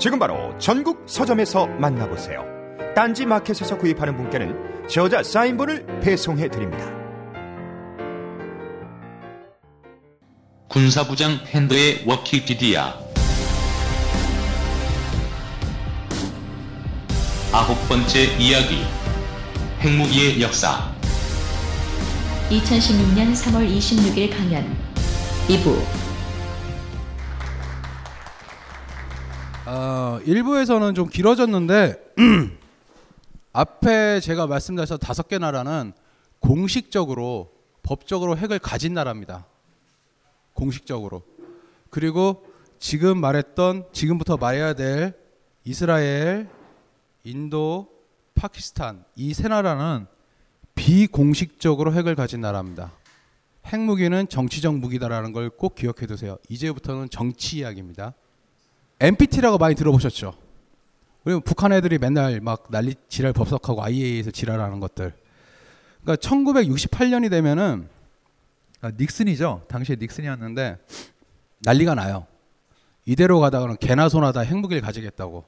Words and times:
지금 0.00 0.18
바로 0.18 0.56
전국 0.56 1.04
서점에서 1.06 1.66
만나보세요. 1.66 2.42
딴지 2.96 3.26
마켓에서 3.26 3.76
구입하는 3.76 4.16
분께는 4.16 4.88
저자 4.88 5.22
사인본을 5.22 6.00
배송해 6.00 6.48
드립니다. 6.48 6.90
군사부장 10.68 11.32
핸더의 11.48 12.04
워키피디아 12.06 12.94
아홉 17.52 17.76
번째 17.86 18.22
이야기. 18.38 18.82
핵무기의 19.80 20.40
역사. 20.40 20.90
2016년 22.48 23.34
3월 23.34 23.68
26일 23.68 24.30
강연. 24.34 24.64
2부 25.48 25.99
어, 29.72 30.18
1부에서는 30.26 30.96
좀 30.96 31.08
길어졌는데 31.08 32.14
앞에 33.52 34.18
제가 34.18 34.48
말씀드렸던 34.48 34.98
다섯 34.98 35.28
개 35.28 35.38
나라는 35.38 35.92
공식적으로 36.40 37.52
법적으로 37.84 38.36
핵을 38.36 38.58
가진 38.58 38.94
나라입니다. 38.94 39.46
공식적으로. 40.54 41.22
그리고 41.88 42.44
지금 42.80 43.18
말했던 43.20 43.84
지금부터 43.92 44.36
말해야 44.38 44.74
될 44.74 45.14
이스라엘, 45.64 46.48
인도, 47.22 47.88
파키스탄 48.34 49.04
이 49.14 49.32
세 49.34 49.46
나라는 49.46 50.06
비공식적으로 50.74 51.92
핵을 51.92 52.16
가진 52.16 52.40
나라입니다. 52.40 52.90
핵무기는 53.66 54.28
정치적 54.28 54.74
무기다라는 54.78 55.32
걸 55.32 55.48
꼭 55.50 55.76
기억해 55.76 56.06
두세요. 56.08 56.38
이제부터는 56.48 57.08
정치 57.10 57.58
이야기입니다. 57.58 58.14
NPT라고 59.00 59.58
많이 59.58 59.74
들어보셨죠? 59.74 60.34
우리 61.24 61.40
북한 61.40 61.72
애들이 61.72 61.98
맨날 61.98 62.40
막 62.40 62.66
난리 62.70 62.94
지랄 63.08 63.32
법석하고 63.32 63.82
IAEA에서 63.82 64.30
지랄하는 64.30 64.80
것들. 64.80 65.14
그러니까 66.02 66.28
1968년이 66.28 67.30
되면은 67.30 67.88
아, 68.82 68.90
닉슨이죠. 68.98 69.64
당시에 69.68 69.96
닉슨이었는데 69.98 70.78
난리가 71.60 71.94
나요. 71.94 72.26
이대로 73.04 73.40
가다가는 73.40 73.76
개나 73.78 74.08
소나 74.08 74.32
다 74.32 74.40
핵무기를 74.40 74.80
가지겠다고. 74.82 75.44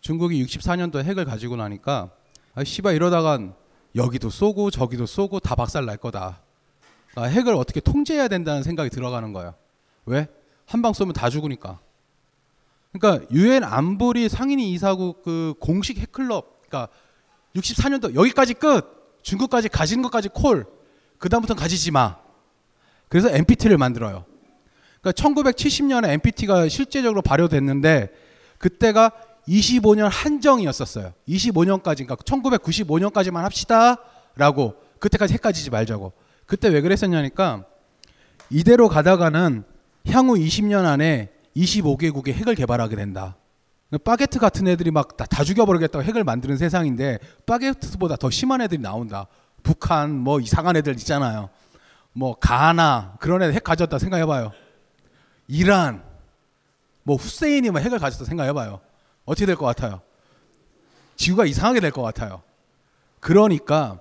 중국이 0.00 0.42
64년도에 0.44 1.04
핵을 1.04 1.24
가지고 1.26 1.56
나니까 1.56 2.10
아 2.54 2.64
씨발 2.64 2.94
이러다간 2.94 3.54
여기도 3.96 4.30
쏘고 4.30 4.70
저기도 4.70 5.04
쏘고 5.06 5.40
다 5.40 5.54
박살 5.54 5.84
날 5.84 5.96
거다. 5.96 6.40
아, 7.16 7.22
핵을 7.24 7.54
어떻게 7.54 7.80
통제해야 7.80 8.28
된다는 8.28 8.62
생각이 8.62 8.88
들어가는 8.90 9.32
거예요. 9.32 9.54
왜? 10.06 10.28
한 10.66 10.80
방 10.82 10.92
쏘면 10.92 11.12
다 11.12 11.28
죽으니까. 11.28 11.80
그러니까 12.92 13.26
유엔 13.32 13.62
안보리 13.64 14.28
상인이 14.28 14.72
이사국 14.72 15.22
그 15.22 15.54
공식 15.60 15.98
핵클럽 15.98 16.62
그러니까 16.68 16.92
64년도 17.54 18.14
여기까지 18.14 18.54
끝! 18.54 19.20
중국까지 19.22 19.68
가진 19.68 20.02
것까지 20.02 20.28
콜! 20.28 20.66
그다음부터는 21.18 21.60
가지지 21.60 21.90
마! 21.90 22.16
그래서 23.08 23.28
NPT를 23.30 23.76
만들어요. 23.76 24.24
그러니까 25.00 25.22
1970년에 25.22 26.10
NPT가 26.10 26.68
실제적으로 26.68 27.22
발효됐는데 27.22 28.10
그때가 28.58 29.12
25년 29.48 30.08
한정이었었어요. 30.10 31.12
25년까지 31.28 32.06
그러니까 32.06 32.16
1995년까지만 32.16 33.42
합시다라고 33.42 34.76
그때까지 34.98 35.34
핵 35.34 35.40
가지지 35.40 35.70
말자고. 35.70 36.12
그때 36.46 36.68
왜 36.68 36.80
그랬었냐니까 36.80 37.64
이대로 38.50 38.88
가다가는 38.88 39.64
향후 40.08 40.34
20년 40.34 40.84
안에 40.84 41.30
25개국의 41.56 42.32
핵을 42.32 42.54
개발하게 42.54 42.96
된다. 42.96 43.36
바게트 44.04 44.38
같은 44.38 44.68
애들이 44.68 44.90
막다 44.92 45.26
죽여버리겠다고 45.42 46.04
핵을 46.04 46.22
만드는 46.22 46.56
세상인데 46.56 47.18
바게트보다 47.46 48.16
더 48.16 48.30
심한 48.30 48.60
애들이 48.60 48.80
나온다. 48.80 49.26
북한 49.62 50.16
뭐 50.16 50.40
이상한 50.40 50.76
애들 50.76 50.94
있잖아요. 50.96 51.50
뭐 52.12 52.34
가나 52.38 53.16
그런 53.20 53.42
애들 53.42 53.54
핵 53.54 53.64
가졌다 53.64 53.98
생각해봐요. 53.98 54.52
이란 55.48 56.04
뭐 57.02 57.16
후세인이 57.16 57.70
뭐 57.70 57.80
핵을 57.80 57.98
가졌다 57.98 58.24
생각해봐요. 58.24 58.80
어떻게 59.24 59.46
될 59.46 59.56
것 59.56 59.66
같아요? 59.66 60.00
지구가 61.16 61.44
이상하게 61.46 61.80
될 61.80 61.90
것 61.90 62.02
같아요. 62.02 62.42
그러니까 63.18 63.98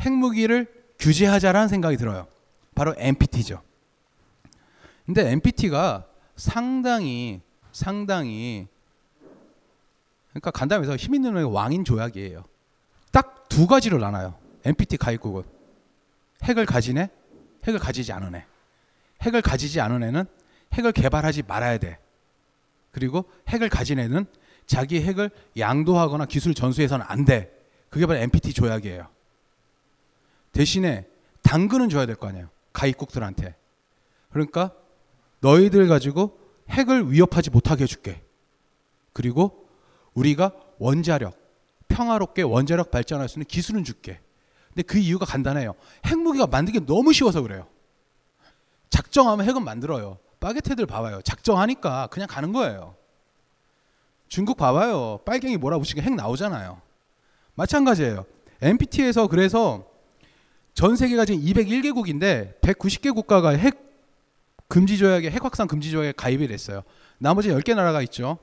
핵무기를 0.00 0.66
규제하자라는 0.98 1.68
생각이 1.68 1.96
들어요. 1.96 2.26
바로 2.74 2.94
NPT죠. 2.96 3.60
근데 5.04 5.30
NPT가 5.32 6.04
상당히 6.40 7.40
상당히 7.72 8.66
그러니까 10.30 10.50
간담에서 10.50 10.96
힘 10.96 11.14
있는 11.14 11.34
왕인 11.44 11.84
조약이에요. 11.84 12.44
딱 13.12 13.40
두 13.50 13.66
가지로 13.66 13.98
나눠요. 13.98 14.38
NPT 14.64 14.96
가입국은 14.96 15.42
핵을 16.44 16.64
가진 16.64 16.96
애, 16.98 17.10
핵을 17.66 17.78
가지지 17.78 18.12
않은 18.12 18.34
애. 18.36 18.46
핵을 19.22 19.42
가지지 19.42 19.80
않은 19.80 20.02
애는 20.02 20.24
핵을 20.72 20.92
개발하지 20.92 21.42
말아야 21.42 21.76
돼. 21.78 21.98
그리고 22.92 23.24
핵을 23.48 23.68
가진 23.68 23.98
애는 23.98 24.24
자기 24.66 25.02
핵을 25.02 25.30
양도하거나 25.58 26.26
기술 26.26 26.54
전수해서는 26.54 27.04
안 27.08 27.24
돼. 27.24 27.52
그게 27.90 28.06
바로 28.06 28.20
NPT 28.20 28.52
조약이에요. 28.54 29.08
대신에 30.52 31.06
당근은 31.42 31.88
줘야 31.88 32.06
될 32.06 32.14
거 32.14 32.28
아니에요. 32.28 32.48
가입국들한테. 32.72 33.56
그러니까 34.30 34.72
너희들 35.40 35.88
가지고 35.88 36.38
핵을 36.70 37.10
위협하지 37.10 37.50
못하게 37.50 37.84
해줄게. 37.84 38.22
그리고 39.12 39.68
우리가 40.14 40.52
원자력, 40.78 41.36
평화롭게 41.88 42.42
원자력 42.42 42.90
발전할 42.90 43.28
수 43.28 43.38
있는 43.38 43.46
기술은 43.46 43.84
줄게. 43.84 44.20
근데 44.68 44.82
그 44.82 44.98
이유가 44.98 45.26
간단해요. 45.26 45.74
핵무기가 46.06 46.46
만들기 46.46 46.86
너무 46.86 47.12
쉬워서 47.12 47.42
그래요. 47.42 47.66
작정하면 48.88 49.46
핵은 49.46 49.64
만들어요. 49.64 50.18
바게트들 50.38 50.86
봐봐요. 50.86 51.22
작정하니까 51.22 52.06
그냥 52.08 52.28
가는 52.28 52.52
거예요. 52.52 52.94
중국 54.28 54.56
봐봐요. 54.56 55.20
빨갱이 55.24 55.56
몰아붙이게 55.56 56.02
핵 56.02 56.14
나오잖아요. 56.14 56.80
마찬가지예요. 57.54 58.24
NPT에서 58.62 59.26
그래서 59.26 59.86
전 60.72 60.96
세계가 60.96 61.24
지금 61.24 61.42
201개국인데 61.42 62.60
190개 62.60 63.12
국가가 63.12 63.50
핵 63.50 63.89
금지 64.70 64.98
조약에 64.98 65.32
핵 65.32 65.44
확산 65.44 65.66
금지 65.66 65.90
조약에 65.90 66.12
가입이 66.12 66.46
됐어요. 66.46 66.82
나머지 67.18 67.48
10개 67.48 67.74
나라가 67.74 68.02
있죠. 68.02 68.38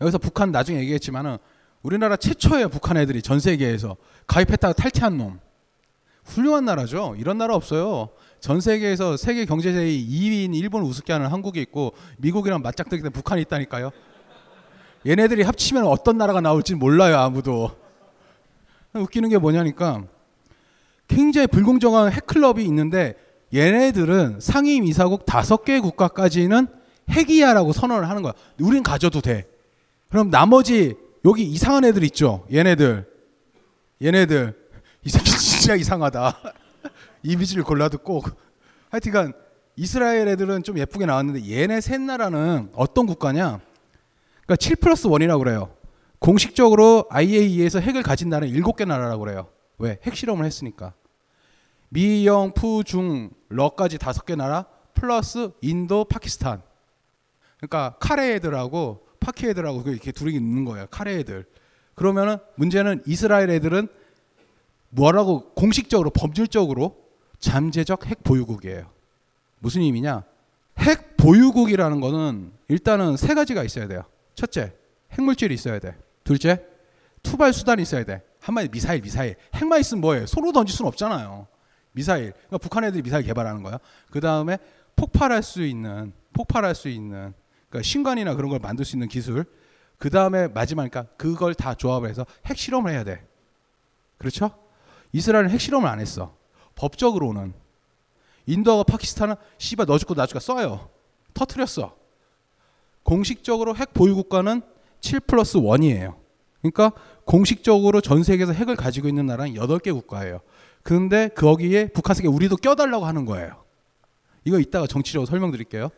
여기서 0.00 0.18
북한 0.18 0.50
나중에 0.50 0.80
얘기했지만은 0.80 1.38
우리나라 1.82 2.16
최초예요. 2.16 2.68
북한 2.68 2.96
애들이 2.96 3.22
전 3.22 3.38
세계에서 3.38 3.96
가입했다가 4.26 4.74
탈퇴한 4.74 5.16
놈. 5.16 5.38
훌륭한 6.24 6.64
나라죠. 6.64 7.14
이런 7.16 7.38
나라 7.38 7.54
없어요. 7.54 8.08
전 8.40 8.60
세계에서 8.60 9.16
세계 9.16 9.44
경제제의 9.44 10.04
2위인 10.04 10.52
일본 10.56 10.82
우습게 10.82 11.12
하는 11.12 11.28
한국이 11.28 11.60
있고 11.60 11.94
미국이랑 12.18 12.60
맞짱뜨기 12.62 12.96
때문에 12.96 13.10
북한이 13.10 13.42
있다니까요. 13.42 13.92
얘네들이 15.06 15.42
합치면 15.42 15.86
어떤 15.86 16.18
나라가 16.18 16.40
나올지 16.40 16.74
몰라요. 16.74 17.18
아무도. 17.18 17.70
웃기는 18.94 19.28
게 19.28 19.38
뭐냐니까 19.38 20.02
굉장히 21.06 21.46
불공정한 21.46 22.10
핵클럽이 22.10 22.64
있는데 22.64 23.14
얘네들은 23.54 24.40
상임 24.40 24.84
이사국 24.84 25.24
다섯 25.24 25.64
개 25.64 25.78
국가까지는 25.80 26.66
핵이야라고 27.10 27.72
선언을 27.72 28.08
하는 28.08 28.22
거야. 28.22 28.32
우린 28.60 28.82
가져도 28.82 29.20
돼. 29.20 29.46
그럼 30.10 30.30
나머지 30.30 30.96
여기 31.24 31.44
이상한 31.44 31.84
애들 31.84 32.02
있죠. 32.04 32.46
얘네들 32.52 33.06
얘네들 34.02 34.54
이 35.04 35.08
새끼 35.08 35.30
진짜 35.30 35.74
이상하다. 35.76 36.38
이미지를 37.22 37.62
골라도 37.62 37.98
꼭 37.98 38.30
하여튼간 38.90 39.32
이스라엘 39.76 40.28
애들은 40.28 40.62
좀 40.62 40.78
예쁘게 40.78 41.06
나왔는데 41.06 41.50
얘네 41.50 41.80
셋 41.80 42.00
나라는 42.00 42.70
어떤 42.74 43.06
국가냐? 43.06 43.60
그러니까 44.42 44.56
7 44.56 44.76
플러스 44.76 45.08
1이라고 45.08 45.38
그래요. 45.38 45.74
공식적으로 46.18 47.06
IAEA에서 47.10 47.80
핵을 47.80 48.02
가진 48.02 48.28
나라는 48.28 48.54
7개 48.54 48.86
나라라고 48.86 49.24
그래요. 49.24 49.48
왜? 49.78 49.98
핵실험을 50.02 50.44
했으니까. 50.44 50.94
미, 51.94 52.26
영, 52.26 52.52
푸, 52.52 52.82
중, 52.82 53.30
러까지 53.50 53.98
다섯 53.98 54.26
개 54.26 54.34
나라 54.34 54.66
플러스 54.94 55.52
인도, 55.60 56.04
파키스탄. 56.04 56.60
그러니까 57.56 57.96
카레 58.00 58.34
애들하고 58.34 59.06
파키 59.20 59.46
애들하고 59.46 59.82
이렇게 59.88 60.10
둘이 60.10 60.34
있는 60.34 60.64
거예요. 60.64 60.88
카레 60.90 61.20
애들. 61.20 61.46
그러면은 61.94 62.38
문제는 62.56 63.04
이스라엘 63.06 63.48
애들은 63.48 63.86
뭐라고 64.90 65.52
공식적으로 65.54 66.10
법률적으로 66.10 66.96
잠재적 67.38 68.06
핵 68.06 68.24
보유국이에요. 68.24 68.90
무슨 69.60 69.82
의미냐? 69.82 70.24
핵 70.80 71.16
보유국이라는 71.16 72.00
거는 72.00 72.52
일단은 72.66 73.16
세 73.16 73.34
가지가 73.34 73.62
있어야 73.62 73.86
돼요. 73.86 74.02
첫째, 74.34 74.72
핵물질이 75.12 75.54
있어야 75.54 75.78
돼. 75.78 75.96
둘째, 76.24 76.60
투발 77.22 77.52
수단이 77.52 77.82
있어야 77.82 78.02
돼. 78.02 78.20
한마디 78.40 78.68
미사일, 78.68 79.00
미사일. 79.00 79.36
핵만 79.54 79.78
있으면 79.78 80.00
뭐예요? 80.00 80.26
손으로 80.26 80.50
던질 80.50 80.74
수는 80.74 80.88
없잖아요. 80.88 81.53
미사일. 81.94 82.32
그러니까 82.32 82.58
북한 82.58 82.84
애들이 82.84 83.02
미사일 83.02 83.24
개발하는 83.24 83.62
거야. 83.62 83.78
그 84.10 84.20
다음에 84.20 84.58
폭발할 84.96 85.42
수 85.42 85.64
있는, 85.64 86.12
폭발할 86.32 86.74
수 86.74 86.88
있는, 86.88 87.32
그러니까 87.68 87.82
신관이나 87.88 88.34
그런 88.34 88.50
걸 88.50 88.58
만들 88.58 88.84
수 88.84 88.96
있는 88.96 89.08
기술. 89.08 89.44
그 89.98 90.10
다음에 90.10 90.48
마지막이니까 90.48 91.04
그걸 91.16 91.54
다 91.54 91.74
조합을 91.74 92.08
해서 92.08 92.26
핵 92.46 92.58
실험을 92.58 92.92
해야 92.92 93.04
돼. 93.04 93.24
그렇죠? 94.18 94.50
이스라엘은 95.12 95.50
핵 95.50 95.60
실험을 95.60 95.88
안 95.88 96.00
했어. 96.00 96.36
법적으로는 96.74 97.54
인도하고 98.46 98.84
파키스탄은 98.84 99.36
씨발 99.58 99.86
너 99.86 99.96
죽고 99.96 100.14
나 100.14 100.26
죽고 100.26 100.40
써요. 100.40 100.90
터트렸어. 101.32 101.96
공식적으로 103.04 103.76
핵 103.76 103.94
보유 103.94 104.14
국가는 104.16 104.62
7 105.00 105.20
플러스 105.20 105.58
1이에요. 105.58 106.16
그러니까 106.60 106.92
공식적으로 107.24 108.00
전 108.00 108.22
세계에서 108.22 108.52
핵을 108.52 108.74
가지고 108.74 109.08
있는 109.08 109.26
나라는 109.26 109.54
8개 109.54 109.92
국가예요. 109.92 110.40
그런데 110.84 111.28
거기에 111.28 111.88
북한에게 111.88 112.28
우리도 112.28 112.56
껴달라고 112.58 113.06
하는 113.06 113.24
거예요. 113.24 113.64
이거 114.44 114.60
이따가 114.60 114.86
정치적으로 114.86 115.26
설명드릴게요. 115.26 115.88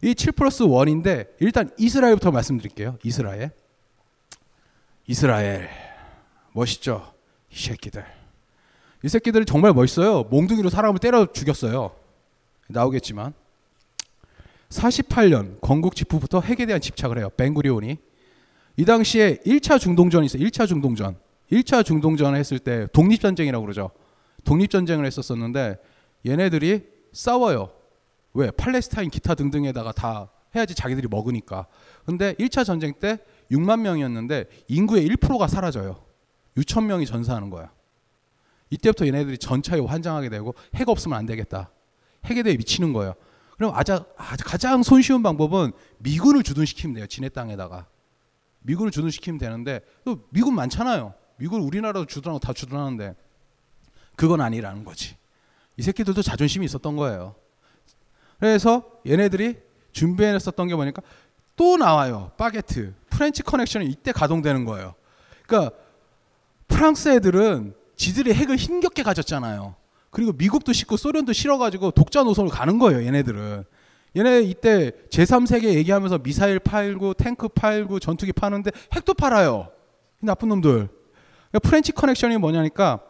이 0.00 0.14
7 0.14 0.32
플러스 0.32 0.64
1인데 0.64 1.28
일단 1.40 1.70
이스라엘부터 1.76 2.30
말씀드릴게요. 2.30 2.98
이스라엘. 3.02 3.50
이스라엘. 5.06 5.68
멋있죠? 6.52 7.12
이 7.50 7.56
새끼들. 7.56 8.04
이 9.04 9.08
새끼들이 9.08 9.44
정말 9.44 9.72
멋있어요. 9.72 10.22
몽둥이로 10.24 10.70
사람을 10.70 11.00
때려 11.00 11.26
죽였어요. 11.32 11.90
나오겠지만 12.68 13.34
48년 14.68 15.60
건국 15.60 15.96
직후부터 15.96 16.40
핵에 16.40 16.64
대한 16.64 16.80
집착을 16.80 17.18
해요. 17.18 17.28
벵구리온이. 17.36 17.98
이 18.76 18.84
당시에 18.84 19.38
1차 19.44 19.80
중동전이 19.80 20.26
있어요. 20.26 20.44
1차 20.44 20.68
중동전. 20.68 21.16
1차 21.50 21.84
중동전을 21.84 22.38
했을 22.38 22.60
때 22.60 22.86
독립전쟁이라고 22.92 23.62
그러죠. 23.64 23.90
독립전쟁을 24.44 25.04
했었었는데 25.06 25.76
얘네들이 26.26 26.86
싸워요. 27.12 27.70
왜? 28.34 28.50
팔레스타인 28.50 29.10
기타 29.10 29.34
등등에다가 29.34 29.92
다 29.92 30.30
해야지 30.54 30.74
자기들이 30.74 31.08
먹으니까. 31.08 31.66
근데 32.04 32.34
1차 32.34 32.64
전쟁 32.64 32.94
때 32.98 33.18
6만 33.50 33.80
명이었는데 33.80 34.46
인구의 34.68 35.08
1%가 35.08 35.48
사라져요. 35.48 36.04
6천 36.56 36.84
명이 36.84 37.06
전사하는 37.06 37.50
거야. 37.50 37.70
이때부터 38.70 39.06
얘네들이 39.06 39.38
전차에 39.38 39.80
환장하게 39.80 40.30
되고 40.30 40.54
핵 40.74 40.88
없으면 40.88 41.18
안 41.18 41.26
되겠다. 41.26 41.70
핵에 42.24 42.42
대해 42.42 42.56
미치는 42.56 42.92
거예요. 42.92 43.14
그럼 43.56 43.74
아자, 43.74 44.04
가장 44.16 44.82
손쉬운 44.82 45.22
방법은 45.22 45.72
미군을 45.98 46.42
주둔시키면 46.42 46.94
돼요. 46.94 47.06
지네 47.06 47.28
땅에다가. 47.30 47.86
미군을 48.60 48.90
주둔시키면 48.90 49.38
되는데 49.38 49.80
또 50.04 50.26
미군 50.30 50.54
많잖아요. 50.54 51.14
미군 51.36 51.60
우리나라도 51.62 52.06
주둔하고 52.06 52.38
다 52.38 52.52
주둔하는데 52.52 53.14
그건 54.22 54.40
아니라는 54.40 54.84
거지. 54.84 55.16
이 55.76 55.82
새끼들도 55.82 56.22
자존심이 56.22 56.64
있었던 56.66 56.94
거예요. 56.94 57.34
그래서 58.38 58.84
얘네들이 59.04 59.58
준비해냈었던 59.90 60.68
게 60.68 60.76
뭐니까 60.76 61.02
또 61.56 61.76
나와요. 61.76 62.30
바게트. 62.36 62.94
French 63.10 63.42
Connection이 63.42 63.86
이때 63.86 64.12
가동되는 64.12 64.64
거예요. 64.64 64.94
그러니까 65.44 65.76
프랑스 66.68 67.08
애들은 67.08 67.74
지들이 67.96 68.32
핵을 68.32 68.54
힘겹게 68.54 69.02
가졌잖아요. 69.02 69.74
그리고 70.10 70.30
미국도 70.30 70.72
싫고 70.72 70.96
소련도 70.96 71.32
싫어가지고 71.32 71.90
독자 71.90 72.22
노선을 72.22 72.48
가는 72.48 72.78
거예요. 72.78 73.04
얘네들은. 73.04 73.64
얘네 74.16 74.42
이때 74.42 74.92
제3세계 75.10 75.64
얘기하면서 75.64 76.18
미사일 76.18 76.60
팔고 76.60 77.14
탱크 77.14 77.48
팔고 77.48 77.98
전투기 77.98 78.32
파는데 78.32 78.70
핵도 78.94 79.14
팔아요. 79.14 79.72
나쁜 80.20 80.50
놈들. 80.50 80.70
그러니까 81.50 81.68
French 81.68 81.90
Connection이 81.90 82.36
뭐냐니까 82.36 83.00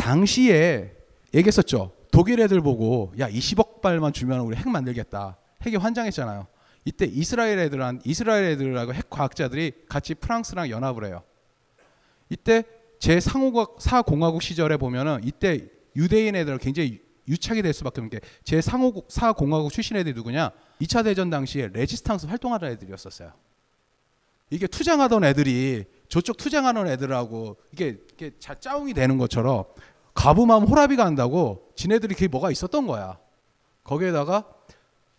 당시에 0.00 0.96
얘기했었죠. 1.34 1.92
독일 2.10 2.40
애들 2.40 2.60
보고 2.62 3.12
야 3.18 3.28
20억 3.28 3.82
불만 3.82 4.12
주면 4.12 4.40
우리 4.40 4.56
핵 4.56 4.68
만들겠다. 4.68 5.36
핵이 5.62 5.76
환장했잖아요. 5.76 6.46
이때 6.86 7.04
이스라엘 7.04 7.58
애들한 7.58 8.00
이스라엘 8.04 8.46
애들하고 8.46 8.94
핵 8.94 9.10
과학자들이 9.10 9.72
같이 9.88 10.14
프랑스랑 10.14 10.70
연합을 10.70 11.04
해요. 11.04 11.22
이때 12.30 12.64
제 12.98 13.20
상호국 13.20 13.76
사공화국 13.80 14.42
시절에 14.42 14.78
보면은 14.78 15.20
이때 15.22 15.68
유대인 15.94 16.34
애들 16.34 16.58
굉장히 16.58 17.00
유착이 17.28 17.62
될 17.62 17.72
수밖에 17.74 18.00
없는 18.00 18.18
게제 18.18 18.60
상호국 18.60 19.06
사공화국 19.08 19.70
출신 19.72 19.96
애들이 19.96 20.14
누구냐? 20.14 20.50
2차 20.80 21.04
대전 21.04 21.28
당시에 21.28 21.68
레지스탕스 21.72 22.26
활동하던 22.26 22.70
애들이었었어요. 22.72 23.32
이게 24.50 24.66
투쟁하던 24.66 25.24
애들이 25.24 25.84
저쪽 26.08 26.36
투쟁하는 26.36 26.88
애들하고 26.88 27.56
이게 27.72 27.98
이게 28.12 28.32
자 28.40 28.54
짜웅이 28.54 28.92
되는 28.94 29.16
것처럼 29.16 29.64
가부마음 30.14 30.64
호라비가 30.64 31.04
한다고 31.04 31.70
지네들이 31.76 32.14
그게 32.14 32.28
뭐가 32.28 32.50
있었던 32.50 32.86
거야. 32.86 33.18
거기에다가 33.84 34.44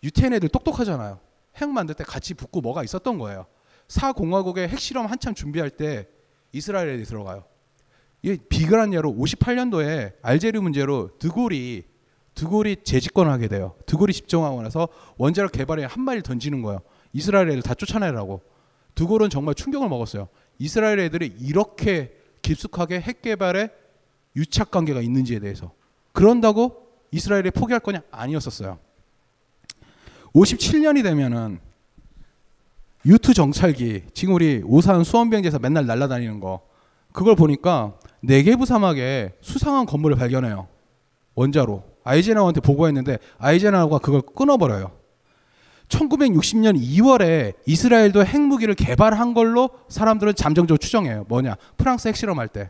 유태인 0.04 0.34
애들 0.34 0.50
똑똑하잖아요. 0.50 1.20
핵 1.58 1.70
만들 1.70 1.96
때 1.96 2.04
같이 2.04 2.34
붙고 2.34 2.62
뭐가 2.62 2.84
있었던 2.84 3.18
거예요. 3.18 3.46
사공화국의 3.88 4.70
핵실험 4.70 5.06
한참 5.06 5.34
준비할 5.34 5.70
때 5.70 6.08
이스라엘 6.52 6.90
애들이 6.90 7.06
들어가요. 7.06 7.44
이게 8.22 8.38
비근한 8.50 8.94
예로 8.94 9.12
58년도에 9.14 10.14
알제리 10.22 10.60
문제로 10.60 11.10
드골이 11.18 11.84
드골이 12.36 12.78
재집권을 12.84 13.32
하게 13.32 13.48
돼요. 13.48 13.76
드골이 13.86 14.14
집정하고 14.14 14.62
나서 14.62 14.88
원자력 15.18 15.52
개발에 15.52 15.84
한 15.86 16.04
마리를 16.04 16.24
던지는 16.24 16.62
거예요. 16.62 16.80
이스라엘 17.14 17.50
애들 17.50 17.62
다 17.62 17.74
쫓아내라고. 17.74 18.42
드골은 18.96 19.30
정말 19.30 19.56
충격을 19.56 19.90
먹었어요. 19.90 20.30
이스라엘 20.58 21.00
애들이 21.00 21.28
이렇게 21.40 22.16
깊숙하게 22.42 23.02
핵 23.02 23.22
개발에 23.22 23.70
유착 24.36 24.72
관계가 24.72 25.02
있는지에 25.02 25.40
대해서. 25.40 25.72
그런다고 26.14 26.88
이스라엘이 27.12 27.52
포기할 27.52 27.80
거냐? 27.80 28.02
아니었었어요. 28.12 28.80
57년이 30.34 31.04
되면은 31.04 31.60
유투 33.06 33.34
정찰기 33.34 34.04
지금 34.14 34.36
우리 34.36 34.62
오산 34.66 35.04
수원병지에서 35.04 35.60
맨날 35.60 35.86
날아다니는 35.86 36.40
거 36.40 36.62
그걸 37.12 37.36
보니까 37.36 37.96
네개부 38.22 38.66
사막에 38.66 39.34
수상한 39.42 39.86
건물을 39.86 40.16
발견해요. 40.18 40.68
원자로 41.36 41.84
아이젠하워한테 42.04 42.62
보고했는데 42.62 43.18
아이젠하워가 43.38 44.00
그걸 44.00 44.22
끊어버려요. 44.22 44.92
1960년 45.90 46.82
2월에 46.82 47.54
이스라엘도 47.66 48.24
핵무기를 48.24 48.76
개발한 48.76 49.34
걸로 49.34 49.70
사람들은 49.90 50.36
잠정적으로 50.36 50.78
추정해요. 50.78 51.26
뭐냐? 51.28 51.58
프랑스 51.78 52.08
핵실험할 52.08 52.48
때. 52.48 52.70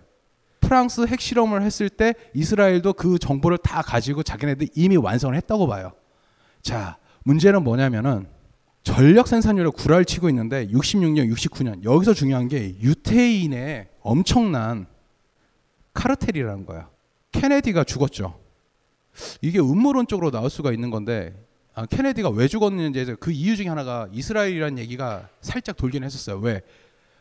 프랑스 0.71 1.01
핵실험을 1.01 1.63
했을 1.63 1.89
때 1.89 2.13
이스라엘도 2.33 2.93
그 2.93 3.19
정보를 3.19 3.57
다 3.57 3.81
가지고 3.81 4.23
자기네들 4.23 4.69
이미 4.73 4.95
완성을 4.95 5.35
했다고 5.35 5.67
봐요. 5.67 5.91
자, 6.61 6.97
문제는 7.23 7.61
뭐냐면은 7.61 8.25
전력 8.81 9.27
생산률을 9.27 9.71
구라를 9.71 10.05
치고 10.05 10.29
있는데 10.29 10.67
66년, 10.67 11.29
69년 11.35 11.83
여기서 11.83 12.13
중요한 12.13 12.47
게 12.47 12.79
유태인의 12.79 13.89
엄청난 13.99 14.85
카르텔이라는 15.93 16.65
거야. 16.65 16.87
케네디가 17.33 17.83
죽었죠. 17.83 18.39
이게 19.41 19.59
음모론적으로 19.59 20.31
나올 20.31 20.49
수가 20.49 20.71
있는 20.71 20.89
건데 20.89 21.35
아, 21.73 21.85
케네디가 21.85 22.29
왜 22.29 22.47
죽었는지 22.47 23.17
그 23.19 23.33
이유 23.33 23.57
중에 23.57 23.67
하나가 23.67 24.07
이스라엘이라는 24.13 24.79
얘기가 24.79 25.27
살짝 25.41 25.75
돌긴 25.75 26.05
했었어요. 26.05 26.37
왜? 26.37 26.61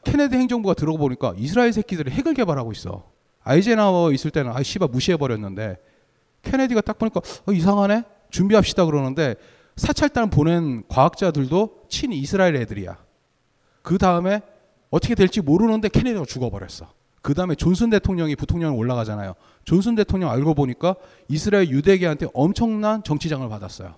케네디 0.04 0.36
행정부가 0.36 0.74
들어가 0.74 1.00
보니까 1.00 1.34
이스라엘 1.36 1.72
새끼들이 1.72 2.12
핵을 2.12 2.34
개발하고 2.34 2.70
있어. 2.70 3.10
아이젠하워 3.42 4.12
있을 4.12 4.30
때는 4.30 4.52
아 4.52 4.62
씨발 4.62 4.88
무시해 4.88 5.16
버렸는데 5.16 5.78
케네디가 6.42 6.80
딱 6.82 6.98
보니까 6.98 7.20
어, 7.46 7.52
이상하네. 7.52 8.04
준비합시다 8.30 8.86
그러는데 8.86 9.34
사찰단 9.76 10.30
보낸 10.30 10.84
과학자들도 10.88 11.86
친 11.88 12.12
이스라엘 12.12 12.56
애들이야. 12.56 12.98
그 13.82 13.98
다음에 13.98 14.42
어떻게 14.90 15.14
될지 15.14 15.40
모르는데 15.40 15.88
케네디가 15.88 16.24
죽어버렸어. 16.26 16.92
그 17.22 17.34
다음에 17.34 17.54
존슨 17.54 17.90
대통령이 17.90 18.36
부통령 18.36 18.78
올라가잖아요. 18.78 19.34
존슨 19.64 19.94
대통령 19.94 20.30
알고 20.30 20.54
보니까 20.54 20.94
이스라엘 21.28 21.68
유대계한테 21.68 22.28
엄청난 22.32 23.02
정치장을 23.02 23.46
받았어요. 23.48 23.96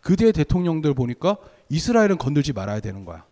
그 0.00 0.16
뒤에 0.16 0.32
대통령들 0.32 0.94
보니까 0.94 1.36
이스라엘은 1.68 2.18
건들지 2.18 2.52
말아야 2.52 2.80
되는 2.80 3.04
거야. 3.04 3.24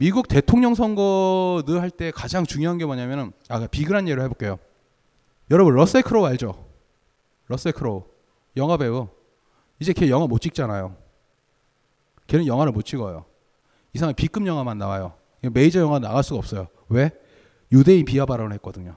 미국 0.00 0.28
대통령 0.28 0.76
선거를 0.76 1.64
할 1.66 1.86
때 1.86 2.12
가장 2.12 2.46
중요한 2.46 2.78
게 2.78 2.86
뭐냐면은 2.86 3.32
아 3.48 3.66
비근한 3.66 4.06
예로 4.06 4.22
해볼게요. 4.22 4.60
여러분 5.50 5.74
러셀 5.74 6.02
크로우 6.02 6.24
알죠? 6.24 6.66
러셀 7.48 7.72
크로우 7.72 8.04
영화 8.56 8.76
배우 8.76 9.08
이제 9.80 9.92
걔 9.92 10.08
영화 10.08 10.28
못 10.28 10.40
찍잖아요. 10.40 10.94
걔는 12.28 12.46
영화를 12.46 12.70
못 12.70 12.82
찍어요. 12.82 13.24
이상한 13.92 14.14
B급 14.14 14.46
영화만 14.46 14.78
나와요. 14.78 15.14
메이저 15.42 15.80
영화 15.80 15.98
나갈 15.98 16.22
수가 16.22 16.38
없어요. 16.38 16.68
왜? 16.88 17.10
유대인 17.72 18.04
비하 18.04 18.24
발언을 18.24 18.52
했거든요. 18.54 18.94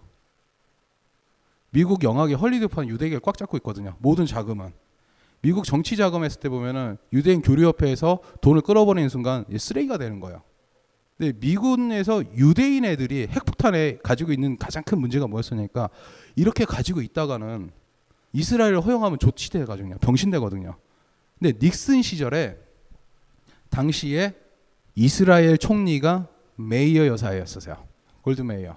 미국 1.72 2.04
영화계 2.04 2.36
헐리우드판 2.36 2.88
유대인을 2.90 3.22
꽉 3.22 3.40
잡고 3.40 3.58
있거든요. 3.58 3.96
모든 3.98 4.28
자금은. 4.28 4.72
미국 5.42 5.66
정치 5.66 5.98
자금했을 5.98 6.40
때 6.40 6.48
보면은 6.48 7.00
유대인 7.12 7.42
교류협회에서 7.42 8.20
돈을 8.42 8.62
끊어버리는 8.62 9.10
순간 9.10 9.46
쓰레기가 9.58 9.98
되는 9.98 10.20
거예요. 10.20 10.44
근데 11.22 11.38
미군에서 11.38 12.24
유대인 12.36 12.84
애들이 12.84 13.28
핵폭탄에 13.30 14.00
가지고 14.02 14.32
있는 14.32 14.58
가장 14.58 14.82
큰 14.82 15.00
문제가 15.00 15.28
뭐였었냐니까 15.28 15.92
이렇게 16.36 16.66
가지고 16.66 17.04
있다가는 17.04 17.70
이스라엘을 18.34 18.82
허용하면 18.82 19.20
조치돼가지고 19.20 20.00
병신되거든요. 20.00 20.76
근데 21.38 21.60
닉슨 21.62 22.02
시절에 22.02 22.58
당시에 23.70 24.34
이스라엘 24.96 25.60
총리가 25.60 26.28
메이어 26.56 27.06
여사였었어요. 27.06 27.78
골다 28.24 28.42
메이어. 28.42 28.76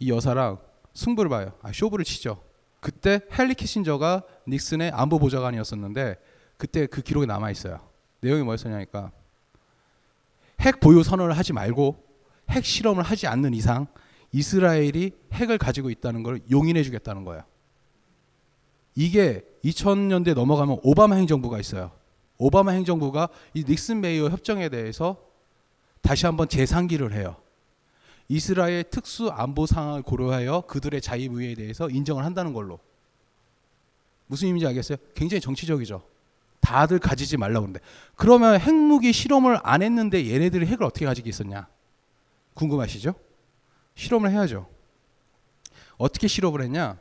이 0.00 0.10
여사랑 0.10 0.58
승부를 0.92 1.30
봐요. 1.30 1.54
아, 1.62 1.72
쇼부를 1.72 2.04
치죠. 2.04 2.42
그때 2.80 3.20
헨리 3.38 3.54
키신저가 3.54 4.24
닉슨의 4.46 4.90
안보 4.90 5.18
보좌관이었었는데 5.18 6.16
그때 6.58 6.84
그 6.84 7.00
기록이 7.00 7.26
남아 7.26 7.50
있어요. 7.50 7.80
내용이 8.20 8.42
뭐였었냐니까 8.42 9.12
핵 10.60 10.80
보유 10.80 11.02
선언을 11.02 11.36
하지 11.36 11.52
말고 11.52 12.04
핵 12.50 12.64
실험을 12.64 13.02
하지 13.02 13.26
않는 13.26 13.54
이상 13.54 13.86
이스라엘이 14.32 15.12
핵을 15.32 15.58
가지고 15.58 15.90
있다는 15.90 16.22
걸 16.22 16.40
용인해 16.50 16.82
주겠다는 16.82 17.24
거예요. 17.24 17.42
이게 18.94 19.44
2000년대 19.64 20.34
넘어가면 20.34 20.80
오바마 20.82 21.16
행정부가 21.16 21.58
있어요. 21.58 21.92
오바마 22.38 22.72
행정부가 22.72 23.28
이 23.54 23.64
닉슨 23.66 24.00
메이어 24.00 24.28
협정에 24.28 24.68
대해서 24.68 25.16
다시 26.00 26.26
한번 26.26 26.48
재상기를 26.48 27.12
해요. 27.12 27.36
이스라엘 28.28 28.84
특수 28.84 29.28
안보 29.28 29.66
상황을 29.66 30.02
고려하여 30.02 30.62
그들의 30.62 31.00
자유무예에 31.00 31.54
대해서 31.54 31.90
인정을 31.90 32.24
한다는 32.24 32.52
걸로. 32.52 32.78
무슨 34.26 34.46
의미인지 34.46 34.66
알겠어요? 34.68 34.98
굉장히 35.14 35.40
정치적이죠. 35.40 36.02
다들 36.70 37.00
가지지 37.00 37.36
말라고 37.36 37.66
그러는데. 37.66 37.80
그러면 38.14 38.60
핵무기 38.60 39.12
실험을 39.12 39.58
안 39.64 39.82
했는데 39.82 40.30
얘네들이 40.30 40.66
핵을 40.66 40.84
어떻게 40.84 41.04
가지고 41.04 41.28
있었냐? 41.28 41.66
궁금하시죠? 42.54 43.14
실험을 43.96 44.30
해야죠. 44.30 44.68
어떻게 45.98 46.28
실험을 46.28 46.62
했냐? 46.62 46.96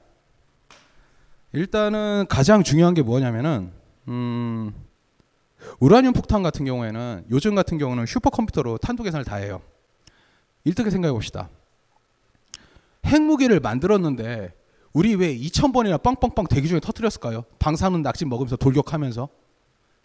일단은 1.53 2.25
가장 2.27 2.63
중요한 2.63 2.95
게 2.95 3.03
뭐냐면은 3.03 3.71
음, 4.07 4.73
우라늄 5.79 6.13
폭탄 6.13 6.41
같은 6.41 6.65
경우에는 6.65 7.25
요즘 7.29 7.53
같은 7.53 7.77
경우는 7.77 8.07
슈퍼컴퓨터로 8.07 8.79
탄도 8.79 9.03
계산을 9.03 9.23
다 9.23 9.35
해요. 9.35 9.61
이렇게 10.63 10.89
생각해 10.89 11.11
봅시다. 11.11 11.47
핵무기를 13.05 13.59
만들었는데 13.59 14.51
우리 14.93 15.13
왜 15.13 15.37
2,000번이나 15.37 16.01
빵빵빵 16.01 16.47
대기 16.47 16.67
중에 16.67 16.79
터뜨렸을까요? 16.79 17.45
방사능 17.59 18.01
낙진 18.01 18.29
먹으면서 18.29 18.55
돌격하면서 18.55 19.29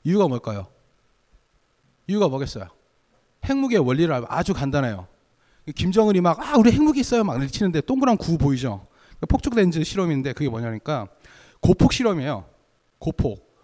이유가 0.04 0.28
뭘까요? 0.28 0.66
이유가 2.06 2.28
뭐겠어요? 2.28 2.68
핵무기의 3.44 3.80
원리를 3.86 4.24
아주 4.28 4.54
간단해요. 4.54 5.06
김정은이 5.74 6.20
막 6.20 6.38
아 6.40 6.58
우리 6.58 6.70
핵무기 6.72 7.00
있어요 7.00 7.24
막 7.24 7.44
치는데 7.46 7.80
동그란 7.82 8.16
구 8.18 8.36
보이죠? 8.36 8.86
폭죽 9.28 9.54
렌즈 9.54 9.82
실험인데 9.82 10.34
그게 10.34 10.48
뭐냐니까 10.50 11.08
고폭 11.60 11.92
실험이에요. 11.92 12.44
고폭. 12.98 13.54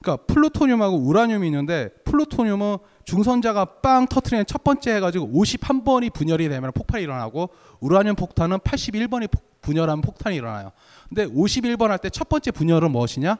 그러니까 0.00 0.24
플루토늄하고 0.26 0.96
우라늄이 0.96 1.46
있는데 1.48 1.88
플루토늄은 2.04 2.78
중선자가 3.04 3.64
빵 3.80 4.06
터트리는 4.06 4.46
첫 4.46 4.62
번째 4.64 4.94
해가지고 4.96 5.28
51번이 5.32 6.12
분열이 6.12 6.48
되면 6.48 6.70
폭발이 6.72 7.02
일어나고 7.02 7.50
우라늄 7.80 8.14
폭탄은 8.14 8.58
81번이 8.58 9.28
분열하면 9.60 10.02
폭탄이 10.02 10.36
일어나요. 10.36 10.70
근데 11.08 11.26
51번 11.26 11.88
할 11.88 11.98
때 11.98 12.10
첫 12.10 12.28
번째 12.28 12.50
분열은 12.52 12.90
무엇이냐? 12.90 13.36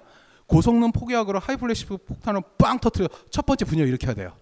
고성능 0.53 0.93
포기약으로 0.93 1.39
하이플래시 1.39 1.87
폭탄을 1.87 2.43
빵 2.59 2.79
터트려 2.79 3.09
첫 3.31 3.47
번째 3.47 3.65
분열 3.65 3.89
일으켜야 3.89 4.15
돼요. 4.15 4.37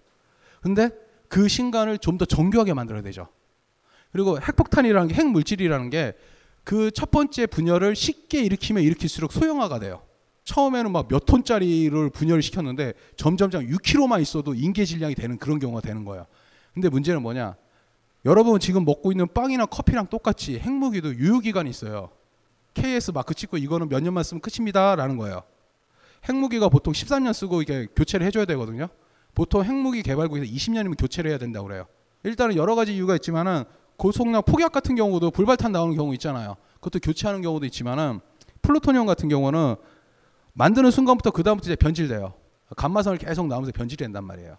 근데 0.61 0.89
그 1.29 1.47
신간을 1.47 1.97
좀 1.99 2.17
더 2.17 2.25
정교하게 2.25 2.73
만들어야 2.73 3.01
되죠. 3.01 3.27
그리고 4.11 4.37
핵폭탄이라는 4.41 5.07
게 5.07 5.13
핵물질이라는 5.15 5.89
게 5.89 6.13
그 6.63 6.91
첫 6.91 7.09
번째 7.11 7.47
분열을 7.47 7.95
쉽게 7.95 8.43
일으키면 8.43 8.83
일으킬수록 8.83 9.31
소형화가 9.31 9.79
돼요. 9.79 10.03
처음에는 10.43 10.91
막 10.91 11.07
몇 11.07 11.25
톤짜리를 11.25 12.09
분열을 12.11 12.41
시켰는데 12.41 12.93
점점점 13.15 13.65
6kg만 13.67 14.21
있어도 14.21 14.53
인계 14.53 14.85
질량이 14.85 15.15
되는 15.15 15.37
그런 15.37 15.59
경우가 15.59 15.81
되는 15.81 16.05
거예요. 16.05 16.27
근데 16.73 16.89
문제는 16.89 17.21
뭐냐? 17.21 17.55
여러분 18.25 18.59
지금 18.59 18.85
먹고 18.85 19.11
있는 19.11 19.27
빵이나 19.33 19.65
커피랑 19.65 20.07
똑같이 20.07 20.59
핵무기도 20.59 21.15
유효 21.15 21.39
기간이 21.39 21.69
있어요. 21.69 22.11
KS 22.75 23.11
마크 23.11 23.33
찍고 23.33 23.57
이거는 23.57 23.89
몇 23.89 24.01
년만 24.03 24.23
쓰면 24.23 24.41
끝입니다라는 24.41 25.17
거예요. 25.17 25.43
핵무기가 26.27 26.69
보통 26.69 26.93
13년 26.93 27.33
쓰고 27.33 27.61
이게 27.61 27.87
교체를 27.95 28.25
해줘야 28.25 28.45
되거든요. 28.45 28.87
보통 29.33 29.63
핵무기 29.63 30.03
개발국에서 30.03 30.45
20년이면 30.45 30.99
교체를 30.99 31.31
해야 31.31 31.37
된다고 31.37 31.67
그래요. 31.67 31.85
일단은 32.23 32.55
여러 32.55 32.75
가지 32.75 32.95
이유가 32.95 33.15
있지만은 33.15 33.63
고속량 33.97 34.43
폭약 34.45 34.71
같은 34.71 34.95
경우도 34.95 35.31
불발탄 35.31 35.71
나오는 35.71 35.95
경우 35.95 36.13
있잖아요. 36.13 36.55
그것도 36.75 36.99
교체하는 36.99 37.41
경우도 37.41 37.65
있지만은 37.67 38.19
플루토늄 38.61 39.05
같은 39.05 39.29
경우는 39.29 39.75
만드는 40.53 40.91
순간부터 40.91 41.31
그 41.31 41.43
다음부터 41.43 41.69
이제 41.69 41.75
변질돼요. 41.75 42.33
감마선을 42.75 43.17
계속 43.17 43.47
나오면서 43.47 43.71
변질이 43.73 43.97
된단 43.97 44.23
말이에요. 44.23 44.57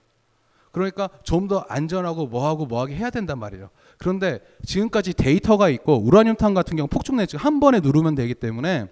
그러니까 0.71 1.11
좀 1.23 1.49
더 1.49 1.65
안전하고 1.69 2.27
뭐하고 2.27 2.67
뭐하게 2.67 2.95
해야 2.95 3.11
된단 3.11 3.39
말이에요. 3.39 3.69
그런데 3.99 4.41
지금까지 4.65 5.13
데이터가 5.13 5.69
있고 5.69 5.99
우라늄탄 5.99 6.55
같은 6.55 6.77
경우 6.77 6.89
폭죽 6.89 7.17
내지 7.17 7.37
한 7.37 7.61
번에 7.61 7.81
누르면 7.81 8.15
되기 8.15 8.35
때문에 8.35 8.89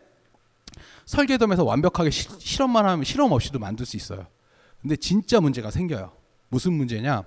설계도면서 1.10 1.64
완벽하게 1.64 2.10
시, 2.10 2.28
실험만 2.38 2.86
하면 2.86 3.04
실험 3.04 3.32
없이도 3.32 3.58
만들 3.58 3.84
수 3.84 3.96
있어요. 3.96 4.26
근데 4.80 4.94
진짜 4.94 5.40
문제가 5.40 5.70
생겨요. 5.70 6.12
무슨 6.48 6.72
문제냐? 6.72 7.24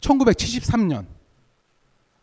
1973년 0.00 1.06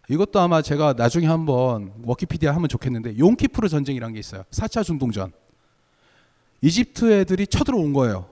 이것도 0.10 0.40
아마 0.40 0.62
제가 0.62 0.94
나중에 0.94 1.28
한번 1.28 1.92
워키피디아 2.04 2.56
하면 2.56 2.70
좋겠는데 2.70 3.18
용키프르 3.18 3.68
전쟁이란 3.68 4.14
게 4.14 4.20
있어요. 4.20 4.44
4차 4.52 4.86
중동전. 4.86 5.34
이집트 6.62 7.12
애들이 7.12 7.46
쳐들어온 7.46 7.92
거예요. 7.92 8.30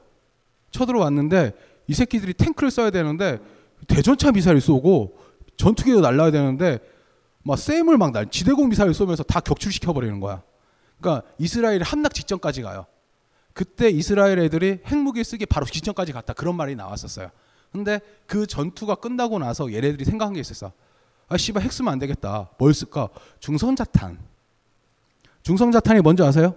쳐들어왔는데 0.71 1.51
이 1.87 1.93
새끼들이 1.93 2.33
탱크를 2.33 2.71
써야 2.71 2.91
되는데 2.91 3.39
대전차 3.87 4.31
미사일 4.31 4.61
쏘고 4.61 5.17
전투기도 5.57 5.99
날라야 5.99 6.31
되는데 6.31 6.79
막 7.43 7.59
쌤을 7.59 7.97
막 7.97 8.13
날, 8.13 8.31
지대공 8.31 8.69
미사일 8.69 8.93
쏘면서 8.93 9.23
다 9.23 9.41
격출시켜 9.41 9.91
버리는 9.91 10.17
거야. 10.21 10.41
그러니까 11.03 11.27
이스라엘이 11.37 11.83
함락 11.83 12.13
직전까지 12.13 12.61
가요. 12.61 12.85
그때 13.53 13.89
이스라엘 13.89 14.39
애들이 14.39 14.79
핵무기 14.87 15.23
쓰기 15.23 15.45
바로 15.45 15.65
직전까지 15.65 16.13
갔다 16.13 16.33
그런 16.33 16.55
말이 16.55 16.75
나왔었어요. 16.75 17.29
근데 17.71 17.99
그 18.25 18.47
전투가 18.47 18.95
끝나고 18.95 19.37
나서 19.39 19.71
얘네들이 19.71 20.05
생각한 20.05 20.33
게 20.33 20.39
있었어. 20.39 20.71
아 21.27 21.37
씨발 21.37 21.61
핵 21.61 21.71
쓰면 21.71 21.91
안 21.91 21.99
되겠다. 21.99 22.49
뭘 22.57 22.73
쓸까? 22.73 23.09
중성자탄. 23.39 24.17
중성자탄이 25.43 26.01
뭔지 26.01 26.23
아세요? 26.23 26.55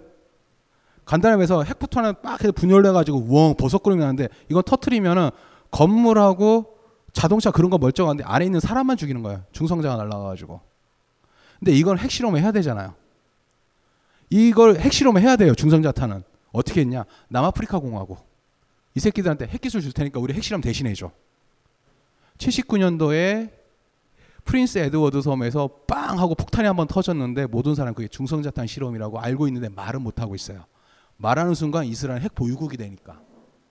간단하면서 1.05 1.63
핵폭탄은 1.63 2.21
빡 2.21 2.41
해서 2.41 2.51
분열돼 2.51 2.91
가지고 2.91 3.19
우엉 3.19 3.55
버섯거리면 3.55 4.03
하는데 4.03 4.27
이건 4.49 4.63
터트리면은 4.63 5.29
건물하고 5.71 6.77
자동차 7.13 7.51
그런 7.51 7.69
거 7.69 7.77
멀쩡한데 7.77 8.23
안에 8.25 8.45
있는 8.45 8.59
사람만 8.59 8.97
죽이는 8.97 9.23
거예요. 9.23 9.43
중성자가 9.51 9.97
날라가 9.97 10.23
가지고. 10.23 10.61
근데 11.59 11.71
이건 11.71 11.97
핵실험을 11.97 12.41
해야 12.41 12.51
되잖아요. 12.51 12.93
이걸 14.29 14.79
핵실험을 14.79 15.21
해야 15.21 15.35
돼요. 15.35 15.55
중성자탄은. 15.55 16.23
어떻게 16.51 16.81
했냐? 16.81 17.05
남아프리카 17.29 17.79
공화국. 17.79 18.19
이 18.95 18.99
새끼들한테 18.99 19.47
핵기술 19.47 19.81
줄 19.81 19.91
테니까 19.91 20.19
우리 20.19 20.33
핵실험 20.33 20.61
대신해 20.61 20.93
줘. 20.93 21.11
79년도에 22.37 23.51
프린스 24.43 24.77
에드워드 24.79 25.21
섬에서 25.21 25.67
빵 25.87 26.19
하고 26.19 26.33
폭탄이 26.33 26.67
한번 26.67 26.87
터졌는데 26.87 27.47
모든 27.47 27.75
사람 27.75 27.93
그게 27.93 28.07
중성자탄 28.07 28.65
실험이라고 28.65 29.19
알고 29.19 29.47
있는데 29.47 29.69
말은 29.69 30.01
못 30.01 30.21
하고 30.21 30.35
있어요. 30.35 30.65
말하는 31.17 31.53
순간 31.53 31.85
이스라엘 31.85 32.21
핵 32.21 32.33
보유국이 32.33 32.77
되니까. 32.77 33.21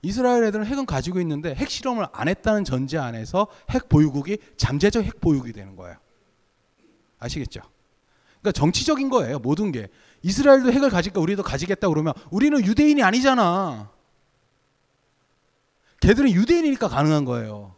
이스라엘 0.02 0.44
애들은 0.44 0.66
핵은 0.66 0.86
가지고 0.86 1.20
있는데 1.20 1.54
핵 1.54 1.70
실험을 1.70 2.06
안 2.12 2.28
했다는 2.28 2.64
전제 2.64 2.98
안에서 2.98 3.48
핵 3.70 3.88
보유국이 3.88 4.38
잠재적 4.56 5.04
핵 5.04 5.20
보유국이 5.20 5.52
되는 5.52 5.74
거예요. 5.76 5.96
아시겠죠? 7.18 7.62
그러니까 8.40 8.52
정치적인 8.52 9.08
거예요. 9.08 9.38
모든 9.38 9.72
게. 9.72 9.88
이스라엘도 10.22 10.72
핵을 10.72 10.90
가질까 10.90 11.20
우리도 11.20 11.42
가지겠다 11.42 11.88
그러면 11.88 12.14
우리는 12.30 12.58
유대인이 12.64 13.02
아니잖아. 13.02 13.90
걔들은 16.00 16.30
유대인이니까 16.30 16.88
가능한 16.88 17.24
거예요. 17.24 17.74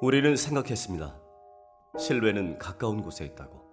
우리는 0.00 0.36
생각했습니다. 0.36 1.16
실외는 1.98 2.58
가까운 2.58 3.02
곳에 3.02 3.24
있다고. 3.24 3.64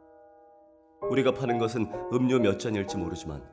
우리가 1.10 1.34
파는 1.34 1.58
것은 1.58 1.91
음료 2.13 2.39
몇 2.39 2.60
잔일지 2.60 2.98
모르지만 2.98 3.43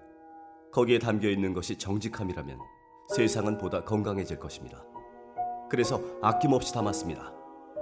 거기에 0.73 0.99
담겨 0.99 1.29
있는 1.29 1.53
것이 1.53 1.77
정직함이라면 1.77 2.59
세상은 3.15 3.59
보다 3.59 3.83
건강해질 3.85 4.39
것입니다. 4.39 4.85
그래서 5.69 6.01
아낌없이 6.23 6.73
담았습니다. 6.73 7.40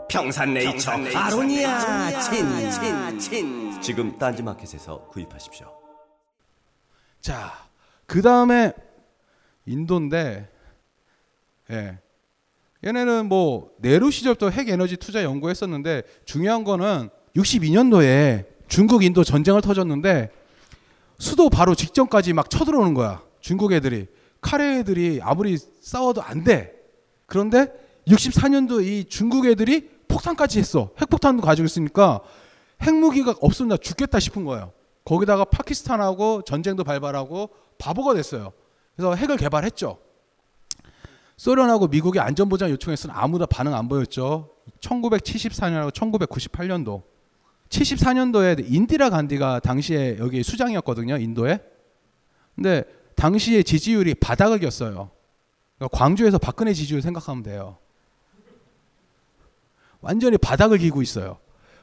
평산네이처, 0.08 0.90
아로니아 1.14 2.20
친친친 2.20 3.80
지금 3.80 4.18
딴지마켓에서 4.18 5.06
구입하십시오. 5.08 5.70
자, 7.20 7.52
그 8.06 8.22
다음에 8.22 8.72
인도인데, 9.66 10.48
예. 11.70 11.98
얘네는 12.84 13.26
뭐 13.26 13.72
네로 13.78 14.10
시절부터 14.10 14.50
핵 14.50 14.68
에너지 14.68 14.96
투자 14.96 15.22
연구했었는데 15.24 16.02
중요한 16.24 16.62
거는 16.64 17.10
62년도에 17.36 18.46
중국 18.68 19.02
인도 19.02 19.24
전쟁을 19.24 19.60
터졌는데 19.60 20.30
수도 21.18 21.50
바로 21.50 21.74
직전까지 21.74 22.32
막 22.34 22.48
쳐들어오는 22.48 22.94
거야. 22.94 23.22
중국 23.40 23.72
애들이 23.72 24.06
카레 24.40 24.78
애들이 24.78 25.18
아무리 25.22 25.58
싸워도 25.58 26.22
안 26.22 26.44
돼. 26.44 26.72
그런데 27.26 27.66
64년도 28.06 28.86
이 28.86 29.04
중국 29.08 29.46
애들이 29.46 29.90
폭탄까지 30.18 30.58
했어. 30.58 30.90
핵폭탄도 31.00 31.42
가지고 31.42 31.66
있으니까 31.66 32.20
핵무기가 32.82 33.34
없으면 33.40 33.70
나 33.70 33.76
죽겠다 33.76 34.18
싶은 34.20 34.44
거예요. 34.44 34.72
거기다가 35.04 35.44
파키스탄하고 35.44 36.42
전쟁도 36.42 36.84
발발하고 36.84 37.50
바보가 37.78 38.14
됐어요. 38.14 38.52
그래서 38.94 39.14
핵을 39.14 39.36
개발했죠. 39.36 39.98
소련하고 41.36 41.86
미국이 41.86 42.18
안전보장 42.18 42.70
요청했으나 42.70 43.14
아무도 43.16 43.46
반응 43.46 43.74
안 43.74 43.88
보였죠. 43.88 44.50
1974년하고 44.80 45.92
1998년도. 45.92 47.02
74년도에 47.68 48.64
인디라 48.66 49.10
간디가 49.10 49.60
당시에 49.60 50.16
여기 50.18 50.42
수장이었거든요. 50.42 51.16
인도에. 51.18 51.60
근데 52.54 52.82
당시에 53.14 53.62
지지율이 53.62 54.14
바닥을 54.14 54.58
겼어요. 54.58 55.10
그러니까 55.76 55.96
광주에서 55.96 56.38
박근혜 56.38 56.72
지지율 56.72 57.02
생각하면 57.02 57.42
돼요. 57.44 57.78
완전히 60.00 60.38
바닥을 60.38 60.78
기고 60.78 61.02
있어요. 61.02 61.38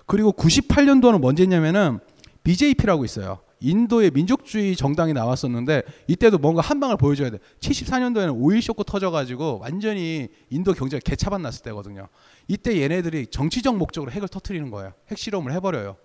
그리고 0.06 0.32
98년도는 0.32 1.24
언제냐면은 1.24 2.00
BJP라고 2.44 3.06
있어요. 3.06 3.40
인도의 3.60 4.12
민족주의 4.12 4.76
정당이 4.76 5.14
나왔었는데 5.14 5.82
이때도 6.08 6.38
뭔가 6.38 6.62
한 6.62 6.80
방을 6.80 6.98
보여줘야 6.98 7.30
돼. 7.32 7.40
74년도에는 7.60 8.36
오일 8.38 8.62
쇼크 8.62 8.84
터져가지고 8.84 9.60
완전히 9.62 10.28
인도 10.50 10.74
경제가 10.74 11.02
개차반 11.04 11.42
났을 11.42 11.64
때거든요. 11.64 12.08
이때 12.48 12.80
얘네들이 12.80 13.28
정치적 13.28 13.78
목적으로 13.78 14.12
핵을 14.12 14.28
터트리는 14.28 14.70
거예요. 14.70 14.94
핵 15.10 15.18
실험을 15.18 15.52
해버려요. 15.54 15.96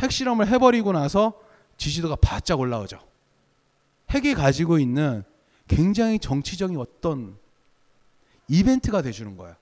핵 0.00 0.12
실험을 0.12 0.48
해버리고 0.48 0.92
나서 0.92 1.34
지지도가 1.78 2.16
바짝 2.16 2.60
올라오죠. 2.60 2.98
핵이 4.10 4.34
가지고 4.34 4.78
있는 4.78 5.24
굉장히 5.68 6.18
정치적인 6.18 6.76
어떤 6.76 7.36
이벤트가 8.48 9.00
돼주는 9.00 9.36
거예요. 9.36 9.54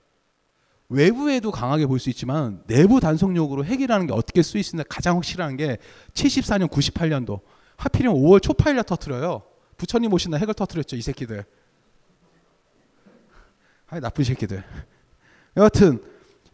외부에도 0.91 1.51
강하게 1.51 1.85
볼 1.85 1.99
수 1.99 2.09
있지만 2.09 2.61
내부 2.67 2.99
단속력으로 2.99 3.63
핵이라는 3.63 4.07
게 4.07 4.13
어떻게 4.13 4.41
있나 4.73 4.83
가장 4.89 5.15
확실한 5.15 5.55
게 5.55 5.77
74년, 6.13 6.67
98년도 6.67 7.39
하필이면 7.77 8.15
5월 8.17 8.41
초파일날 8.41 8.83
터트려요. 8.83 9.43
부처님 9.77 10.11
오신 10.11 10.31
날 10.31 10.41
핵을 10.41 10.53
터트렸죠 10.53 10.97
이 10.97 11.01
새끼들. 11.01 11.45
아 13.87 13.99
나쁜 13.99 14.23
새끼들. 14.23 14.63
여하튼 15.57 16.03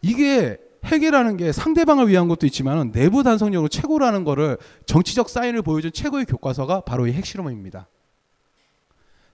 이게 0.02 0.58
핵이라는 0.84 1.36
게 1.36 1.50
상대방을 1.50 2.08
위한 2.08 2.28
것도 2.28 2.46
있지만 2.46 2.92
내부 2.92 3.24
단속력으로 3.24 3.68
최고라는 3.68 4.22
거를 4.22 4.56
정치적 4.86 5.28
사인을 5.28 5.62
보여준 5.62 5.92
최고의 5.92 6.26
교과서가 6.26 6.82
바로 6.82 7.06
이 7.08 7.12
핵실험입니다. 7.12 7.88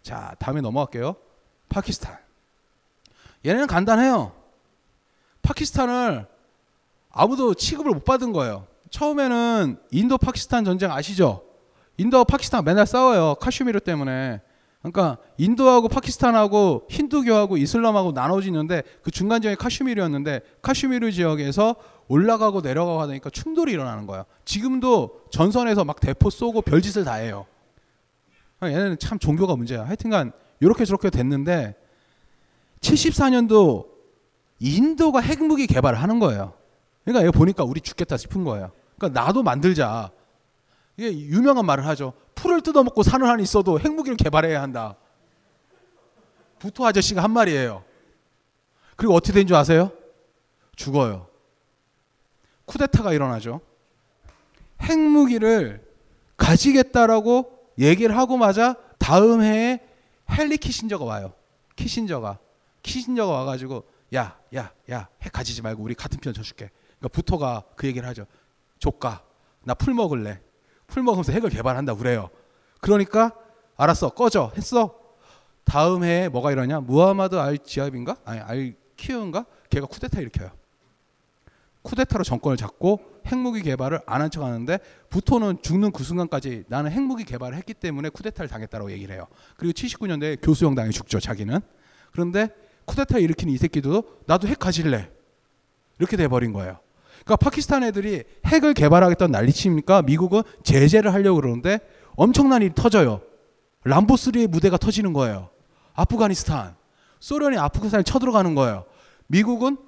자 0.02 0.34
다음에 0.38 0.62
넘어갈게요. 0.62 1.16
파키스탄. 1.68 2.16
얘네는 3.44 3.66
간단해요. 3.66 4.43
파키스탄을 5.44 6.26
아무도 7.10 7.54
취급을 7.54 7.92
못 7.92 8.04
받은 8.04 8.32
거예요. 8.32 8.66
처음에는 8.90 9.78
인도 9.92 10.18
파키스탄 10.18 10.64
전쟁 10.64 10.90
아시죠? 10.90 11.42
인도와 11.96 12.24
파키스탄 12.24 12.64
맨날 12.64 12.86
싸워요. 12.86 13.36
카슈미르 13.36 13.80
때문에. 13.80 14.40
그러니까 14.82 15.16
인도하고 15.38 15.88
파키스탄하고 15.88 16.86
힌두교하고 16.90 17.56
이슬람하고 17.56 18.12
나눠지는데 18.12 18.82
그 19.02 19.10
중간 19.10 19.40
지역이 19.40 19.56
카슈미르였는데 19.56 20.40
카슈미르 20.60 21.10
지역에서 21.12 21.76
올라가고 22.08 22.60
내려가고 22.60 23.00
하니까 23.02 23.30
충돌이 23.30 23.72
일어나는 23.72 24.06
거예요. 24.06 24.24
지금도 24.44 25.22
전선에서 25.30 25.84
막 25.84 26.00
대포 26.00 26.28
쏘고 26.28 26.62
별짓을 26.62 27.04
다 27.04 27.14
해요. 27.14 27.46
얘네는 28.62 28.98
참 28.98 29.18
종교가 29.18 29.56
문제야. 29.56 29.86
하여튼간 29.86 30.32
이렇게 30.60 30.84
저렇게 30.84 31.10
됐는데 31.10 31.74
74년도 32.80 33.93
인도가 34.58 35.20
핵무기 35.20 35.66
개발을 35.66 36.00
하는 36.00 36.18
거예요. 36.18 36.54
그러니까 37.04 37.26
여기 37.26 37.36
보니까 37.36 37.64
우리 37.64 37.80
죽겠다 37.80 38.16
싶은 38.16 38.44
거예요. 38.44 38.72
그러니까 38.96 39.20
나도 39.20 39.42
만들자. 39.42 40.10
이게 40.96 41.12
유명한 41.12 41.66
말을 41.66 41.86
하죠. 41.88 42.12
풀을 42.34 42.60
뜯어먹고 42.60 43.02
사는 43.02 43.26
한이 43.26 43.42
있어도 43.42 43.80
핵무기를 43.80 44.16
개발해야 44.16 44.62
한다. 44.62 44.96
부토 46.58 46.86
아저씨가 46.86 47.22
한 47.22 47.30
말이에요. 47.32 47.84
그리고 48.96 49.14
어떻게 49.14 49.32
된 49.32 49.46
줄 49.46 49.56
아세요? 49.56 49.90
죽어요. 50.76 51.26
쿠데타가 52.66 53.12
일어나죠. 53.12 53.60
핵무기를 54.80 55.84
가지겠다라고 56.36 57.50
얘기를 57.78 58.16
하고 58.16 58.36
마자 58.36 58.76
다음 58.98 59.42
해에 59.42 59.80
헨리 60.30 60.56
키신저가 60.56 61.04
와요. 61.04 61.32
키신저가 61.76 62.38
키신저가 62.82 63.32
와가지고 63.32 63.84
야, 64.14 64.38
야, 64.54 64.72
야, 64.90 65.08
핵 65.22 65.32
가지지 65.32 65.62
말고 65.62 65.82
우리 65.82 65.94
같은 65.94 66.18
편 66.20 66.32
쳐줄게. 66.32 66.70
그러니까 66.98 67.08
부토가 67.08 67.64
그 67.76 67.86
얘기를 67.86 68.06
하죠. 68.08 68.26
조카, 68.78 69.22
나풀 69.64 69.94
먹을래. 69.94 70.40
풀 70.86 71.02
먹으면서 71.02 71.32
핵을 71.32 71.50
개발한다 71.50 71.94
그래요. 71.94 72.30
그러니까 72.80 73.32
알았어, 73.76 74.10
꺼져 74.10 74.52
했어. 74.56 74.98
다음 75.64 76.04
해에 76.04 76.28
뭐가 76.28 76.52
일어냐? 76.52 76.80
무하마드 76.80 77.36
알 77.36 77.58
지압인가? 77.58 78.16
아니 78.24 78.40
알 78.40 78.76
키우인가? 78.96 79.46
걔가 79.70 79.86
쿠데타 79.86 80.20
일으켜요. 80.20 80.50
쿠데타로 81.82 82.24
정권을 82.24 82.56
잡고 82.56 83.00
핵무기 83.26 83.62
개발을 83.62 84.00
안 84.06 84.20
한 84.22 84.30
척하는데 84.30 84.78
부토는 85.10 85.60
죽는 85.62 85.92
그 85.92 86.02
순간까지 86.02 86.64
나는 86.68 86.90
핵무기 86.90 87.24
개발을 87.24 87.56
했기 87.58 87.74
때문에 87.74 88.08
쿠데타를 88.10 88.48
당했다고 88.48 88.90
얘기를 88.92 89.14
해요. 89.14 89.26
그리고 89.56 89.72
79년대에 89.72 90.38
교수형 90.42 90.74
당해 90.74 90.90
죽죠 90.90 91.20
자기는. 91.20 91.60
그런데 92.12 92.48
쿠데타 92.86 93.18
일으키는 93.18 93.52
이 93.52 93.56
새끼도 93.58 94.04
나도 94.26 94.48
핵 94.48 94.58
가질래. 94.58 95.10
이렇게 95.98 96.16
돼버린 96.16 96.52
거예요. 96.52 96.78
그러니까 97.24 97.36
파키스탄 97.36 97.82
애들이 97.84 98.24
핵을 98.46 98.74
개발하겠다는 98.74 99.32
난리치니까 99.32 100.02
미국은 100.02 100.42
제재를 100.62 101.12
하려고 101.14 101.40
그러는데 101.40 101.78
엄청난 102.16 102.62
일이 102.62 102.74
터져요. 102.74 103.22
람보3의 103.84 104.46
무대가 104.48 104.76
터지는 104.76 105.12
거예요. 105.12 105.48
아프가니스탄. 105.94 106.74
소련이 107.20 107.56
아프가니스탄에 107.56 108.02
쳐들어가는 108.02 108.54
거예요. 108.54 108.84
미국은 109.28 109.78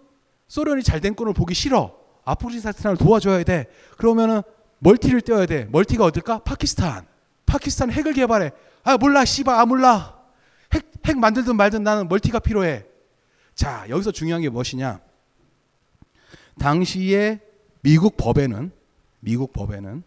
소련이 0.48 0.82
잘 0.82 1.00
된 1.00 1.14
꼴을 1.14 1.34
보기 1.34 1.54
싫어. 1.54 1.94
아프가니스탄을 2.24 2.96
도와줘야 2.96 3.42
돼. 3.44 3.66
그러면은 3.98 4.42
multi를 4.78 5.20
떼어야 5.20 5.46
돼. 5.46 5.66
multi가 5.70 6.04
어딜까? 6.04 6.38
파키스탄. 6.40 7.06
파키스탄 7.44 7.90
핵을 7.90 8.12
개발해. 8.14 8.52
아 8.84 8.96
몰라 8.96 9.24
씨발 9.24 9.54
아 9.58 9.66
몰라. 9.66 10.15
핵, 10.74 10.90
핵 11.06 11.18
만들든 11.18 11.56
말든 11.56 11.82
나는 11.82 12.08
멀티가 12.08 12.40
필요해. 12.40 12.84
자, 13.54 13.86
여기서 13.88 14.12
중요한 14.12 14.42
게 14.42 14.48
무엇이냐? 14.48 15.00
당시에 16.58 17.40
미국 17.80 18.16
법에는 18.16 18.70
미국 19.20 19.52
법에는 19.52 20.02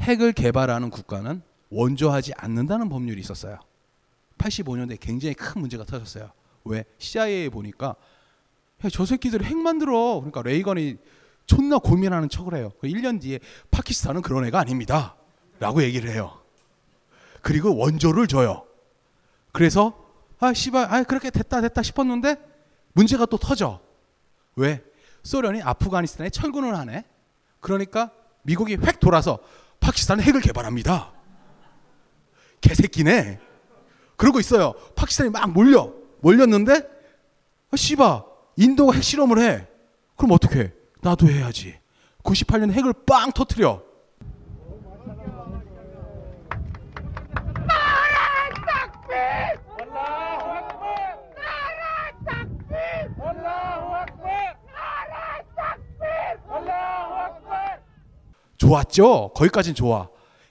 핵을 0.00 0.32
개발하는 0.32 0.90
국가는 0.90 1.42
원조하지 1.70 2.32
않는다는 2.36 2.88
법률이 2.88 3.20
있었어요. 3.20 3.58
85년대 4.38 4.98
굉장히 4.98 5.34
큰 5.34 5.60
문제가 5.60 5.84
터졌어요. 5.84 6.30
왜? 6.64 6.84
CIA에 6.98 7.48
보니까 7.48 7.96
야, 8.84 8.88
저 8.90 9.04
새끼들 9.04 9.44
핵 9.44 9.56
만들어. 9.56 10.16
그러니까 10.16 10.42
레이건이 10.42 10.96
존나 11.46 11.78
고민하는 11.78 12.28
척을 12.28 12.54
해요. 12.54 12.70
1년 12.82 13.20
뒤에 13.20 13.40
파키스탄은 13.70 14.22
그런 14.22 14.44
애가 14.46 14.58
아닙니다. 14.58 15.16
라고 15.58 15.82
얘기를 15.82 16.10
해요. 16.10 16.38
그리고 17.42 17.76
원조를 17.76 18.26
줘요. 18.26 18.64
그래서 19.52 20.08
아 20.38 20.52
씨발 20.52 20.92
아 20.92 21.02
그렇게 21.02 21.30
됐다 21.30 21.60
됐다 21.60 21.82
싶었는데 21.82 22.36
문제가 22.92 23.26
또 23.26 23.36
터져. 23.36 23.80
왜? 24.56 24.82
소련이 25.22 25.62
아프가니스탄에 25.62 26.30
철군을 26.30 26.76
하네. 26.76 27.04
그러니까 27.60 28.10
미국이 28.42 28.76
획 28.76 29.00
돌아서 29.00 29.38
파키스탄 29.80 30.20
핵을 30.20 30.40
개발합니다. 30.40 31.12
개새끼네. 32.60 33.40
그러고 34.16 34.40
있어요. 34.40 34.74
파키스탄이 34.94 35.30
막 35.30 35.50
몰려. 35.52 35.92
몰렸는데, 36.20 36.74
아, 37.70 37.76
씨바, 37.76 38.24
인도가 38.56 38.92
핵실험을 38.92 39.38
해. 39.40 39.66
그럼 40.16 40.32
어떻게? 40.32 40.72
나도 41.00 41.28
해야지. 41.28 41.78
98년 42.22 42.70
핵을 42.72 42.92
빵 43.06 43.32
터트려. 43.32 43.82
좋았죠. 58.56 59.30
거기까진 59.34 59.74
좋아. 59.74 60.08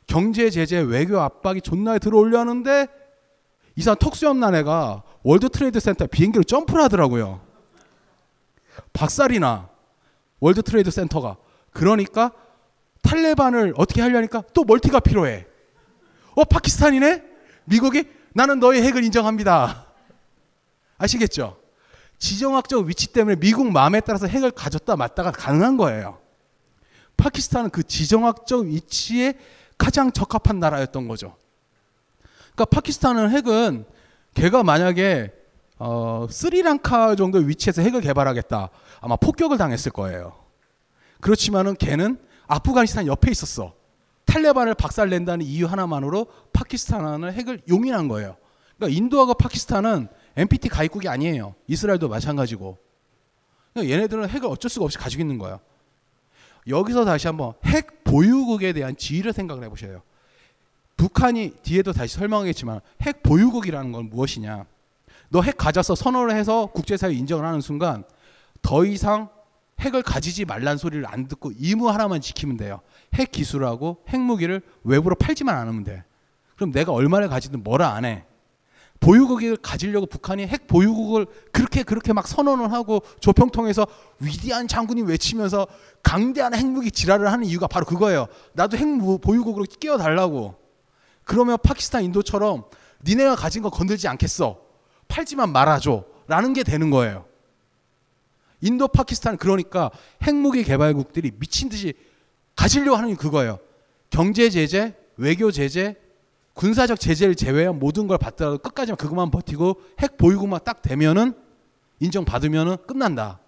경제 0.08 0.50
제재 0.50 0.80
외교 0.80 1.20
압박이 1.20 1.62
존나게 1.62 2.00
들어올려는데 2.00 2.88
이 3.76 3.82
사람 3.82 3.98
턱수염 4.00 4.40
난 4.40 4.56
애가 4.56 5.04
월드 5.24 5.48
트레이드 5.50 5.80
센터 5.80 6.08
비행기로 6.08 6.44
점프를 6.44 6.84
하더라고요. 6.84 7.42
박살이나 8.94 9.70
월드 10.40 10.64
트레이드 10.64 10.90
센터가 10.90 11.38
그러니까 11.72 12.32
탈레반을 13.04 13.74
어떻게 13.78 14.02
하려니까 14.02 14.44
또 14.54 14.64
multi가 14.64 15.00
필요해. 15.00 15.46
어 16.36 16.44
파키스탄이네? 16.44 17.24
미국이 17.66 18.04
나는 18.34 18.60
너의 18.60 18.84
핵을 18.84 19.04
인정합니다. 19.04 19.86
아시겠죠? 20.98 21.58
지정학적 22.18 22.86
위치 22.86 23.08
때문에 23.08 23.38
미국 23.38 23.72
마음에 23.72 24.02
따라서 24.02 24.28
핵을 24.28 24.52
가졌다 24.52 24.96
말았다가 24.96 25.32
가능한 25.32 25.78
거예요. 25.78 26.20
파키스탄은 27.18 27.70
그 27.70 27.84
지정학적 27.84 28.66
위치에 28.66 29.34
가장 29.78 30.12
적합한 30.12 30.60
나라였던 30.60 31.08
거죠. 31.08 31.36
그러니까 32.54 32.66
파키스탄은 32.66 33.30
핵은 33.32 33.86
걔가 34.34 34.64
만약에 34.64 35.34
어, 35.78 36.28
스리랑카 36.30 37.16
정도의 37.16 37.48
위치에서 37.48 37.82
핵을 37.82 38.02
개발하겠다. 38.02 38.70
아마 39.00 39.16
폭격을 39.16 39.58
당했을 39.58 39.94
거예요. 39.94 40.36
그렇지만은 41.22 41.76
걔는 41.76 42.20
아프가니스탄 42.48 43.08
옆에 43.08 43.32
있었어. 43.32 43.74
탈레반을 44.30 44.76
박살낸다는 44.76 45.46
이유 45.46 45.66
하나만으로 45.66 46.28
파키스탄은 46.54 47.34
핵을 47.34 47.62
용인한 47.68 48.08
거예요. 48.08 48.38
그러니까 48.78 48.96
인도하고 48.96 49.34
파키스탄은 49.34 50.08
NPT 50.36 50.70
가입국이 50.70 51.08
아니에요. 51.10 51.56
이스라엘도 51.68 52.08
마찬가지고. 52.10 52.78
그러니까 53.74 53.94
얘네들은 53.94 54.30
핵을 54.30 54.48
어쩔 54.48 54.70
수가 54.70 54.86
없이 54.86 54.98
가지고 54.98 55.22
있는 55.24 55.38
거예요. 55.40 55.60
여기서 56.68 57.06
다시 57.06 57.28
한번 57.28 57.54
핵 57.66 58.04
보유국에 58.04 58.74
대한 58.74 58.96
지위를 58.96 59.34
생각을 59.34 59.64
해보셔요. 59.64 60.02
북한이 60.98 61.54
뒤에도 61.64 61.92
다시 61.94 62.16
설명하겠지만 62.16 62.82
핵 63.02 63.24
보유국이라는 63.24 63.92
건 63.92 64.10
무엇이냐? 64.10 64.66
너 65.30 65.42
핵 65.42 65.58
가져서 65.58 65.96
선언을 65.96 66.36
해서 66.36 66.68
국제사회 66.68 67.14
인정을 67.14 67.46
하는 67.46 67.62
순간 67.62 68.04
더 68.62 68.86
이상 68.86 69.30
핵을 69.80 70.04
가지지 70.04 70.46
말란 70.46 70.78
소리를 70.78 71.06
안 71.08 71.28
듣고 71.28 71.52
의무 71.58 71.90
하나만 71.90 72.22
지키면 72.22 72.58
돼요. 72.58 72.82
핵 73.14 73.32
기술하고 73.32 74.04
핵무기를 74.10 74.62
외부로 74.84 75.16
팔지만 75.16 75.56
않으면 75.56 75.84
돼. 75.84 76.04
그럼 76.56 76.72
내가 76.72 76.92
얼마를 76.92 77.30
가지든 77.30 77.64
뭐라 77.64 77.94
안 77.94 78.06
해. 78.06 78.26
보유국을 79.00 79.56
가지려고 79.58 80.06
북한이 80.06 80.46
핵 80.46 80.68
보유국을 80.68 81.26
그렇게 81.54 81.84
그렇게 81.84 82.12
막 82.12 82.28
선언을 82.28 82.74
하고 82.74 83.02
조평통에서 83.22 83.88
위대한 84.20 84.68
장군이 84.68 85.04
외치면서 85.04 85.68
강대한 86.04 86.54
핵무기 86.54 86.92
지랄을 86.92 87.32
하는 87.32 87.46
이유가 87.46 87.68
바로 87.68 87.86
그거예요. 87.86 88.28
나도 88.54 88.76
핵 88.78 88.86
보유국으로 89.22 89.66
끼워달라고. 89.80 90.56
그러면 91.24 91.58
파키스탄, 91.64 92.04
인도처럼 92.04 92.66
니네가 93.06 93.36
가진 93.36 93.62
거 93.62 93.70
건들지 93.70 94.10
않겠어. 94.10 94.60
팔지만 95.08 95.52
말아줘. 95.52 96.04
라는 96.28 96.54
게 96.54 96.64
되는 96.64 96.90
거예요. 96.90 97.29
인도, 98.62 98.88
파키스탄 98.88 99.38
그러니까 99.38 99.92
핵무기 100.24 100.64
개발국들이 100.64 101.32
미친 101.40 101.70
듯이 101.70 101.94
가지려고 102.56 102.98
하는 102.98 103.10
게 103.10 103.16
그거예요. 103.16 103.60
경제 104.10 104.50
제재, 104.50 104.96
외교 105.18 105.52
제재, 105.52 105.96
군사적 106.54 107.00
제재를 107.00 107.36
제외한 107.36 107.80
모든 107.80 108.08
걸 108.08 108.18
받더라도 108.18 108.58
끝까지 108.58 108.94
그것만 108.94 109.32
버티고 109.32 109.80
핵 110.00 110.18
보유국만 110.18 110.60
딱 110.66 110.82
되면은 110.82 111.34
인정받으면은 112.00 112.78
끝난다. 112.86 113.40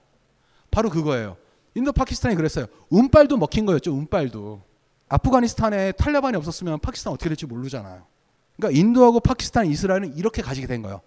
바로 0.70 0.90
그거예요. 0.90 1.36
인도 1.76 1.92
파키스탄이 1.92 2.36
그랬어요. 2.36 2.68
운빨도 2.90 3.38
먹힌 3.38 3.66
거였죠. 3.66 3.94
운빨도. 3.94 4.62
아프가니스탄에 5.10 5.94
탈레반이 5.94 6.38
없었으면 6.38 6.80
파키스탄 6.80 7.12
어떻게 7.12 7.30
될지 7.30 7.46
모르잖아요. 7.46 8.06
그러니까 8.56 8.80
인도하고 8.80 9.20
파키스탄, 9.20 9.68
이스라엘은 9.68 10.16
이렇게 10.16 10.42
가지게 10.42 10.68
된 10.68 10.82
거예요. 10.82 11.02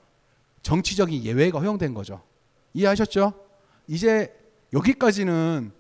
정치적인 0.63 1.23
예외가 1.23 1.61
허용된 1.61 1.95
거죠. 1.95 2.23
이해하셨죠? 2.75 3.33
이제 3.87 4.35
여기까지는 4.73 5.73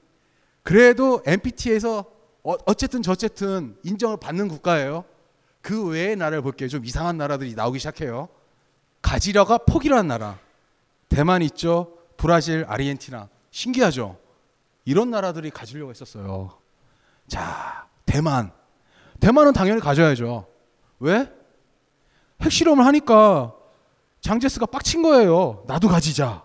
그래도 0.62 1.22
NPT에서 1.26 2.04
어, 2.42 2.54
어쨌든 2.66 3.02
저쨌든 3.02 3.76
인정을 3.82 4.18
받는 4.18 4.48
국가예요. 4.48 5.04
그 5.62 5.86
외의 5.86 6.14
나라를 6.14 6.42
볼게요. 6.42 6.68
좀 6.68 6.84
이상한 6.84 7.16
나라들이 7.16 7.54
나오기 7.54 7.78
시작해요. 7.78 8.28
가지려가 9.00 9.58
포기라는 9.58 10.08
나라. 10.08 10.38
대만 11.08 11.42
있죠. 11.42 11.96
브라질, 12.16 12.64
아르헨티나. 12.68 13.28
신기하죠. 13.50 14.18
이런 14.84 15.10
나라들이 15.10 15.50
가지려고 15.50 15.90
했었어요. 15.90 16.58
자, 17.28 17.86
대만. 18.04 18.52
대만은 19.20 19.52
당연히 19.54 19.80
가져야죠. 19.80 20.46
왜? 21.00 21.32
핵실험을 22.42 22.84
하니까 22.84 23.54
장제스가 24.20 24.66
빡친 24.66 25.02
거예요. 25.02 25.64
나도 25.66 25.88
가지자. 25.88 26.44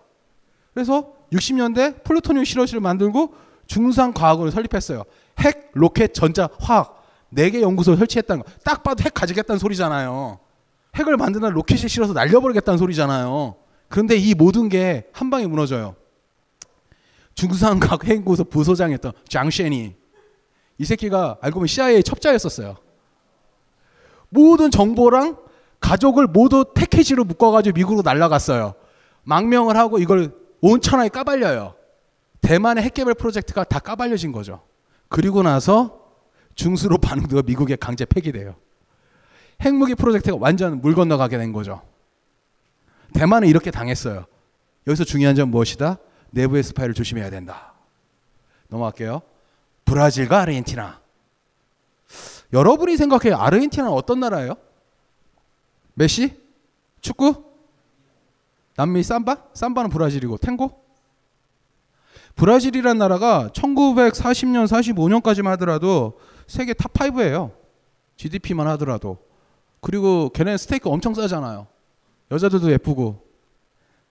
그래서 0.73 1.13
60년대 1.31 2.03
플루토늄 2.03 2.43
실험실을 2.43 2.81
만들고 2.81 3.33
중상 3.67 4.13
과학원을 4.13 4.51
설립했어요. 4.51 5.03
핵, 5.39 5.69
로켓, 5.73 6.13
전자, 6.13 6.49
화학. 6.59 6.97
네 7.29 7.51
개 7.51 7.61
연구소 7.61 7.95
설치했다는 7.95 8.43
거. 8.43 8.51
딱 8.63 8.81
봐도 8.81 9.03
핵 9.03 9.13
가지겠다는 9.13 9.59
소리잖아요. 9.59 10.39
핵을 10.95 11.15
만드는 11.17 11.51
로켓에 11.51 11.87
실어서 11.87 12.13
날려버리겠다는 12.13 12.79
소리잖아요. 12.79 13.55
그런데 13.87 14.15
이 14.17 14.33
모든 14.33 14.69
게 14.69 15.05
한 15.13 15.29
방에 15.29 15.45
무너져요. 15.45 15.95
중상 17.35 17.79
과학 17.79 18.07
연구소 18.09 18.43
부소장이었던 18.45 19.11
장쉔이 19.27 19.93
이 20.79 20.85
새끼가 20.85 21.37
알고 21.41 21.55
보면 21.55 21.67
CIA 21.67 22.01
첩자였었어요. 22.03 22.77
모든 24.29 24.71
정보랑 24.71 25.37
가족을 25.79 26.27
모두 26.27 26.65
패키지로 26.73 27.23
묶어가지고 27.23 27.75
미국으로 27.75 28.01
날라갔어요. 28.03 28.73
망명을 29.23 29.77
하고 29.77 29.99
이걸 29.99 30.33
온 30.61 30.81
천하게 30.81 31.09
까발려요. 31.09 31.75
대만의 32.41 32.83
핵개발 32.83 33.13
프로젝트가 33.15 33.63
다 33.63 33.79
까발려진 33.79 34.31
거죠. 34.31 34.61
그리고 35.07 35.43
나서 35.43 35.99
중수로 36.55 36.97
반응되어 36.97 37.43
미국에 37.45 37.75
강제 37.75 38.05
폐기돼요. 38.05 38.55
핵무기 39.61 39.95
프로젝트가 39.95 40.37
완전 40.39 40.81
물 40.81 40.95
건너가게 40.95 41.37
된 41.37 41.51
거죠. 41.51 41.81
대만은 43.13 43.47
이렇게 43.47 43.71
당했어요. 43.71 44.25
여기서 44.87 45.03
중요한 45.03 45.35
점 45.35 45.49
무엇이다? 45.49 45.97
내부의 46.31 46.63
스파이를 46.63 46.93
조심해야 46.93 47.29
된다. 47.29 47.73
넘어갈게요. 48.67 49.21
브라질과 49.85 50.41
아르헨티나. 50.41 51.01
여러분이 52.53 52.97
생각해요. 52.97 53.35
아르헨티나는 53.35 53.91
어떤 53.91 54.19
나라예요? 54.19 54.55
메시? 55.93 56.39
축구? 57.01 57.48
남미 58.79 59.03
삼바? 59.03 59.49
삼바는 59.53 59.89
브라질이고 59.89 60.37
탱고? 60.37 60.71
브라질이란 62.35 62.97
나라가 62.97 63.49
1940년, 63.51 64.67
45년까지만 64.67 65.47
하더라도 65.49 66.17
세계 66.47 66.73
top 66.73 66.93
5예요. 66.93 67.51
GDP만 68.15 68.67
하더라도. 68.69 69.17
그리고 69.81 70.29
걔네 70.29 70.55
스테이크 70.55 70.89
엄청 70.89 71.13
싸잖아요. 71.13 71.67
여자들도 72.31 72.71
예쁘고. 72.71 73.21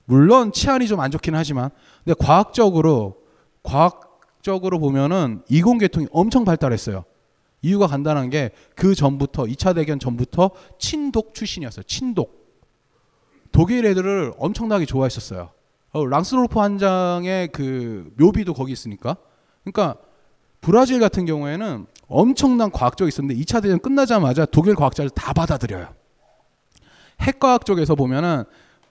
물론 0.04 0.52
치안이 0.52 0.86
좀 0.86 1.00
안 1.00 1.10
좋긴 1.10 1.34
하지만 1.34 1.70
근데 2.04 2.14
과학적으로 2.22 3.22
과학적으로 3.62 4.78
보면은 4.80 5.42
이공계통이 5.48 6.08
엄청 6.12 6.44
발달했어요. 6.44 7.04
이유가 7.62 7.86
간단한 7.86 8.28
게 8.28 8.50
그 8.76 8.94
전부터 8.94 9.44
2차 9.44 9.74
대전 9.74 9.98
전부터 9.98 10.50
친독 10.78 11.32
출신이었어요. 11.32 11.84
친독. 11.84 12.37
독일 13.52 13.86
애들을 13.86 14.32
엄청나게 14.38 14.86
좋아했었어요. 14.86 15.50
어, 15.92 16.06
랑스로프 16.06 16.58
한 16.60 16.78
장의 16.78 17.48
그 17.48 18.12
묘비도 18.18 18.54
거기 18.54 18.72
있으니까. 18.72 19.16
그러니까 19.64 19.96
브라질 20.60 21.00
같은 21.00 21.24
경우에는 21.24 21.86
엄청난 22.08 22.70
과학적이 22.70 23.08
있었는데 23.08 23.40
2차 23.42 23.62
대전 23.62 23.78
끝나자마자 23.78 24.44
독일 24.46 24.74
과학자를 24.74 25.10
다 25.10 25.32
받아들여요. 25.32 25.88
핵과학 27.20 27.64
쪽에서 27.66 27.94
보면은 27.94 28.44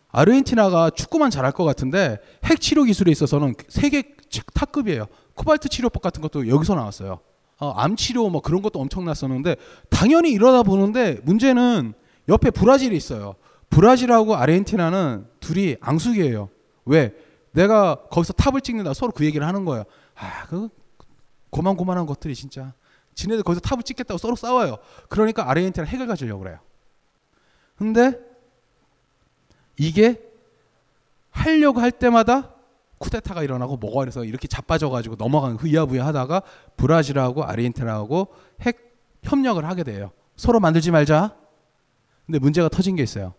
아르헨티나가 0.10 0.90
축구만 0.90 1.30
잘할 1.30 1.52
것 1.52 1.64
같은데 1.64 2.18
핵 2.46 2.60
치료 2.62 2.84
기술에 2.84 3.12
있어서는 3.12 3.56
세계 3.68 4.04
최- 4.30 4.42
탑급이에요. 4.54 5.06
코발트 5.36 5.70
치료법 5.70 6.02
같은 6.02 6.22
것도 6.22 6.48
여기서 6.48 6.76
나왔어요. 6.76 7.20
어, 7.60 7.72
암 7.72 7.96
치료 7.96 8.30
뭐 8.30 8.42
그런 8.42 8.62
것도 8.62 8.80
엄청났었는데 8.80 9.56
당연히 9.90 10.32
이러다 10.32 10.64
보는데 10.64 11.20
문제는 11.24 11.94
옆에 12.30 12.52
브라질이 12.52 12.96
있어요. 12.96 13.36
브라질하고 13.70 14.36
아르헨티나는 14.36 15.28
둘이 15.40 15.78
앙숙이에요. 15.82 16.50
왜? 16.86 17.14
내가 17.52 17.96
거기서 18.10 18.34
탑을 18.34 18.62
찍는다 18.62 18.94
서로 18.94 19.12
그 19.12 19.26
얘기를 19.26 19.46
하는 19.46 19.66
거예요. 19.66 19.84
아, 20.16 20.46
그 20.48 20.70
고만고만한 21.50 22.06
것들이 22.06 22.36
진짜 22.36 22.74
지네들 23.16 23.44
거기서 23.44 23.62
탑을 23.62 23.84
찍겠다고 23.84 24.18
서로 24.18 24.36
싸워요. 24.36 24.78
그러니까 25.10 25.50
아르헨티나 25.50 25.86
핵을 25.86 26.08
가지려고 26.08 26.44
그래요. 26.44 26.60
근데 27.78 28.20
이게 29.78 30.22
하려고 31.32 31.80
할 31.80 31.92
때마다 31.92 32.54
쿠데타가 32.98 33.44
일어나고 33.44 33.78
뭐가 33.78 34.04
이래서 34.04 34.24
이렇게 34.24 34.48
자빠져가지고 34.48 35.16
넘어가는 35.16 35.58
흐야부야 35.58 36.06
하다가 36.08 36.42
브라질하고 36.78 37.44
아르헨티나하고 37.44 38.28
핵 38.62 38.98
협력을 39.24 39.64
하게 39.64 39.84
돼요. 39.84 40.12
서로 40.36 40.60
만들지 40.60 40.92
말자. 40.92 41.36
근데 42.26 42.40
문제가 42.40 42.70
터진 42.70 42.96
게 42.96 43.04
있어요. 43.04 43.34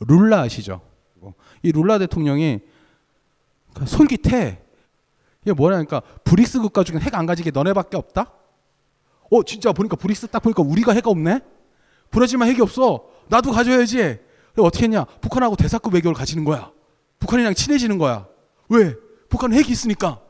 룰라 0.00 0.42
아시죠? 0.42 0.80
이 1.62 1.72
룰라 1.72 1.98
대통령이 1.98 2.60
그 3.74 3.86
솔깃해. 3.86 4.60
이게 5.42 5.52
뭐냐니까 5.52 6.00
브릭스 6.24 6.60
국가 6.60 6.84
중에 6.84 6.98
핵 6.98 7.14
안 7.14 7.26
가지게 7.26 7.50
너네밖에 7.50 7.96
없다? 7.96 8.32
어 9.30 9.42
진짜 9.44 9.72
보니까 9.72 9.96
브릭스 9.96 10.28
딱 10.28 10.40
보니까 10.40 10.62
우리가 10.62 10.92
핵 10.92 11.06
없네? 11.06 11.40
브라질만 12.10 12.48
핵이 12.48 12.60
없어. 12.60 13.04
나도 13.28 13.52
가져야지. 13.52 14.18
어떻게 14.56 14.84
했냐? 14.84 15.04
북한하고 15.20 15.56
대사급 15.56 15.94
외교를 15.94 16.16
가지는 16.16 16.44
거야. 16.44 16.72
북한이랑 17.20 17.54
친해지는 17.54 17.98
거야. 17.98 18.26
왜? 18.68 18.94
북한은 19.28 19.56
핵이 19.56 19.68
있으니까. 19.68 20.20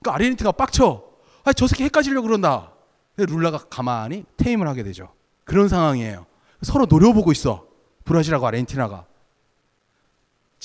그러니까 0.00 0.14
아르헨티나가 0.14 0.52
빡쳐. 0.52 1.02
아, 1.44 1.52
저 1.52 1.66
새끼 1.66 1.84
핵 1.84 1.92
가지려고 1.92 2.26
그런다. 2.26 2.72
룰라가 3.16 3.58
가만히 3.58 4.24
퇴임을 4.36 4.66
하게 4.68 4.82
되죠. 4.84 5.12
그런 5.44 5.68
상황이에요. 5.68 6.26
서로 6.62 6.86
노려보고 6.86 7.32
있어. 7.32 7.66
브라질하고 8.04 8.46
아르헨티나가. 8.46 9.06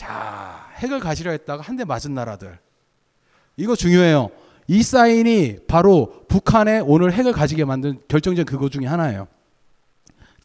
자, 0.04 0.70
핵을 0.78 1.00
가지려 1.00 1.32
했다가 1.32 1.62
한 1.64 1.76
대 1.76 1.84
맞은 1.84 2.14
나라들. 2.14 2.58
이거 3.58 3.76
중요해요. 3.76 4.30
이 4.68 4.82
사인이 4.82 5.60
바로 5.68 6.24
북한에 6.30 6.80
오늘 6.80 7.12
핵을 7.12 7.34
가지게 7.34 7.66
만든 7.66 8.00
결정적 8.08 8.46
그거 8.46 8.70
중에 8.70 8.86
하나예요. 8.86 9.28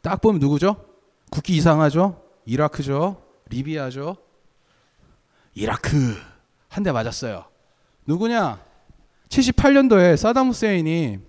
딱 0.01 0.19
보면 0.21 0.39
누구죠? 0.41 0.83
국기 1.29 1.55
이상하죠? 1.55 2.21
이라크죠? 2.45 3.21
리비아죠? 3.49 4.17
이라크 5.53 6.17
한 6.67 6.83
대 6.83 6.91
맞았어요. 6.91 7.45
누구냐? 8.07 8.59
78년도에 9.29 10.17
사담 10.17 10.49
후세인이 10.49 11.19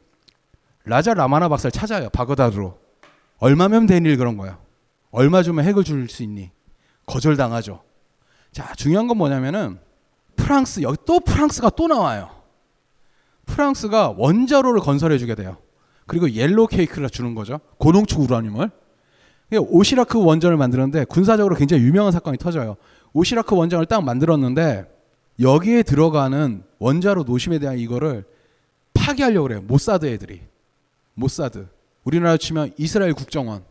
라자 0.84 1.14
라마나 1.14 1.48
박사를 1.48 1.70
찾아요. 1.70 2.08
바그다드로. 2.10 2.76
얼마면 3.38 3.86
된일 3.86 4.16
그런 4.16 4.36
거야. 4.36 4.58
얼마 5.12 5.42
주면 5.44 5.64
핵을 5.64 5.84
줄 5.84 6.08
수 6.08 6.22
있니? 6.24 6.50
거절당하죠. 7.06 7.82
자, 8.56 8.72
중요한 8.74 9.06
건 9.06 9.18
뭐냐면은 9.18 9.78
프랑스 10.34 10.80
여기 10.80 10.96
또 11.04 11.20
프랑스가 11.20 11.68
또 11.76 11.88
나와요. 11.88 12.30
프랑스가 13.44 14.14
원자로를 14.16 14.80
건설해 14.80 15.18
주게 15.18 15.34
돼요. 15.34 15.58
그리고 16.06 16.30
옐로 16.30 16.66
케이크를 16.66 17.10
주는 17.10 17.34
거죠. 17.34 17.60
고농축 17.76 18.18
우라늄을. 18.22 18.70
오시라크 19.58 20.18
원전을 20.18 20.56
만드는데 20.56 21.04
군사적으로 21.04 21.54
굉장히 21.54 21.82
유명한 21.82 22.12
사건이 22.12 22.38
터져요. 22.38 22.78
오시라크 23.12 23.54
원전을 23.54 23.84
딱 23.84 24.02
만들었는데 24.02 24.86
여기에 25.38 25.82
들어가는 25.82 26.64
원자로 26.78 27.24
노심에 27.24 27.58
대한 27.58 27.78
이거를 27.78 28.24
파괴하려고 28.94 29.48
그래요. 29.48 29.60
모사드 29.66 30.06
애들이. 30.06 30.40
모사드. 31.12 31.68
우리나라 32.04 32.38
치면 32.38 32.72
이스라엘 32.78 33.12
국정원. 33.12 33.64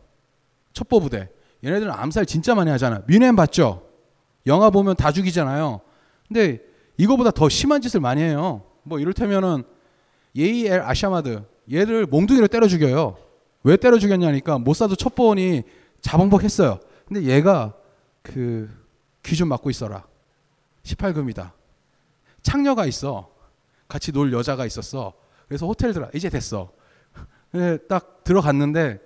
첩보부대. 0.74 1.28
얘네들은 1.64 1.90
암살 1.90 2.26
진짜 2.26 2.54
많이 2.54 2.70
하잖아. 2.70 3.02
뮌헨 3.08 3.34
봤죠? 3.34 3.85
영화 4.46 4.70
보면 4.70 4.96
다 4.96 5.12
죽이잖아요. 5.12 5.80
근데 6.28 6.60
이거보다 6.96 7.30
더 7.30 7.48
심한 7.48 7.80
짓을 7.80 8.00
많이 8.00 8.22
해요. 8.22 8.62
뭐 8.82 8.98
이를테면은 8.98 9.64
예히아 10.36 10.66
엘 10.66 10.80
마샤드 10.80 11.42
얘를 11.72 12.06
몽둥이로 12.06 12.48
때려 12.48 12.68
죽여요. 12.68 13.16
왜 13.64 13.76
때려 13.76 13.98
죽였냐니까 13.98 14.58
모사드 14.58 14.96
첩보원이 14.96 15.62
자봉복했어요. 16.00 16.78
근데 17.08 17.22
얘가 17.24 17.74
그 18.22 18.86
귀 19.26 19.34
좀 19.34 19.48
막고 19.48 19.70
있어라. 19.70 20.04
18금이다. 20.84 21.50
창녀가 22.42 22.86
있어. 22.86 23.28
같이 23.88 24.12
놀 24.12 24.32
여자가 24.32 24.64
있었어. 24.66 25.14
그래서 25.48 25.66
호텔 25.66 25.92
들어 25.92 26.08
이제 26.14 26.28
됐어. 26.30 26.70
근데 27.50 27.76
딱 27.88 28.22
들어갔는데 28.22 29.00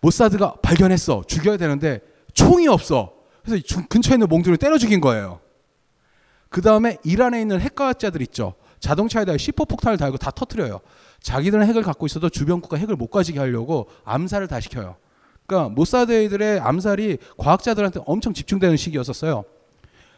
모사드가 0.00 0.56
발견했어. 0.62 1.24
죽여야 1.26 1.56
되는데 1.56 2.00
총이 2.34 2.68
없어. 2.68 3.14
그래서 3.48 3.64
주- 3.64 3.86
근처에 3.88 4.14
있는 4.16 4.28
몽둥이를 4.28 4.58
때려 4.58 4.76
죽인 4.76 5.00
거예요. 5.00 5.40
그 6.50 6.60
다음에 6.60 6.98
이란에 7.02 7.40
있는 7.40 7.60
핵과학자들 7.60 8.20
있죠. 8.22 8.54
자동차에다 8.80 9.32
C4 9.32 9.66
폭탄을 9.68 9.96
달고 9.98 10.18
다 10.18 10.30
터트려요. 10.30 10.80
자기들은 11.20 11.66
핵을 11.66 11.82
갖고 11.82 12.06
있어도 12.06 12.28
주변국가 12.28 12.76
핵을 12.76 12.94
못 12.96 13.08
가지게 13.08 13.38
하려고 13.38 13.88
암살을 14.04 14.46
다 14.46 14.60
시켜요. 14.60 14.96
그러니까 15.46 15.70
모사드들의 15.74 16.60
암살이 16.60 17.18
과학자들한테 17.38 18.00
엄청 18.06 18.34
집중되는 18.34 18.76
시기였었어요. 18.76 19.44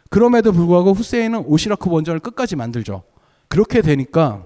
그럼에도 0.09 0.51
불구하고 0.51 0.93
후세인은 0.93 1.45
오시라크 1.45 1.89
원전을 1.89 2.19
끝까지 2.19 2.55
만들죠. 2.57 3.03
그렇게 3.47 3.81
되니까 3.81 4.45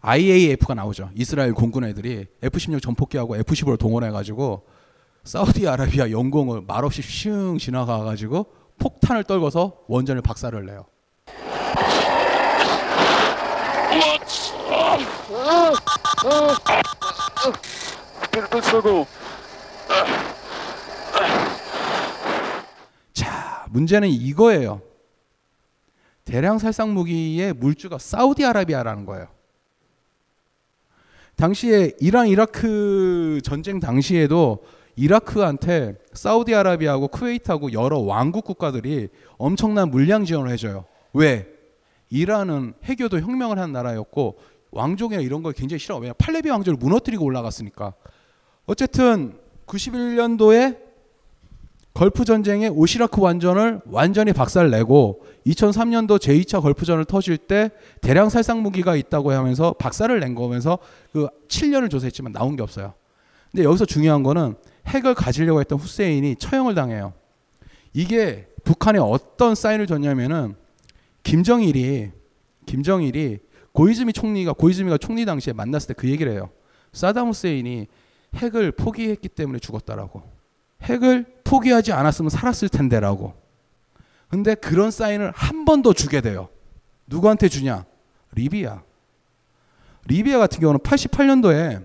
IAF가 0.00 0.74
나오죠. 0.74 1.10
이스라엘 1.16 1.52
공군 1.52 1.84
애들이 1.84 2.26
F-16 2.42 2.80
전폭기하고 2.82 3.36
F-15를 3.36 3.78
동원해가지고 3.78 4.62
사우디아라비아 5.24 6.10
영공을 6.10 6.62
말없이 6.66 7.00
슝 7.02 7.58
지나가 7.58 7.98
가지고 7.98 8.46
폭탄을 8.78 9.24
떨궈서 9.24 9.84
원전을 9.86 10.22
박살을 10.22 10.66
내요. 10.66 10.86
자, 23.12 23.66
문제는 23.70 24.08
이거예요. 24.08 24.82
대량 26.24 26.58
살상 26.58 26.94
무기의 26.94 27.52
물주가 27.52 27.98
사우디아라비아라는 27.98 29.06
거예요. 29.06 29.28
당시에 31.36 31.92
이란 32.00 32.28
이라크 32.28 33.40
전쟁 33.44 33.80
당시에도 33.80 34.64
이라크한테 34.96 35.96
사우디아라비아하고 36.12 37.08
쿠웨이트하고 37.08 37.72
여러 37.72 37.98
왕국 37.98 38.44
국가들이 38.44 39.08
엄청난 39.38 39.90
물량 39.90 40.24
지원을 40.24 40.50
해줘요. 40.52 40.84
왜? 41.12 41.48
이란은 42.10 42.74
회교도 42.84 43.20
혁명을 43.20 43.58
한 43.58 43.72
나라였고 43.72 44.38
왕족이나 44.70 45.22
이런 45.22 45.42
걸 45.42 45.52
굉장히 45.52 45.78
싫어. 45.78 45.98
왜냐 45.98 46.12
팔레비 46.14 46.50
왕조를 46.50 46.78
무너뜨리고 46.78 47.24
올라갔으니까. 47.24 47.94
어쨌든 48.66 49.38
91년도에 49.66 50.78
걸프 51.94 52.24
전쟁의 52.24 52.70
오시라크 52.70 53.20
원전을 53.20 53.82
완전히 53.86 54.32
박살내고 54.32 55.24
2003년도 55.46 56.18
제2차 56.18 56.62
걸프전을 56.62 57.04
터질 57.04 57.36
때 57.36 57.70
대량 58.00 58.30
살상 58.30 58.62
무기가 58.62 58.96
있다고 58.96 59.32
하면서 59.32 59.74
박살을 59.74 60.20
낸 60.20 60.34
거면서 60.34 60.78
그 61.12 61.28
7년을 61.48 61.90
조사했지만 61.90 62.32
나온 62.32 62.56
게 62.56 62.62
없어요. 62.62 62.94
근데 63.50 63.64
여기서 63.64 63.84
중요한 63.84 64.22
거는 64.22 64.56
핵을 64.86 65.14
가지려고 65.14 65.60
했던 65.60 65.78
후세인이 65.78 66.36
처형을 66.36 66.74
당해요. 66.74 67.12
이게 67.92 68.48
북한에 68.64 68.98
어떤 68.98 69.54
사인을 69.54 69.86
줬냐면은 69.86 70.54
김정일이 71.22 72.10
김정일이 72.66 73.38
고이즈미 73.72 74.12
총리가 74.12 74.52
고이즈미가 74.52 74.98
총리 74.98 75.24
당시에 75.24 75.52
만났을 75.52 75.88
때 75.88 75.94
그 75.94 76.08
얘기를 76.10 76.32
해요. 76.32 76.50
사담 76.92 77.28
후세인이 77.28 77.86
핵을 78.34 78.72
포기했기 78.72 79.28
때문에 79.28 79.58
죽었다라고. 79.58 80.22
핵을 80.82 81.26
포기하지 81.44 81.92
않았으면 81.92 82.28
살았을 82.30 82.68
텐데라고. 82.68 83.34
근데 84.28 84.54
그런 84.54 84.90
사인을 84.90 85.32
한 85.34 85.64
번 85.64 85.82
더 85.82 85.92
주게 85.92 86.20
돼요. 86.20 86.48
누구한테 87.06 87.48
주냐? 87.48 87.84
리비아. 88.34 88.82
리비아 90.06 90.38
같은 90.38 90.60
경우는 90.60 90.80
88년도에 90.80 91.84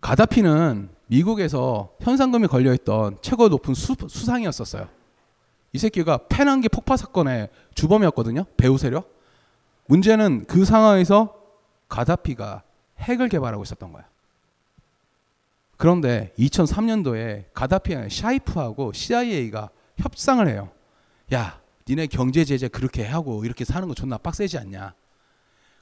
가다피는 0.00 0.88
미국에서 1.06 1.94
현상금이 2.00 2.48
걸려있던 2.48 3.18
최고 3.22 3.48
높은 3.48 3.74
수, 3.74 3.94
수상이었었어요. 4.08 4.88
이 5.72 5.78
새끼가 5.78 6.26
페난기 6.28 6.68
폭파 6.68 6.96
사건의 6.96 7.48
주범이었거든요. 7.74 8.44
배후 8.56 8.78
세력. 8.78 9.14
문제는 9.86 10.46
그 10.46 10.64
상황에서 10.64 11.36
가다피가 11.88 12.62
핵을 12.98 13.28
개발하고 13.28 13.62
있었던 13.62 13.92
거야. 13.92 14.04
그런데 15.76 16.32
2003년도에 16.38 17.44
가다피는 17.52 18.08
샤이프하고 18.08 18.92
CIA가 18.92 19.70
협상을 19.98 20.46
해요. 20.48 20.70
야, 21.32 21.60
니네 21.88 22.06
경제 22.06 22.44
제재 22.44 22.68
그렇게 22.68 23.04
하고 23.04 23.44
이렇게 23.44 23.64
사는 23.64 23.86
거 23.86 23.94
존나 23.94 24.18
빡세지 24.18 24.58
않냐. 24.58 24.94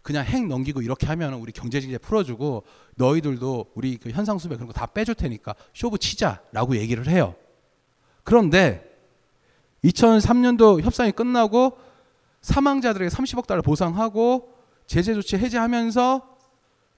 그냥 0.04 0.24
핵 0.26 0.46
넘기고 0.46 0.82
이렇게 0.82 1.06
하면 1.06 1.32
우리 1.34 1.50
경제 1.50 1.80
제재 1.80 1.96
풀어주고 1.98 2.62
너희들도 2.96 3.72
우리 3.74 3.96
그 3.96 4.10
현상 4.10 4.38
수배 4.38 4.54
그런 4.54 4.68
거 4.68 4.72
다 4.74 4.86
빼줄 4.86 5.14
테니까 5.16 5.54
쇼부 5.72 5.98
치자라고 5.98 6.76
얘기를 6.76 7.08
해요. 7.08 7.34
그런데 8.22 8.84
2003년도 9.82 10.82
협상이 10.82 11.10
끝나고 11.10 11.78
사망자들에게 12.42 13.08
30억 13.08 13.46
달러 13.46 13.62
보상하고 13.62 14.52
제재 14.86 15.14
조치 15.14 15.36
해제하면서 15.38 16.22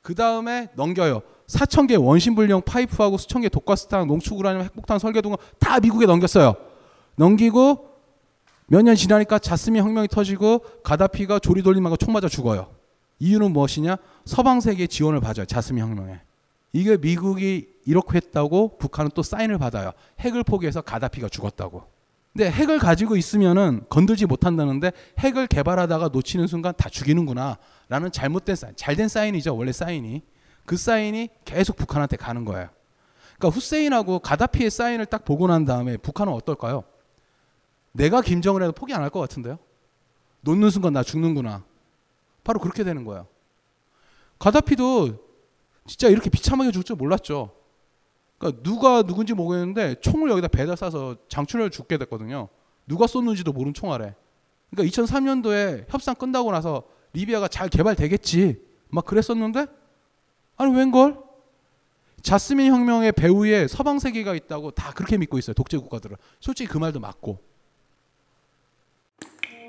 그 0.03 0.15
다음에 0.17 0.69
넘겨요. 0.75 1.23
4천 1.47 1.87
개 1.89 1.95
원심 1.95 2.35
불량 2.35 2.61
파이프하고 2.61 3.19
수천 3.19 3.43
개 3.43 3.49
독가스탄, 3.49 4.09
농축우라늄, 4.09 4.63
핵폭탄 4.63 4.99
설계 4.99 5.21
등을 5.21 5.37
다 5.61 5.79
미국에 5.79 6.07
넘겼어요. 6.07 6.55
넘기고 7.15 7.89
몇 8.67 8.83
년 8.83 8.97
지나니까 8.97 9.39
자스민 9.39 9.83
혁명이 9.85 10.09
터지고 10.09 10.59
가다피가 10.83 11.39
조리돌림하고 11.39 11.97
총 11.97 12.13
맞아 12.13 12.29
죽어요. 12.29 12.75
이유는 13.19 13.53
무엇이냐? 13.53 13.97
서방 14.25 14.61
세계 14.61 14.87
지원을 14.87 15.21
받아요. 15.21 15.47
자스민 15.47 15.83
혁명에. 15.85 16.21
이게 16.73 16.97
미국이 16.97 17.69
이렇게 17.87 18.17
했다고 18.17 18.77
북한은 18.79 19.11
또 19.15 19.23
사인을 19.23 19.59
받아요. 19.59 19.93
핵을 20.21 20.43
포기해서 20.45 20.83
가다피가 20.83 21.29
죽었다고. 21.29 21.85
근데 22.33 22.51
핵을 22.51 22.79
가지고 22.79 23.17
있으면은 23.17 23.85
건들지 23.89 24.27
못한다는데 24.27 24.93
핵을 25.19 25.47
개발하다가 25.47 26.09
놓치는 26.09 26.47
순간 26.47 26.75
다 26.77 26.91
죽이는구나. 26.91 27.57
라는 27.89 28.13
잘못된 28.13 28.57
사인, 28.57 28.75
잘된 28.77 29.09
사인이죠. 29.09 29.57
원래 29.57 29.73
사인이. 29.73 30.23
그 30.67 30.77
사인이 30.77 31.31
계속 31.45 31.77
북한한테 31.77 32.17
가는 32.17 32.45
거예요. 32.45 32.69
그러니까 33.39 33.57
후세인하고 33.57 34.19
가다피의 34.19 34.71
사인을 34.71 35.07
딱 35.07 35.25
보고 35.25 35.47
난 35.47 35.65
다음에 35.65 35.97
북한은 35.97 36.33
어떨까요? 36.33 36.85
내가 37.93 38.21
김정을 38.21 38.63
해도 38.63 38.73
포기 38.73 38.93
안 38.93 39.03
할 39.03 39.09
것 39.09 39.21
같은데요? 39.21 39.59
놓는 40.43 40.69
순간 40.71 40.93
나 40.93 41.03
죽는구나. 41.03 41.65
바로 42.47 42.61
그렇게 42.61 42.85
되는 42.85 43.05
거예요. 43.05 43.27
가다피도 44.39 45.19
진짜 45.87 46.09
이렇게 46.09 46.31
비참하게 46.31 46.71
죽을 46.71 46.85
줄 46.85 46.95
몰랐죠. 46.95 47.51
그러니까 48.39 48.63
누가 48.63 49.03
누군지 49.03 49.35
모르겠는데 49.35 49.97
총을 50.01 50.31
여기다 50.31 50.47
배다 50.49 50.75
쏴서 50.75 51.19
장출을 51.29 51.71
죽게 51.71 51.99
됐거든요. 51.99 52.49
누가 52.87 53.09
쏜는지도 53.09 53.53
모르는 53.53 53.75
총알에. 53.75 54.15
그러니까 54.71 55.03
2003년도에 55.03 55.87
협상 55.89 56.15
끝나고 56.15 56.53
나서 56.53 56.85
리비아가 57.15 57.49
잘 57.49 57.69
개발되겠지. 57.69 58.63
막 58.91 59.05
그랬었는데 59.05 59.67
아니 60.57 60.73
웬걸? 60.73 61.19
자스민 62.23 62.73
혁명의 62.73 63.13
배후에 63.13 63.67
서방 63.67 63.99
세계가 63.99 64.35
있다고 64.35 64.71
다 64.71 64.93
그렇게 64.93 65.17
믿고 65.19 65.39
있어요. 65.39 65.55
독재 65.55 65.79
국가들은. 65.79 66.17
솔직히 66.39 66.69
그 66.69 66.79
말도 66.79 67.01
맞고. 67.01 67.41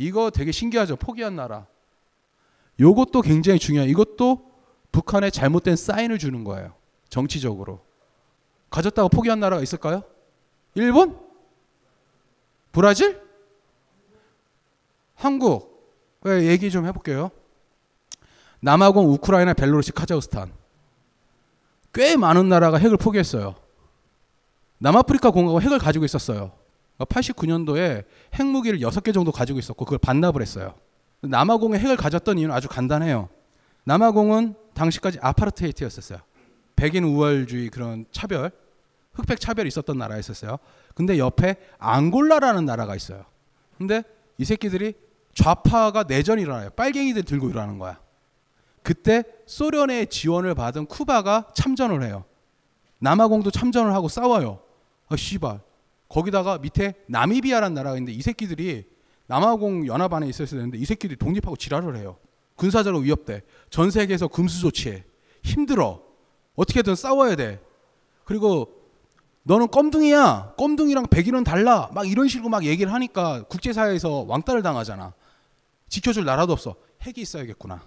이거 0.00 0.30
되게 0.30 0.50
신기하죠. 0.50 0.96
포기한 0.96 1.36
나라. 1.36 1.66
요것도 2.80 3.20
굉장히 3.20 3.58
중요해요. 3.58 3.90
이것도 3.90 4.50
북한에 4.90 5.28
잘못된 5.28 5.76
사인을 5.76 6.18
주는 6.18 6.42
거예요. 6.42 6.72
정치적으로. 7.10 7.84
가졌다고 8.70 9.10
포기한 9.10 9.40
나라가 9.40 9.62
있을까요? 9.62 10.02
일본? 10.74 11.18
브라질? 12.72 13.20
한국? 15.16 16.18
네, 16.22 16.46
얘기 16.46 16.70
좀 16.70 16.86
해볼게요. 16.86 17.30
남아공, 18.60 19.06
우크라이나, 19.12 19.52
벨로루시, 19.52 19.92
카자흐스탄. 19.92 20.50
꽤 21.92 22.16
많은 22.16 22.48
나라가 22.48 22.78
핵을 22.78 22.96
포기했어요. 22.96 23.54
남아프리카 24.78 25.30
공화국 25.30 25.60
핵을 25.60 25.78
가지고 25.78 26.06
있었어요. 26.06 26.52
89년도에 27.04 28.04
핵무기를 28.34 28.80
6개 28.80 29.12
정도 29.14 29.32
가지고 29.32 29.58
있었고 29.58 29.84
그걸 29.84 29.98
반납을 29.98 30.42
했어요. 30.42 30.74
남아공에 31.22 31.78
핵을 31.78 31.96
가졌던 31.96 32.38
이유는 32.38 32.54
아주 32.54 32.68
간단해요. 32.68 33.28
남아공은 33.84 34.54
당시까지 34.74 35.18
아파르테이트였었어요. 35.20 36.20
백인 36.76 37.04
우월주의 37.04 37.68
그런 37.68 38.06
차별, 38.10 38.50
흑백 39.12 39.40
차별이 39.40 39.68
있었던 39.68 39.98
나라였었어요. 39.98 40.58
근데 40.94 41.18
옆에 41.18 41.56
앙골라라는 41.78 42.64
나라가 42.64 42.96
있어요. 42.96 43.24
근데 43.76 44.02
이 44.38 44.44
새끼들이 44.44 44.94
좌파가 45.34 46.04
내전이 46.04 46.42
일어나요. 46.42 46.70
빨갱이들 46.70 47.22
들고 47.24 47.50
일어나는 47.50 47.78
거야. 47.78 48.00
그때 48.82 49.24
소련의 49.46 50.06
지원을 50.06 50.54
받은 50.54 50.86
쿠바가 50.86 51.48
참전을 51.54 52.02
해요. 52.02 52.24
남아공도 52.98 53.50
참전을 53.50 53.92
하고 53.94 54.08
싸워요. 54.08 54.60
아, 55.08 55.16
씨발. 55.16 55.60
거기다가 56.10 56.58
밑에 56.58 56.94
나미비아라는 57.06 57.74
나라가 57.74 57.96
있는데 57.96 58.12
이 58.12 58.20
새끼들이 58.20 58.84
남아공 59.26 59.86
연합 59.86 60.12
안에 60.12 60.28
있었어야 60.28 60.58
되는데 60.58 60.76
이 60.76 60.84
새끼들이 60.84 61.16
독립하고 61.16 61.56
지랄을 61.56 61.96
해요. 61.96 62.18
군사적으로 62.56 63.02
위협돼. 63.02 63.42
전 63.70 63.90
세계에서 63.90 64.28
금수 64.28 64.60
조치해. 64.60 65.04
힘들어. 65.42 66.02
어떻게든 66.56 66.96
싸워야 66.96 67.36
돼. 67.36 67.60
그리고 68.24 68.74
너는 69.44 69.68
껌둥이야. 69.68 70.54
껌둥이랑 70.58 71.06
백인은 71.06 71.44
달라. 71.44 71.88
막 71.94 72.06
이런 72.06 72.28
식으로 72.28 72.50
막 72.50 72.64
얘기를 72.64 72.92
하니까 72.92 73.44
국제사회에서 73.44 74.24
왕따를 74.28 74.62
당하잖아. 74.62 75.14
지켜줄 75.88 76.24
나라도 76.24 76.52
없어. 76.52 76.74
핵이 77.02 77.14
있어야겠구나. 77.18 77.82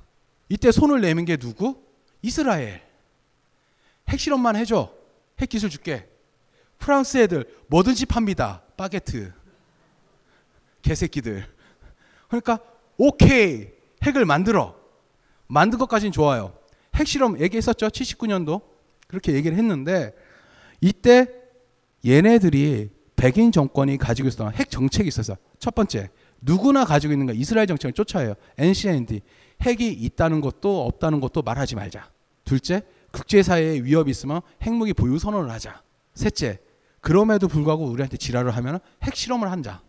이때 0.50 0.72
손을 0.72 1.02
내민 1.02 1.26
게 1.26 1.38
누구? 1.38 1.76
이스라엘. 2.22 2.82
핵실험만 4.08 4.56
해줘. 4.56 4.92
핵 5.40 5.50
기술 5.50 5.70
줄게. 5.70 6.08
프랑스 6.84 7.18
애들 7.18 7.46
뭐든지 7.68 8.06
팝니다. 8.06 8.62
바게트. 8.76 9.32
개새끼들. 10.82 11.46
그러니까 12.28 12.60
오케이. 12.98 13.70
핵을 14.04 14.26
만들어. 14.26 14.76
만든 15.48 15.80
것까지는 15.80 16.12
좋아요. 16.12 16.54
핵실험 16.96 17.40
얘기했었죠. 17.40 17.88
79년도. 17.88 18.62
그렇게 19.08 19.32
얘기를 19.32 19.58
했는데 19.58 20.14
이때 20.82 21.28
얘네들이 22.06 22.90
백인 23.16 23.54
정권이 23.54 23.98
가지고 23.98 24.28
있었던 24.28 24.54
핵 24.54 24.70
정책이 24.70 25.08
있었어. 25.08 25.38
첫 25.60 25.74
번째. 25.74 26.10
누구나 26.42 26.84
가지고 26.84 27.14
있는 27.14 27.28
거 27.28 27.32
이스라엘 27.32 27.66
정책을 27.66 27.94
쫓아요. 27.94 28.34
NCND. 28.58 29.22
핵이 29.62 29.88
있다는 29.88 30.42
것도 30.42 30.86
없다는 30.86 31.22
것도 31.22 31.44
말하지 31.44 31.76
말자. 31.76 32.12
둘째. 32.44 32.82
국제사회에 33.14 33.80
위협이 33.84 34.12
있으면 34.12 34.42
핵무기 34.64 34.92
보유 34.92 35.18
선언을 35.18 35.50
하자. 35.50 35.82
셋째. 36.14 36.60
그럼에도 37.04 37.50
불구하고 37.50 37.86
우리한테 37.86 38.16
지랄을 38.16 38.52
하면 38.52 38.80
핵실험을 39.04 39.52
한자. 39.52 39.82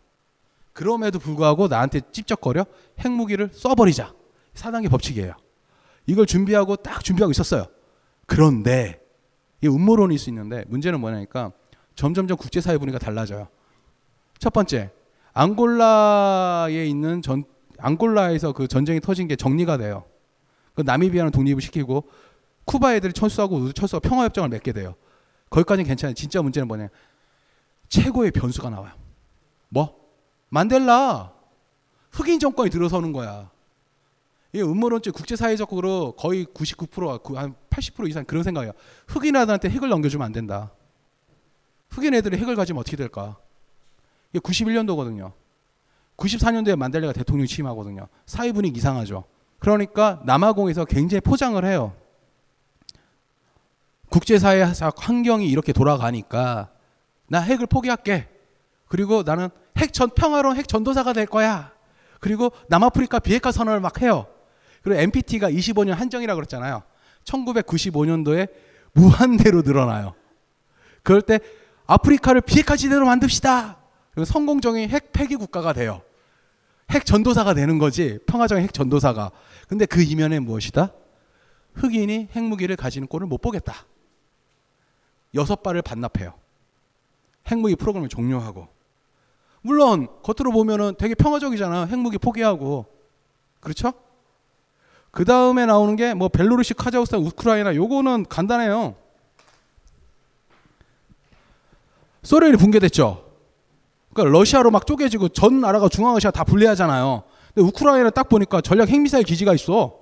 그럼에도 0.72 1.20
불구하고 1.20 1.68
나한테 1.68 2.00
찝쩍거려 2.11 2.66
핵무기를 2.98 3.50
쏴버리자. 3.50 4.12
4단계 4.55 4.90
법칙이에요. 4.90 5.35
이걸 6.07 6.27
준비하고 6.27 6.74
딱 6.74 7.05
준비하고 7.05 7.31
있었어요. 7.31 7.66
그런데 8.27 9.00
이 9.62 9.68
음모론일 9.68 10.18
수 10.18 10.29
있는데 10.31 10.64
문제는 10.66 10.98
뭐냐니까 10.98 11.53
점점점 11.94 12.37
국제사회 12.37 12.79
분위기가 12.79 12.98
달라져요. 12.98 13.46
첫 14.40 14.53
번째, 14.53 14.90
앙골라에 15.35 16.85
있는 16.85 17.23
전 17.23 17.44
앙골라에서 17.79 18.52
그 18.54 18.67
전쟁이 18.67 18.98
터진 18.98 19.29
게 19.29 19.37
정리가 19.37 19.77
돼요. 19.77 20.02
그 20.75 20.83
나미비아는 20.83 21.31
독립을 21.31 21.62
시키고 21.62 22.08
쿠바 22.65 22.96
애들이 22.96 23.12
철수하고 23.12 23.71
철수하고 23.71 24.08
평화협정을 24.08 24.48
맺게 24.48 24.73
돼요. 24.73 24.96
거기까지는 25.55 25.87
괜찮아요. 25.87 26.15
진짜 26.15 26.42
문제는 26.42 26.67
뭐냐. 26.67 26.88
최고의 27.88 28.33
변수가 28.33 28.71
나와요. 28.71 28.92
뭐? 29.69 30.05
만델라. 30.48 31.33
흑인 32.11 32.40
정권이 32.40 32.71
들어서는 32.71 33.13
거야. 33.13 33.50
이 34.52 34.61
음모론적 34.61 35.15
국제사회적으로 35.15 36.13
거의 36.17 36.44
99%, 36.46 37.23
한80% 37.23 38.09
이상 38.09 38.25
그런 38.25 38.42
생각이야. 38.42 38.73
흑인 39.07 39.37
아들한테 39.37 39.69
핵을 39.71 39.88
넘겨주면 39.88 40.25
안 40.25 40.33
된다. 40.33 40.73
흑인 41.90 42.15
애들이 42.15 42.37
핵을 42.37 42.57
가지면 42.57 42.81
어떻게 42.81 42.96
될까? 42.96 43.37
이게 44.33 44.40
91년도거든요. 44.40 45.33
94년도에 46.17 46.77
만델라가 46.77 47.13
대통령 47.13 47.46
취임하거든요. 47.46 48.09
사회 48.27 48.52
분위기 48.52 48.79
이상하죠. 48.79 49.25
그러니까 49.61 50.21
남아공에서 50.25 50.85
굉장히 50.85 51.21
포장을 51.21 51.65
해요. 51.65 51.94
국제사회적 54.15 54.94
환경이 54.96 55.48
이렇게 55.48 55.73
돌아가니까 55.73 56.71
나 57.27 57.40
핵을 57.40 57.67
포기할게. 57.67 58.29
그리고 58.87 59.25
나는 59.25 59.48
핵전 59.77 60.10
평화로운 60.10 60.56
핵 60.56 60.69
전도사가 60.69 61.12
될 61.12 61.27
거야. 61.27 61.73
그리고 62.21 62.52
남아프리카 62.69 63.19
비핵화 63.19 63.50
선언을 63.50 63.81
막 63.81 64.00
해요. 64.02 64.27
그리고 64.83 65.00
NPT가 65.00 65.50
25년 65.50 65.94
한정이라고 65.94 66.37
그랬잖아요. 66.37 66.85
1995년도에 67.25 68.50
무한대로 68.92 69.62
늘어나요. 69.62 70.15
그럴 71.02 71.21
때 71.21 71.40
아프리카를 71.87 72.40
비핵화 72.42 72.77
지대로 72.77 73.06
만듭시다. 73.06 73.79
그리고 74.12 74.25
성공적인 74.27 74.90
핵 74.90 75.12
폐기 75.12 75.35
국가가 75.35 75.73
돼요. 75.73 76.02
핵 76.90 77.04
전도사가 77.04 77.54
되는 77.54 77.79
거지. 77.79 78.21
평화적인 78.27 78.62
핵 78.62 78.73
전도사가. 78.73 79.33
근데 79.67 79.87
그 79.87 80.02
이면에 80.02 80.38
무엇이다? 80.38 80.92
흑인이 81.75 82.29
핵무기를 82.31 82.77
가지는 82.77 83.08
꼴을 83.08 83.27
못 83.27 83.40
보겠다. 83.40 83.87
여섯 85.35 85.63
발을 85.63 85.83
반납해요. 85.83 86.35
핵무기 87.51 87.77
프로그램을 87.77 88.09
종료하고. 88.09 88.69
물론 89.63 90.09
겉으로 90.23 90.53
보면은 90.53 90.95
되게 90.99 91.15
평화적이잖아. 91.15 91.87
핵무기 91.87 92.19
포기하고. 92.19 92.87
그렇죠? 93.61 93.93
그 95.11 95.25
다음에 95.25 95.65
나오는 95.67 95.97
게 95.97 96.13
뭐 96.15 96.29
벨로루시, 96.29 96.75
카자흐스탄, 96.75 97.21
우크라이나 97.21 97.75
요거는 97.75 98.27
간단해요. 98.29 98.97
소련이 102.23 102.57
붕괴됐죠. 102.57 103.25
그러니까 104.13 104.39
러시아로 104.39 104.71
막 104.71 104.87
쪼개지고 104.87 105.29
전 105.31 105.61
나라가 105.61 105.89
중앙아시아 105.89 106.31
다 106.31 106.45
분리하잖아요. 106.45 107.25
근데 107.55 107.69
우크라이나 107.69 108.11
딱 108.11 108.29
보니까 108.29 108.61
전략 108.61 108.89
핵미사일 108.89 109.25
기지가 109.25 109.55
있어. 109.55 109.99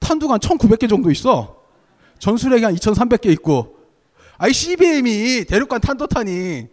탄두가 0.00 0.34
한 0.34 0.40
1,900개 0.40 0.88
정도 0.88 1.10
있어. 1.10 1.62
전술핵이 2.18 2.64
한 2.64 2.74
2,300개 2.74 3.26
있고. 3.32 3.77
ICBM이 4.38 5.44
대륙간 5.44 5.80
탄도탄이 5.80 6.68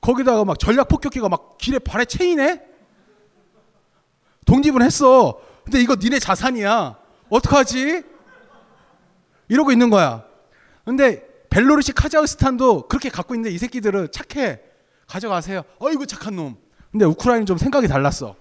거기다가 0.00 0.44
막 0.44 0.58
전략 0.58 0.88
폭격기가 0.88 1.28
막 1.28 1.58
길에 1.58 1.78
발에 1.78 2.04
채이네? 2.04 2.60
독립은 4.44 4.82
했어. 4.82 5.40
근데 5.64 5.80
이거 5.80 5.96
니네 5.96 6.18
자산이야. 6.18 6.96
어떡하지? 7.28 8.02
이러고 9.48 9.72
있는 9.72 9.90
거야. 9.90 10.24
근데 10.84 11.26
벨로루시 11.50 11.92
카자흐스탄도 11.92 12.88
그렇게 12.88 13.08
갖고 13.08 13.34
있는데 13.34 13.54
이 13.54 13.58
새끼들은 13.58 14.08
착해. 14.12 14.60
가져가세요. 15.06 15.62
어이구 15.78 16.06
착한 16.06 16.36
놈. 16.36 16.56
근데 16.90 17.04
우크라이나는 17.04 17.46
좀 17.46 17.58
생각이 17.58 17.88
달랐어. 17.88 18.36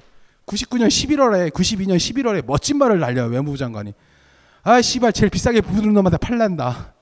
99년 0.46 0.88
11월에 0.88 1.52
92년 1.52 1.98
11월에 1.98 2.46
멋진 2.46 2.78
말을 2.78 3.00
날려요 3.00 3.28
외무부 3.28 3.58
장관이. 3.58 3.94
아 4.64 4.82
씨발 4.82 5.14
제일 5.14 5.30
비싸게 5.30 5.62
부르는 5.62 5.94
놈한테 5.94 6.18
팔란다. 6.18 6.95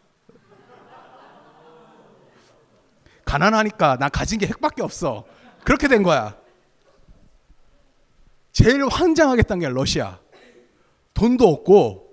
가난하니까 3.33 3.97
나 3.97 4.09
가진 4.09 4.37
게 4.37 4.45
핵밖에 4.45 4.83
없어. 4.83 5.25
그렇게 5.63 5.87
된 5.87 6.03
거야. 6.03 6.37
제일 8.51 8.87
환장하겠다는 8.87 9.59
게 9.59 9.69
러시아. 9.69 10.19
돈도 11.15 11.47
없고 11.47 12.11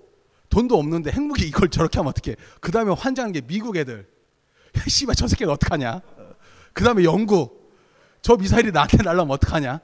돈도 0.49 0.79
없는데 0.79 1.11
핵무기 1.11 1.47
이걸 1.47 1.69
저렇게 1.69 1.99
하면 1.99 2.09
어떡해. 2.09 2.35
그 2.59 2.71
다음에 2.71 2.95
환장한 2.97 3.33
게 3.33 3.41
미국 3.41 3.77
애들. 3.77 4.09
씨발 4.87 5.13
저 5.13 5.27
새끼는 5.27 5.53
어떡하냐. 5.53 6.01
그 6.73 6.83
다음에 6.83 7.03
영국. 7.03 7.71
저 8.23 8.35
미사일이 8.35 8.71
나한테 8.71 8.97
날라면 9.03 9.29
어떡하냐. 9.29 9.79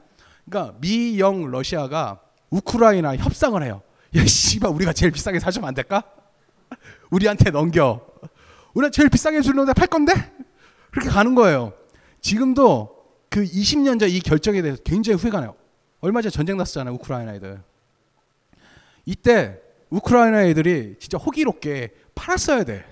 그러니까 0.50 0.76
미, 0.80 1.20
영, 1.20 1.52
러시아가 1.52 2.20
우크라이나 2.50 3.16
협상을 3.16 3.62
해요. 3.62 3.84
야 4.16 4.26
씨발 4.26 4.72
우리가 4.72 4.92
제일 4.92 5.12
비싸게 5.12 5.40
사주면 5.40 5.68
안 5.68 5.76
될까? 5.76 6.04
우리한테 7.12 7.52
넘겨. 7.52 8.04
우리가 8.74 8.90
제일 8.90 9.10
비싸게 9.10 9.42
주는데 9.42 9.74
팔 9.74 9.86
건데? 9.86 10.14
그렇게 10.92 11.10
가는 11.10 11.36
거예요. 11.36 11.74
지금도 12.22 12.96
그 13.30 13.44
20년 13.44 14.00
전 14.00 14.10
이 14.10 14.20
결정에 14.20 14.62
대해서 14.62 14.82
굉장히 14.84 15.18
후회가 15.20 15.40
나요. 15.42 15.56
얼마 16.00 16.22
전에 16.22 16.32
전쟁 16.32 16.58
났었잖아요. 16.58 16.94
우크라이나 16.96 17.36
애들. 17.36 17.62
이때 19.06 19.60
우크라이나 19.90 20.46
애들이 20.46 20.96
진짜 21.00 21.18
호기롭게 21.18 21.94
팔았어야 22.16 22.64
돼. 22.64 22.86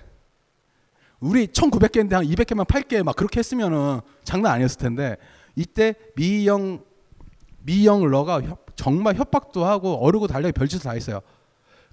우리 1.20 1.46
1900개인데 1.46 2.12
한 2.12 2.24
200개만 2.24 2.66
팔게 2.66 3.02
막 3.02 3.16
그렇게 3.16 3.38
했으면은 3.38 4.00
장난 4.24 4.52
아니었을 4.52 4.78
텐데 4.78 5.16
이때 5.54 5.94
미영 6.14 6.84
미영 7.62 8.06
러가 8.06 8.42
협, 8.42 8.66
정말 8.76 9.16
협박도 9.16 9.64
하고 9.64 9.94
어르고 10.04 10.26
달려 10.26 10.50
별짓을 10.52 10.82
다 10.84 10.92
했어요. 10.92 11.20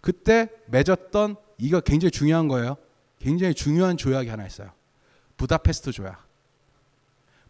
그때 0.02 0.50
맺었던 0.68 1.38
이거 1.58 1.80
굉장히 1.80 2.12
중요한 2.12 2.48
거예요. 2.48 2.76
굉장히 3.20 3.54
중요한 3.54 3.96
조약이 3.98 4.30
하나 4.30 4.46
있어요. 4.46 4.72
부다페스트 5.44 5.92
조약. 5.92 6.26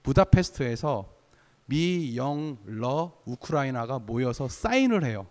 부다페스트에서 0.01 1.13
미, 1.67 2.17
영, 2.17 2.57
러, 2.65 3.21
우크라이나가 3.25 3.99
모여서 3.99 4.47
사인을 4.47 5.05
해요. 5.05 5.27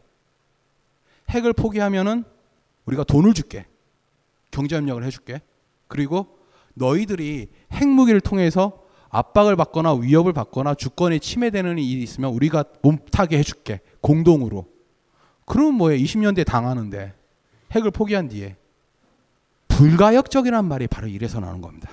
핵을 1.29 1.55
포기하면은 1.55 2.23
우리가 2.85 3.03
돈을 3.03 3.35
줄게. 3.35 3.67
경제 4.53 4.77
협력을 4.77 5.03
해줄게. 5.03 5.41
그리고 5.89 6.39
너희들이 6.75 7.51
핵무기를 7.73 8.21
통해서 8.21 8.85
압박을 9.11 9.57
받거나 9.57 9.95
위협을 9.95 10.33
받거나 10.33 10.75
주권이 10.75 11.19
침해되는 11.19 11.79
일이 11.79 12.05
있으면 12.05 12.33
우리가 12.33 12.63
몸타게 12.83 13.39
해줄게. 13.39 13.81
공동으로. 14.01 14.69
그러면 15.47 15.75
뭐해? 15.75 15.99
20년대 15.99 16.47
당하는데 16.47 17.13
핵을 17.73 17.91
포기한 17.91 18.29
뒤에 18.29 18.57
불가역적이란 19.67 20.65
말이 20.65 20.87
바로 20.87 21.09
이래서 21.09 21.41
나오는 21.41 21.61
겁니다. 21.61 21.91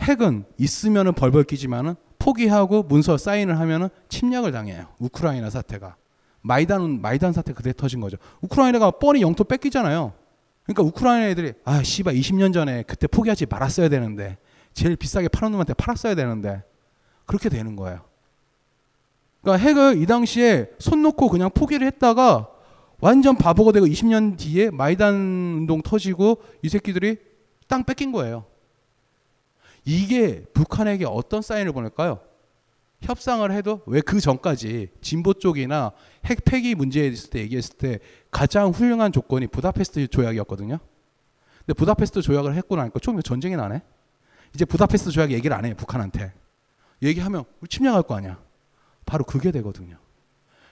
핵은 0.00 0.44
있으면은 0.58 1.12
벌벌 1.12 1.44
끼지만은 1.44 1.94
포기하고 2.18 2.82
문서 2.82 3.16
사인을 3.16 3.58
하면은 3.60 3.88
침략을 4.08 4.52
당해요. 4.52 4.86
우크라이나 4.98 5.50
사태가. 5.50 5.96
마이단 6.40 7.00
마이단 7.00 7.32
사태 7.32 7.52
그대 7.52 7.72
터진 7.72 8.00
거죠. 8.00 8.16
우크라이나가 8.40 8.90
뻔히 8.92 9.22
영토 9.22 9.44
뺏기잖아요. 9.44 10.12
그러니까 10.64 10.82
우크라이나 10.82 11.28
애들이 11.28 11.52
아 11.64 11.82
씨발 11.82 12.14
20년 12.14 12.52
전에 12.52 12.82
그때 12.82 13.06
포기하지 13.06 13.46
말았어야 13.46 13.88
되는데 13.88 14.38
제일 14.72 14.96
비싸게 14.96 15.28
파는 15.28 15.52
놈한테 15.52 15.74
팔았어야 15.74 16.14
되는데 16.14 16.62
그렇게 17.26 17.48
되는 17.48 17.76
거예요. 17.76 18.00
그러니까 19.42 19.66
핵을 19.66 20.02
이 20.02 20.06
당시에 20.06 20.70
손 20.78 21.02
놓고 21.02 21.28
그냥 21.28 21.50
포기를 21.52 21.86
했다가 21.86 22.48
완전 23.00 23.36
바보가 23.36 23.72
되고 23.72 23.86
20년 23.86 24.36
뒤에 24.36 24.70
마이단 24.70 25.14
운동 25.14 25.82
터지고 25.82 26.42
이 26.62 26.68
새끼들이 26.68 27.16
땅 27.66 27.84
뺏긴 27.84 28.12
거예요. 28.12 28.44
이게 29.84 30.44
북한에게 30.52 31.04
어떤 31.06 31.42
사인을 31.42 31.72
보낼까요? 31.72 32.20
협상을 33.02 33.48
해도 33.52 33.80
왜 33.86 34.00
그 34.00 34.20
전까지 34.20 34.88
진보 35.00 35.32
쪽이나 35.34 35.92
핵 36.24 36.44
폐기 36.44 36.74
문제에 36.74 37.06
있을 37.06 37.30
때 37.30 37.40
얘기했을 37.40 37.76
때 37.76 37.98
가장 38.30 38.70
훌륭한 38.70 39.12
조건이 39.12 39.46
부다페스트 39.46 40.08
조약이었거든요. 40.08 40.78
근데 41.60 41.72
부다페스트 41.74 42.22
조약을 42.22 42.54
했고 42.54 42.76
나니까 42.76 42.98
처음에 42.98 43.22
전쟁이 43.22 43.54
나네. 43.56 43.82
이제 44.54 44.64
부다페스트 44.64 45.10
조약 45.10 45.30
얘기를 45.30 45.56
안 45.56 45.64
해요 45.64 45.74
북한한테. 45.76 46.32
얘기하면 47.02 47.44
침략할 47.68 48.02
거 48.02 48.16
아니야. 48.16 48.38
바로 49.06 49.24
그게 49.24 49.52
되거든요. 49.52 49.96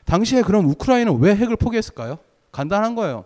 당시에 0.05 0.43
그럼 0.43 0.67
우크라이나는 0.67 1.21
왜 1.21 1.37
핵을 1.37 1.57
포기했을까요? 1.57 2.19
간단한 2.51 2.95
거예요. 2.95 3.25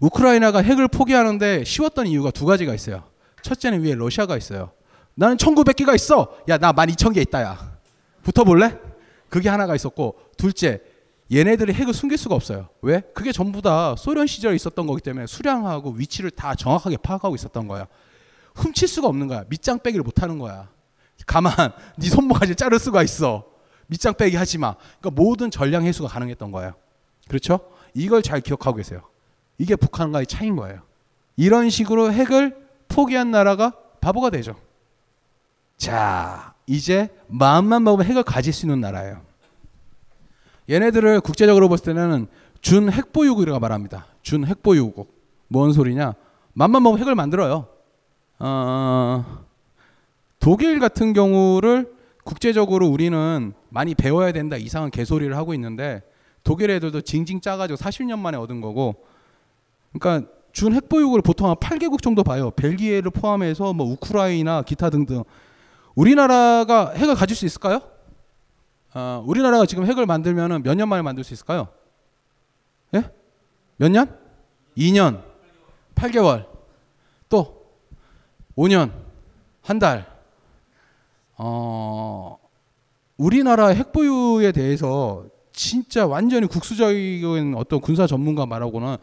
우크라이나가 0.00 0.62
핵을 0.62 0.88
포기하는데 0.88 1.64
쉬웠던 1.64 2.06
이유가 2.06 2.30
두 2.30 2.46
가지가 2.46 2.74
있어요. 2.74 3.04
첫째는 3.42 3.82
위에 3.82 3.94
러시아가 3.94 4.36
있어요. 4.36 4.72
나는 5.14 5.36
1900개가 5.36 5.94
있어. 5.94 6.36
야, 6.48 6.58
나 6.58 6.72
12,000개 6.72 7.18
있다, 7.18 7.42
야. 7.42 7.78
붙어 8.22 8.44
볼래? 8.44 8.78
그게 9.28 9.48
하나가 9.48 9.74
있었고, 9.74 10.18
둘째, 10.36 10.80
얘네들이 11.32 11.74
핵을 11.74 11.92
숨길 11.92 12.16
수가 12.16 12.34
없어요. 12.34 12.68
왜? 12.80 13.02
그게 13.14 13.32
전부 13.32 13.60
다 13.60 13.94
소련 13.96 14.26
시절에 14.26 14.54
있었던 14.56 14.86
거기 14.86 15.02
때문에 15.02 15.26
수량하고 15.26 15.90
위치를 15.90 16.30
다 16.30 16.54
정확하게 16.54 16.96
파악하고 16.98 17.34
있었던 17.34 17.68
거야. 17.68 17.86
훔칠 18.54 18.88
수가 18.88 19.08
없는 19.08 19.28
거야. 19.28 19.44
밑장 19.48 19.80
빼기를 19.80 20.02
못 20.02 20.22
하는 20.22 20.38
거야. 20.38 20.68
가만, 21.26 21.52
네 21.98 22.08
손모가지 22.08 22.54
자를 22.54 22.78
수가 22.78 23.02
있어. 23.02 23.44
밑장 23.88 24.14
빼기 24.14 24.36
하지 24.36 24.58
마. 24.58 24.74
그러니까 25.00 25.22
모든 25.22 25.50
전량 25.50 25.84
해수가 25.84 26.08
가능했던 26.08 26.50
거예요. 26.50 26.74
그렇죠? 27.28 27.60
이걸 27.94 28.22
잘 28.22 28.40
기억하고 28.40 28.76
계세요. 28.76 29.02
이게 29.58 29.76
북한과의 29.76 30.26
차이인 30.26 30.56
거예요. 30.56 30.80
이런 31.36 31.68
식으로 31.68 32.12
핵을 32.12 32.67
포기한 32.88 33.30
나라가 33.30 33.72
바보가 34.00 34.30
되죠. 34.30 34.56
자, 35.76 36.54
이제 36.66 37.08
마음만 37.28 37.84
먹으면 37.84 38.06
핵을 38.06 38.22
가질 38.22 38.52
수 38.52 38.66
있는 38.66 38.80
나라예요. 38.80 39.20
얘네들을 40.68 41.20
국제적으로 41.20 41.68
봤을 41.68 41.94
때는 41.94 42.26
준 42.60 42.90
핵보유국이라고 42.90 43.58
말합니다. 43.58 44.06
준 44.22 44.44
핵보유국. 44.44 45.16
뭔 45.48 45.72
소리냐? 45.72 46.14
맘만 46.52 46.82
먹으면 46.82 47.00
핵을 47.00 47.14
만들어요. 47.14 47.68
어, 48.40 49.44
독일 50.38 50.78
같은 50.78 51.12
경우를 51.12 51.94
국제적으로 52.24 52.86
우리는 52.88 53.54
많이 53.70 53.94
배워야 53.94 54.32
된다 54.32 54.56
이상한 54.56 54.90
개소리를 54.90 55.34
하고 55.36 55.54
있는데 55.54 56.02
독일 56.44 56.70
애들도 56.70 57.00
징징 57.00 57.40
짜가지고 57.40 57.78
40년 57.78 58.18
만에 58.18 58.36
얻은 58.36 58.60
거고 58.60 58.96
그러니까 59.92 60.30
준 60.58 60.74
핵보유국을 60.74 61.22
보통 61.22 61.48
한 61.48 61.54
8개국 61.54 62.02
정도 62.02 62.24
봐요. 62.24 62.50
벨기에를 62.50 63.12
포함해서 63.12 63.72
뭐 63.72 63.86
우크라이나 63.92 64.62
기타 64.62 64.90
등등 64.90 65.22
우리나라가 65.94 66.90
핵을 66.96 67.14
가질 67.14 67.36
수 67.36 67.46
있을까요? 67.46 67.80
어, 68.92 69.22
우리나라가 69.24 69.66
지금 69.66 69.86
핵을 69.86 70.04
만들면 70.04 70.64
몇 70.64 70.74
년 70.74 70.88
만에 70.88 71.00
만들 71.02 71.22
수 71.22 71.32
있을까요? 71.32 71.68
예? 72.92 73.04
몇 73.76 73.88
년? 73.88 74.18
2년, 74.76 75.22
8개월, 75.94 76.46
또 77.28 77.66
5년, 78.56 78.90
한 79.62 79.78
달. 79.78 80.06
어, 81.36 82.36
우리나라 83.16 83.68
핵 83.68 83.92
보유에 83.92 84.50
대해서 84.50 85.24
진짜 85.52 86.04
완전히 86.04 86.48
국수적인 86.48 87.54
어떤 87.56 87.80
군사 87.80 88.08
전문가 88.08 88.44
말하고는 88.44 88.96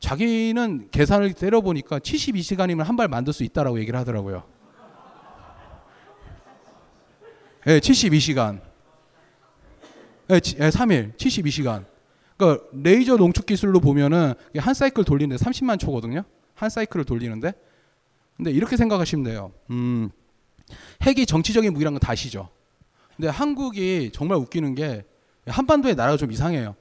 자기는 0.00 0.88
계산을 0.90 1.32
때려보니까 1.32 1.98
72시간이면 1.98 2.84
한 2.84 2.96
발 2.96 3.08
만들 3.08 3.32
수 3.32 3.44
있다라고 3.44 3.78
얘기를 3.80 3.98
하더라고요. 3.98 4.42
예, 7.66 7.80
72시간. 7.80 8.60
예, 10.30 10.40
치- 10.40 10.56
예, 10.60 10.68
3일, 10.70 11.16
72시간. 11.16 11.84
그러니까 12.36 12.64
레이저 12.72 13.16
농축 13.16 13.46
기술로 13.46 13.80
보면은 13.80 14.34
한 14.58 14.74
사이클 14.74 15.04
돌리는데 15.04 15.42
30만 15.42 15.78
초거든요. 15.78 16.22
한 16.54 16.70
사이클을 16.70 17.04
돌리는데. 17.04 17.52
근데 18.36 18.50
이렇게 18.50 18.76
생각하시면 18.76 19.24
돼요. 19.24 19.52
음, 19.70 20.10
핵이 21.02 21.26
정치적인 21.26 21.72
무기라는 21.72 21.98
건다 21.98 22.12
아시죠. 22.12 22.50
근데 23.16 23.28
한국이 23.28 24.10
정말 24.12 24.36
웃기는 24.38 24.74
게 24.74 25.04
한반도의 25.46 25.94
나라가 25.94 26.16
좀 26.18 26.30
이상해요. 26.30 26.76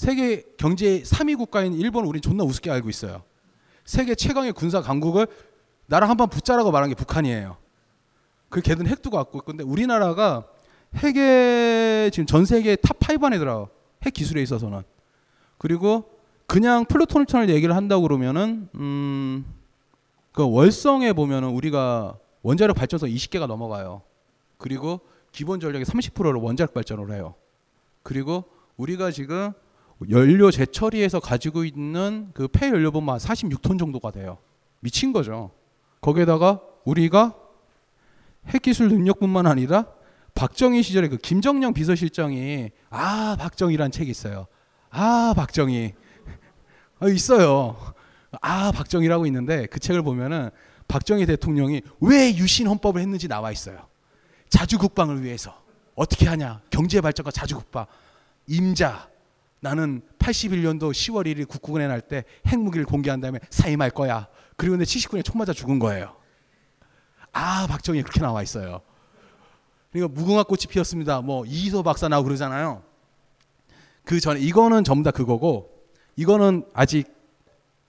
세계 0.00 0.42
경제 0.56 1.02
3위 1.02 1.36
국가인 1.36 1.74
일본을 1.74 2.08
우린 2.08 2.22
존나 2.22 2.42
우습게 2.42 2.70
알고 2.70 2.88
있어요. 2.88 3.22
세계 3.84 4.14
최강의 4.14 4.54
군사 4.54 4.80
강국을 4.80 5.26
나랑 5.88 6.08
한번 6.08 6.30
붙자라고 6.30 6.70
말한 6.70 6.88
게 6.88 6.94
북한이에요. 6.94 7.58
그 8.48 8.62
걔들은 8.62 8.90
핵도 8.90 9.10
갖고 9.10 9.40
있고 9.40 9.52
근데 9.52 9.62
우리나라가 9.62 10.46
핵에 10.94 12.08
지금 12.14 12.24
전 12.24 12.46
세계 12.46 12.76
top 12.76 13.12
5 13.12 13.24
안에 13.24 13.38
들어요. 13.38 13.68
핵 14.02 14.14
기술에 14.14 14.40
있어서는. 14.40 14.84
그리고 15.58 16.10
그냥 16.46 16.86
플루토늄천을 16.86 17.50
얘기를 17.50 17.76
한다고 17.76 18.00
그러면은 18.04 18.70
음, 18.76 19.44
그 20.32 20.50
월성에 20.50 21.12
보면은 21.12 21.50
우리가 21.50 22.16
원자력 22.40 22.74
발전소 22.74 23.04
20개가 23.06 23.46
넘어가요. 23.46 24.00
그리고 24.56 25.00
기본 25.30 25.60
전력의 25.60 25.84
30%를 25.84 26.40
원자력 26.40 26.72
발전으로 26.72 27.12
해요. 27.12 27.34
그리고 28.02 28.44
우리가 28.78 29.10
지금 29.10 29.52
연료 30.08 30.50
재처리해서 30.50 31.20
가지고 31.20 31.64
있는 31.64 32.30
그 32.32 32.48
폐연료분만 32.48 33.18
46톤 33.18 33.78
정도가 33.78 34.10
돼요. 34.10 34.38
미친 34.80 35.12
거죠. 35.12 35.50
거기에다가 36.00 36.60
우리가 36.84 37.36
핵기술 38.46 38.88
능력뿐만 38.88 39.46
아니라 39.46 39.86
박정희 40.34 40.82
시절에 40.82 41.08
그 41.08 41.18
김정영 41.18 41.74
비서실장이 41.74 42.70
아 42.88 43.36
박정희란 43.38 43.90
책이 43.90 44.10
있어요. 44.10 44.46
아 44.88 45.34
박정희 45.36 45.92
아, 47.00 47.08
있어요. 47.08 47.76
아 48.40 48.72
박정희라고 48.72 49.26
있는데 49.26 49.66
그 49.66 49.78
책을 49.80 50.02
보면은 50.02 50.50
박정희 50.88 51.26
대통령이 51.26 51.82
왜 52.00 52.34
유신 52.36 52.66
헌법을 52.66 53.00
했는지 53.00 53.28
나와 53.28 53.52
있어요. 53.52 53.86
자주 54.48 54.78
국방을 54.78 55.22
위해서 55.22 55.60
어떻게 55.94 56.26
하냐 56.26 56.62
경제 56.70 57.00
발전과 57.00 57.30
자주 57.30 57.56
국방 57.56 57.86
임자 58.46 59.08
나는 59.60 60.02
81년도 60.18 60.90
10월 60.92 61.26
1일 61.26 61.46
국군에 61.46 61.86
날 61.86 62.00
때 62.00 62.24
핵무기를 62.46 62.86
공개한 62.86 63.20
다음에 63.20 63.38
사임할 63.50 63.90
거야. 63.90 64.26
그리고 64.56 64.76
내 64.76 64.84
79년에 64.84 65.24
총 65.24 65.38
맞아 65.38 65.52
죽은 65.52 65.78
거예요. 65.78 66.16
아 67.32 67.66
박정희 67.68 68.02
그렇게 68.02 68.20
나와 68.20 68.42
있어요. 68.42 68.80
그러니까 69.92 70.18
무궁화 70.18 70.44
꽃이 70.44 70.62
피었습니다. 70.68 71.20
뭐 71.20 71.44
이희소 71.46 71.82
박사 71.82 72.08
나오고 72.08 72.24
그러잖아요. 72.24 72.82
그 74.04 74.18
전에 74.18 74.40
이거는 74.40 74.82
전부 74.84 75.04
다 75.04 75.10
그거고 75.10 75.70
이거는 76.16 76.64
아직 76.74 77.04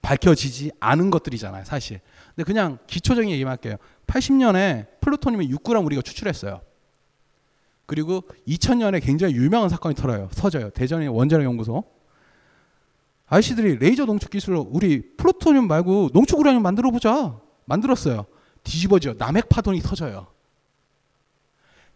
밝혀지지 0.01 0.71
않은 0.79 1.09
것들이잖아요, 1.11 1.63
사실. 1.63 1.99
근데 2.35 2.43
그냥 2.43 2.79
기초적인 2.87 3.29
얘기만 3.29 3.51
할게요. 3.51 3.77
80년에 4.07 4.87
플루토늄이 4.99 5.47
6g 5.49 5.85
우리가 5.85 6.01
추출했어요. 6.01 6.61
그리고 7.91 8.23
2000년에 8.47 9.03
굉장히 9.03 9.35
유명한 9.35 9.67
사건이 9.67 9.95
터져요. 9.95 10.29
터져요. 10.33 10.69
대전의 10.69 11.09
원자력 11.09 11.43
연구소. 11.43 11.83
아저씨들이 13.27 13.79
레이저 13.79 14.05
농축 14.05 14.29
기술로 14.29 14.65
우리 14.71 15.01
플루토늄 15.17 15.67
말고 15.67 16.11
농축 16.13 16.39
우라늄 16.39 16.61
만들어 16.61 16.89
보자. 16.89 17.37
만들었어요. 17.65 18.27
뒤집어져. 18.63 19.15
남핵 19.17 19.49
파동이 19.49 19.81
터져요. 19.81 20.27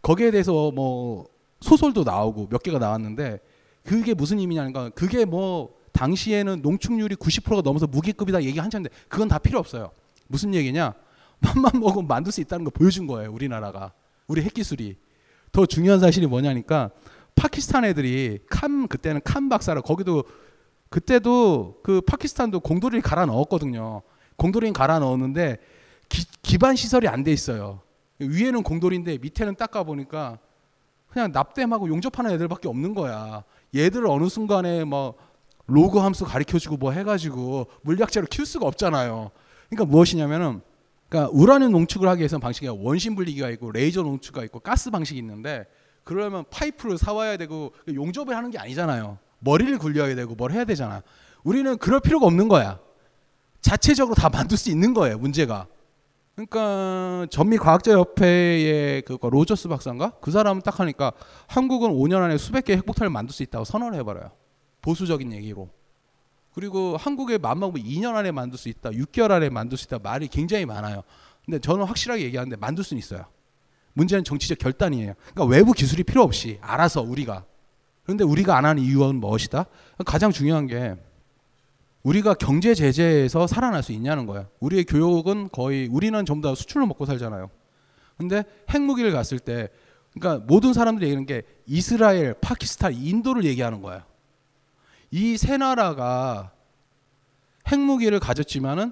거기에 0.02 0.32
대해서 0.32 0.70
뭐 0.72 1.28
소설도 1.62 2.04
나오고 2.04 2.50
몇 2.50 2.62
개가 2.62 2.78
나왔는데 2.78 3.40
그게 3.86 4.14
무슨 4.14 4.40
의미냐는 4.40 4.74
건 4.74 4.92
그게 4.96 5.24
뭐 5.24 5.78
당시에는 5.94 6.62
농축률이 6.62 7.16
90%가 7.16 7.62
넘어서 7.62 7.88
무기급이다 7.88 8.44
얘기 8.44 8.60
한참인데 8.60 8.90
그건 9.08 9.30
다 9.30 9.38
필요 9.40 9.60
없어요. 9.60 9.92
무슨 10.28 10.54
얘기냐? 10.54 10.94
맘만 11.40 11.80
먹으면 11.80 12.06
만들 12.06 12.34
수 12.34 12.42
있다는 12.42 12.66
거 12.66 12.72
보여준 12.72 13.08
거예요. 13.08 13.32
우리나라가. 13.32 13.94
우리 14.28 14.42
핵기술이. 14.42 15.05
더 15.56 15.66
중요한 15.66 16.02
사실이 16.02 16.28
뭐냐니까 16.28 16.90
파키스탄 17.34 17.86
애들이 17.86 18.40
칸 18.50 18.90
그때는 18.90 19.22
칸 19.24 19.48
박사라 19.48 19.80
거기도 19.80 20.26
그때도 20.90 21.80
그 21.82 22.02
파키스탄도 22.02 22.60
공돌이를 22.60 23.02
갈아 23.02 23.26
넣었거든요. 23.26 24.02
공돌이는 24.36 24.74
갈아 24.74 25.00
넣었는데 25.00 25.58
기, 26.10 26.58
반 26.58 26.76
시설이 26.76 27.08
안 27.08 27.24
돼 27.24 27.32
있어요. 27.32 27.80
위에는 28.20 28.64
공돌인데 28.64 29.18
밑에는 29.18 29.56
닦아 29.56 29.84
보니까 29.84 30.40
그냥 31.08 31.32
납땜하고 31.32 31.88
용접하는 31.88 32.32
애들밖에 32.32 32.68
없는 32.68 32.94
거야. 32.94 33.46
얘들을 33.74 34.08
어느 34.08 34.28
순간에 34.28 34.84
뭐 34.84 35.16
로그 35.68 36.00
함수 36.00 36.26
가르쳐 36.26 36.60
주고 36.60 36.76
뭐 36.76 36.92
해가지고 36.92 37.68
물리학자로 37.84 38.28
키울 38.30 38.46
수가 38.46 38.68
없잖아요. 38.68 39.32
그러니까 39.70 39.90
무엇이냐면은 39.90 40.62
그러니까 41.16 41.32
우라늄 41.32 41.72
농축을 41.72 42.10
하기 42.10 42.20
위해서는 42.20 42.42
방식이 42.42 42.68
원심 42.68 43.16
분리기가 43.16 43.50
있고 43.52 43.72
레이저 43.72 44.02
농축가 44.02 44.44
있고 44.44 44.60
가스 44.60 44.92
방식이 44.92 45.18
있는데 45.20 45.66
그러려면 46.04 46.44
파이프를 46.50 46.98
사와야 46.98 47.38
되고 47.38 47.72
용접을 47.88 48.36
하는 48.36 48.52
게 48.52 48.60
아니잖아요. 48.60 49.18
머리를 49.40 49.78
굴려야 49.78 50.14
되고 50.16 50.36
뭘 50.36 50.52
해야 50.52 50.66
되잖아. 50.66 51.04
우리는 51.44 51.78
그럴 51.78 52.02
필요가 52.02 52.26
없는 52.26 52.50
거야. 52.50 52.80
자체적으로 53.62 54.14
다 54.14 54.30
만들 54.30 54.58
수 54.58 54.70
있는 54.70 54.94
거예요. 54.94 55.18
문제가. 55.18 55.68
그러니까 56.36 57.26
전미 57.30 57.58
과학자 57.58 57.94
협회의 57.94 59.02
그 59.04 59.18
로저스 59.22 59.70
박사인가 59.70 60.12
그 60.20 60.32
사람은 60.32 60.64
딱 60.64 60.82
하니까 60.82 61.14
한국은 61.48 61.92
5년 61.92 62.22
안에 62.22 62.38
수백 62.38 62.66
개의 62.66 62.78
핵폭탄을 62.80 63.10
만들 63.10 63.34
수 63.34 63.42
있다고 63.42 63.64
선언을 63.64 63.98
해버려요. 64.00 64.32
보수적인 64.82 65.32
얘기로. 65.32 65.70
그리고 66.56 66.96
한국의 66.96 67.38
맘먹으면 67.38 67.86
2년 67.86 68.16
안에 68.16 68.32
만들 68.32 68.58
수 68.58 68.70
있다, 68.70 68.92
6개월 68.92 69.32
안에 69.32 69.50
만들 69.50 69.78
수 69.78 69.86
있다 69.86 70.00
말이 70.00 70.30
굉장히 70.30 70.66
많아요. 70.66 71.04
근데 71.44 71.60
저는 71.60 71.86
확실하게 71.86 72.24
얘기하는데 72.24 72.56
만들 72.56 72.84
수는 72.84 72.98
있어요. 72.98 73.26
문제는 73.94 74.24
정치적 74.24 74.58
결단이에요. 74.58 75.14
그러니까 75.34 75.46
외부 75.46 75.74
기술이 75.74 76.04
필요 76.04 76.24
없이 76.24 76.58
알아서 76.62 77.02
우리가. 77.02 77.46
그런데 78.04 78.24
우리가 78.24 78.58
안 78.58 78.66
하는 78.66 78.82
이유는 78.82 79.18
무엇이다? 79.18 79.66
가장 80.06 80.32
중요한 80.32 80.66
게 80.66 80.96
우리가 82.04 82.36
경제 82.36 82.74
제재에서 82.74 83.48
살아날 83.48 83.84
수 83.84 83.92
있냐는 83.92 84.26
거야. 84.26 84.48
우리의 84.60 84.86
교육은 84.86 85.50
거의 85.52 85.88
우리는 85.92 86.26
전부 86.26 86.48
다 86.48 86.56
수출로 86.56 86.86
먹고 86.88 87.06
살잖아요. 87.06 87.50
근데 88.18 88.44
핵무기를 88.70 89.12
갔을 89.12 89.40
때 89.40 89.68
그러니까 90.14 90.46
모든 90.48 90.72
사람들이 90.72 91.08
얘기하는 91.08 91.26
게 91.26 91.42
이스라엘, 91.66 92.34
파키스탄, 92.36 92.94
인도를 92.94 93.44
얘기하는 93.44 93.82
거야. 93.82 94.06
이 95.16 95.38
세 95.38 95.56
나라가 95.56 96.52
핵무기를 97.72 98.20
가졌지만은 98.20 98.92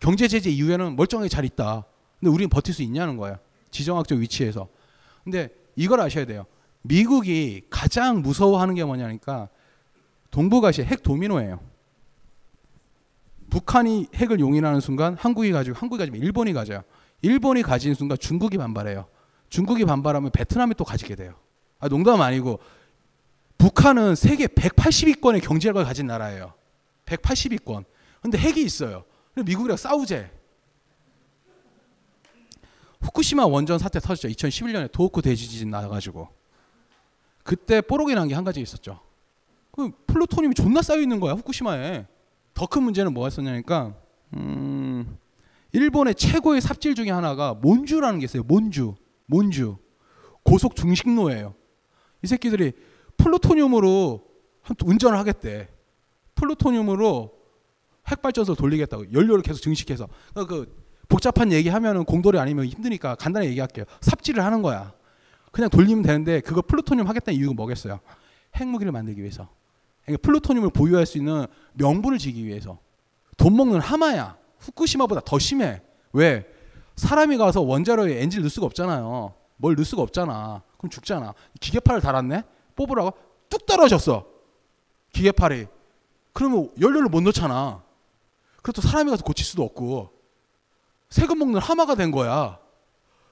경제 0.00 0.26
제재 0.26 0.50
이후에는 0.50 0.96
멀쩡하게 0.96 1.28
잘 1.28 1.44
있다. 1.44 1.84
근데 2.18 2.30
우리는 2.32 2.48
버틸 2.50 2.74
수 2.74 2.82
있냐는 2.82 3.16
거야. 3.16 3.38
지정학적 3.70 4.18
위치에서. 4.18 4.68
근데 5.22 5.50
이걸 5.76 6.00
아셔야 6.00 6.24
돼요. 6.26 6.46
미국이 6.82 7.62
가장 7.70 8.22
무서워하는 8.22 8.74
게 8.74 8.84
뭐냐니까 8.84 9.48
동북아시아 10.32 10.84
핵 10.84 11.04
도미노예요. 11.04 11.60
북한이 13.50 14.08
핵을 14.16 14.40
용인하는 14.40 14.80
순간 14.80 15.14
한국이 15.14 15.52
가지고 15.52 15.76
한국이 15.78 16.00
가지면 16.00 16.20
일본이 16.20 16.52
가져요. 16.52 16.82
일본이 17.22 17.62
가진 17.62 17.94
순간 17.94 18.18
중국이 18.18 18.58
반발해요. 18.58 19.06
중국이 19.48 19.84
반발하면 19.84 20.32
베트남이 20.32 20.74
또 20.74 20.84
가지게 20.84 21.14
돼요. 21.14 21.34
아, 21.78 21.88
농담 21.88 22.20
아니고 22.20 22.58
북한은 23.64 24.14
세계 24.14 24.46
180위권의 24.46 25.42
경제력을 25.42 25.82
가진 25.84 26.06
나라예요. 26.06 26.52
180위권. 27.06 27.84
근데 28.20 28.36
핵이 28.36 28.60
있어요. 28.62 29.04
미국이랑 29.42 29.78
싸우재. 29.78 30.30
후쿠시마 33.00 33.46
원전 33.46 33.78
사태 33.78 34.00
터졌죠. 34.00 34.28
2011년에 34.28 34.92
도호쿠 34.92 35.22
대지진 35.22 35.70
나가지고 35.70 36.28
그때 37.42 37.80
뽀록이 37.80 38.14
난 38.14 38.28
게 38.28 38.34
한 38.34 38.44
가지 38.44 38.60
있었죠. 38.60 39.00
그 39.72 39.90
플루토늄이 40.08 40.54
존나 40.54 40.82
쌓여 40.82 41.00
있는 41.00 41.18
거야 41.18 41.32
후쿠시마에. 41.32 42.06
더 42.52 42.66
큰 42.66 42.82
문제는 42.82 43.14
뭐가 43.14 43.28
있었냐니까 43.28 43.94
음, 44.34 45.16
일본의 45.72 46.16
최고의 46.16 46.60
삽질 46.60 46.94
중에 46.94 47.10
하나가 47.10 47.54
몬주라는 47.54 48.18
게 48.18 48.26
있어요. 48.26 48.42
몬주, 48.42 48.94
몬주 49.24 49.78
고속 50.42 50.76
중식로예요. 50.76 51.54
이 52.22 52.26
새끼들이 52.26 52.72
플루토늄으로 53.16 54.24
한- 54.62 54.76
운전을 54.84 55.18
하겠대. 55.18 55.68
플루토늄으로 56.34 57.32
핵발전소 58.08 58.54
돌리겠다고 58.54 59.12
연료를 59.12 59.42
계속 59.42 59.60
증식해서 59.62 60.08
그러니까 60.32 60.54
그 60.54 60.84
복잡한 61.08 61.52
얘기하면은 61.52 62.04
공돌이 62.04 62.38
아니면 62.38 62.66
힘드니까 62.66 63.14
간단히 63.14 63.46
얘기할게요. 63.48 63.84
삽질을 64.00 64.44
하는 64.44 64.62
거야. 64.62 64.92
그냥 65.52 65.70
돌리면 65.70 66.02
되는데 66.02 66.40
그거 66.40 66.60
플루토늄 66.62 67.06
하겠다는 67.06 67.38
이유가 67.38 67.54
뭐겠어요? 67.54 68.00
핵무기를 68.56 68.90
만들기 68.92 69.20
위해서. 69.20 69.48
그러니까 70.04 70.22
플루토늄을 70.26 70.70
보유할 70.70 71.06
수 71.06 71.18
있는 71.18 71.46
명분을 71.74 72.18
지기 72.18 72.44
위해서. 72.44 72.78
돈 73.36 73.56
먹는 73.56 73.80
하마야. 73.80 74.36
후쿠시마보다 74.58 75.20
더 75.24 75.38
심해. 75.38 75.82
왜? 76.12 76.46
사람이 76.96 77.36
가서 77.36 77.60
원자로에 77.62 78.22
엔진 78.22 78.40
넣을 78.40 78.50
수가 78.50 78.66
없잖아요. 78.66 79.34
뭘 79.56 79.74
넣을 79.76 79.84
수가 79.84 80.02
없잖아. 80.02 80.62
그럼 80.78 80.90
죽잖아. 80.90 81.34
기계팔을 81.60 82.00
달았네? 82.00 82.42
뽑으라고 82.76 83.12
뚝 83.48 83.66
떨어졌어. 83.66 84.26
기계팔이. 85.12 85.66
그러면 86.32 86.70
연료를 86.80 87.08
못 87.08 87.20
넣잖아. 87.22 87.82
그래도 88.62 88.82
사람이 88.82 89.10
가서 89.10 89.22
고칠 89.24 89.46
수도 89.46 89.62
없고. 89.62 90.12
세금 91.08 91.38
먹는 91.38 91.60
하마가 91.60 91.94
된 91.94 92.10
거야. 92.10 92.58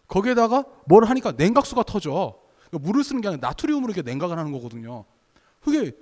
거기에다가 0.07 0.65
뭘 0.87 1.05
하니까 1.05 1.33
냉각수가 1.33 1.83
터져. 1.85 2.39
그러니까 2.69 2.87
물을 2.87 3.03
쓰는 3.03 3.21
게 3.21 3.29
아니라 3.29 3.49
나트륨으로 3.49 3.93
이렇게 3.93 4.03
냉각을 4.03 4.39
하는 4.39 4.53
거거든요. 4.53 5.05
그게 5.63 5.93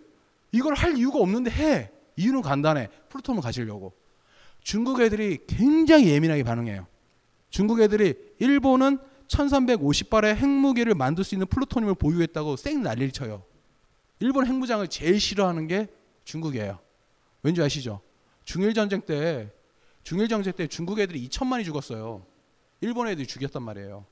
이걸 0.52 0.74
할 0.74 0.96
이유가 0.96 1.18
없는데 1.20 1.50
해. 1.50 1.90
이유는 2.16 2.42
간단해. 2.42 2.88
플루토늄을 3.08 3.42
가지려고. 3.42 3.92
중국 4.62 5.00
애들이 5.00 5.38
굉장히 5.46 6.08
예민하게 6.08 6.42
반응해요. 6.42 6.86
중국 7.48 7.80
애들이 7.80 8.14
일본은 8.38 8.98
1350발의 9.30 10.34
핵무기를 10.36 10.94
만들 10.94 11.24
수 11.24 11.34
있는 11.34 11.46
플루토늄을 11.46 11.94
보유했다고 11.94 12.56
쌩 12.56 12.82
난리를 12.82 13.12
쳐요. 13.12 13.44
일본 14.18 14.46
핵무장을 14.46 14.86
제일 14.88 15.18
싫어하는 15.20 15.66
게 15.66 15.88
중국이에요. 16.24 16.78
왠지 17.42 17.62
아시죠? 17.62 18.00
중일 18.44 18.74
전쟁 18.74 19.00
때 19.00 19.50
중일 20.02 20.28
전쟁 20.28 20.52
때 20.52 20.66
중국 20.66 20.98
애들이 20.98 21.26
2천만이 21.28 21.64
죽었어요. 21.64 22.26
일본 22.80 23.08
애들이 23.08 23.26
죽였단 23.26 23.62
말이에요. 23.62 24.04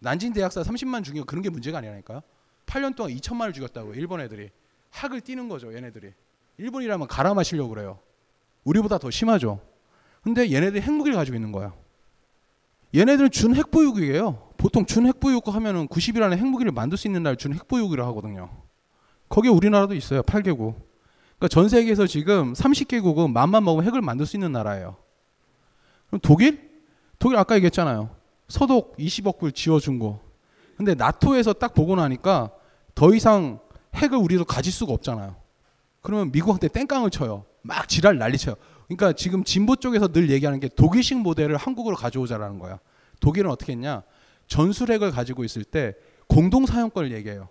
난징 0.00 0.32
대학사 0.32 0.62
30만 0.62 1.04
죽인 1.04 1.22
거 1.22 1.26
그런 1.26 1.42
게 1.42 1.48
문제가 1.48 1.78
아니라니까요. 1.78 2.22
8년 2.66 2.96
동안 2.96 3.12
2천만을 3.12 3.54
죽였다고 3.54 3.94
일본 3.94 4.20
애들이 4.20 4.50
학을 4.90 5.20
띄는 5.20 5.48
거죠, 5.48 5.74
얘네들이. 5.74 6.12
일본이라면 6.58 7.06
갈아 7.06 7.34
마시려고 7.34 7.70
그래요. 7.70 7.98
우리보다 8.64 8.98
더 8.98 9.10
심하죠. 9.10 9.60
근데 10.22 10.50
얘네들이 10.50 10.82
핵무기를 10.82 11.16
가지고 11.16 11.36
있는 11.36 11.52
거야. 11.52 11.72
얘네들은 12.94 13.30
준 13.30 13.54
핵보유국이에요. 13.54 14.45
보통 14.56 14.84
준 14.86 15.06
핵보유국 15.06 15.54
하면은 15.54 15.86
90일 15.88 16.22
안에 16.22 16.36
핵무기를 16.36 16.72
만들 16.72 16.96
수 16.98 17.06
있는 17.08 17.22
날 17.22 17.36
준 17.36 17.52
핵보유국이라 17.54 18.06
하거든요. 18.08 18.50
거기에 19.28 19.50
우리나라도 19.50 19.94
있어요. 19.94 20.22
8개국. 20.22 20.74
그러니까 21.38 21.48
전 21.50 21.68
세계에서 21.68 22.06
지금 22.06 22.52
30개국은 22.54 23.30
맘만 23.32 23.64
먹으면 23.64 23.84
핵을 23.86 24.00
만들 24.00 24.24
수 24.26 24.36
있는 24.36 24.52
나라예요. 24.52 24.96
그럼 26.08 26.20
독일? 26.22 26.70
독일 27.18 27.38
아까 27.38 27.56
얘기했잖아요. 27.56 28.10
서독 28.48 28.96
20억 28.96 29.38
불 29.38 29.52
지어준 29.52 29.98
거. 29.98 30.20
근데 30.76 30.94
나토에서 30.94 31.54
딱 31.54 31.74
보고 31.74 31.96
나니까 31.96 32.50
더 32.94 33.14
이상 33.14 33.58
핵을 33.94 34.16
우리도 34.18 34.44
가질 34.44 34.72
수가 34.72 34.92
없잖아요. 34.92 35.36
그러면 36.02 36.30
미국한테 36.32 36.68
땡깡을 36.68 37.10
쳐요. 37.10 37.44
막 37.62 37.88
지랄 37.88 38.18
난리 38.18 38.38
쳐요. 38.38 38.54
그러니까 38.86 39.12
지금 39.12 39.42
진보 39.42 39.74
쪽에서 39.74 40.08
늘 40.08 40.30
얘기하는 40.30 40.60
게 40.60 40.68
독일식 40.68 41.18
모델을 41.18 41.56
한국으로 41.56 41.96
가져오자라는 41.96 42.58
거야. 42.58 42.78
독일은 43.20 43.50
어떻게 43.50 43.72
했냐? 43.72 44.02
전술핵을 44.46 45.10
가지고 45.10 45.44
있을 45.44 45.64
때 45.64 45.94
공동 46.28 46.66
사용권을 46.66 47.12
얘기해요. 47.12 47.48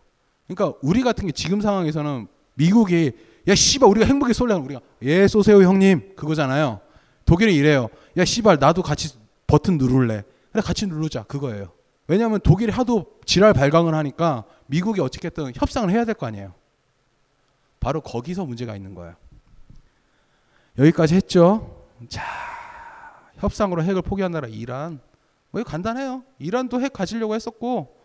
그러니까 0.48 0.78
우리 0.82 1.02
같은 1.02 1.26
게 1.26 1.32
지금 1.32 1.62
상황에서는 1.62 2.28
미국이 2.56 3.12
야 3.48 3.56
씨발 3.56 3.90
우리가 3.90 4.06
핵무기 4.06 4.34
쏠려면 4.34 4.66
우리가 4.66 4.82
예 5.04 5.28
쏘세요 5.28 5.62
형님 5.62 6.16
그거잖아요. 6.16 6.82
독일은 7.26 7.54
이래요. 7.54 7.90
야 8.18 8.26
씨발 8.26 8.58
나도 8.60 8.82
같이 8.84 9.18
버튼 9.48 9.78
누를래. 9.78 10.24
그래 10.52 10.62
같이 10.62 10.88
누르자 10.88 11.24
그거예요. 11.24 11.72
왜냐하면 12.08 12.40
독일이 12.40 12.72
하도 12.72 13.06
지랄 13.26 13.54
발광을 13.54 13.94
하니까 13.96 14.46
미국이 14.68 15.02
어떻게든 15.02 15.54
협상을 15.56 15.90
해야 15.90 16.06
될 16.06 16.16
거 16.16 16.28
아니에요. 16.28 16.54
바로 17.80 18.02
거기서 18.02 18.46
문제가 18.46 18.76
있는 18.76 18.96
거예요. 18.96 19.16
여기까지 20.78 21.16
했죠. 21.16 21.86
자, 22.10 22.24
협상으로 23.38 23.84
핵을 23.84 24.02
포기한 24.02 24.32
나라 24.32 24.48
이란. 24.48 25.00
뭐 25.56 25.64
간단해요. 25.64 26.24
이란도 26.40 26.82
핵 26.82 26.92
가지려고 26.92 27.34
했었고, 27.34 27.96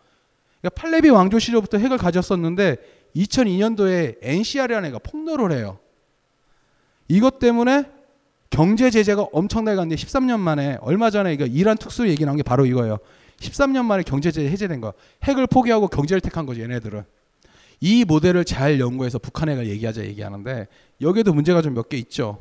그러니까 0.61 0.81
팔레비 0.81 1.11
왕조 1.11 1.39
시절부터 1.41 1.79
핵을 1.79 1.99
가졌었는데 1.99 2.77
2002년도에 3.17 4.19
NCR이라는 4.23 4.89
애가 4.91 5.01
폭로를 5.01 5.57
해요. 5.57 5.79
이것 7.09 7.41
때문에 7.41 7.91
경제 8.51 8.91
제재가 8.91 9.27
엄청나게 9.33 9.75
갔는데 9.77 9.97
13년 9.97 10.39
만에 10.39 10.79
얼마 10.81 11.11
전에 11.11 11.33
이거 11.33 11.45
이란 11.45 11.77
특수 11.77 12.09
얘기 12.09 12.25
나온 12.25 12.37
게 12.37 12.45
바로 12.45 12.67
이거예요. 12.67 12.99
13년 13.41 13.85
만에 13.85 14.05
경제 14.05 14.31
제재 14.31 14.49
해제된 14.49 14.81
거. 14.81 14.93
핵을 15.25 15.47
포기하고 15.49 15.89
경제를 15.89 16.21
택한 16.21 16.47
거죠, 16.47 16.61
얘네들은. 16.63 17.03
이 17.81 18.05
모델을 18.05 18.45
잘 18.45 18.79
연구해서 18.79 19.19
북한에 19.19 19.57
얘기하자 19.67 20.05
얘기하는데 20.05 20.69
여기에도 21.01 21.33
문제가 21.33 21.63
좀 21.63 21.75
몇 21.75 21.89
개 21.89 21.97
있죠. 21.97 22.39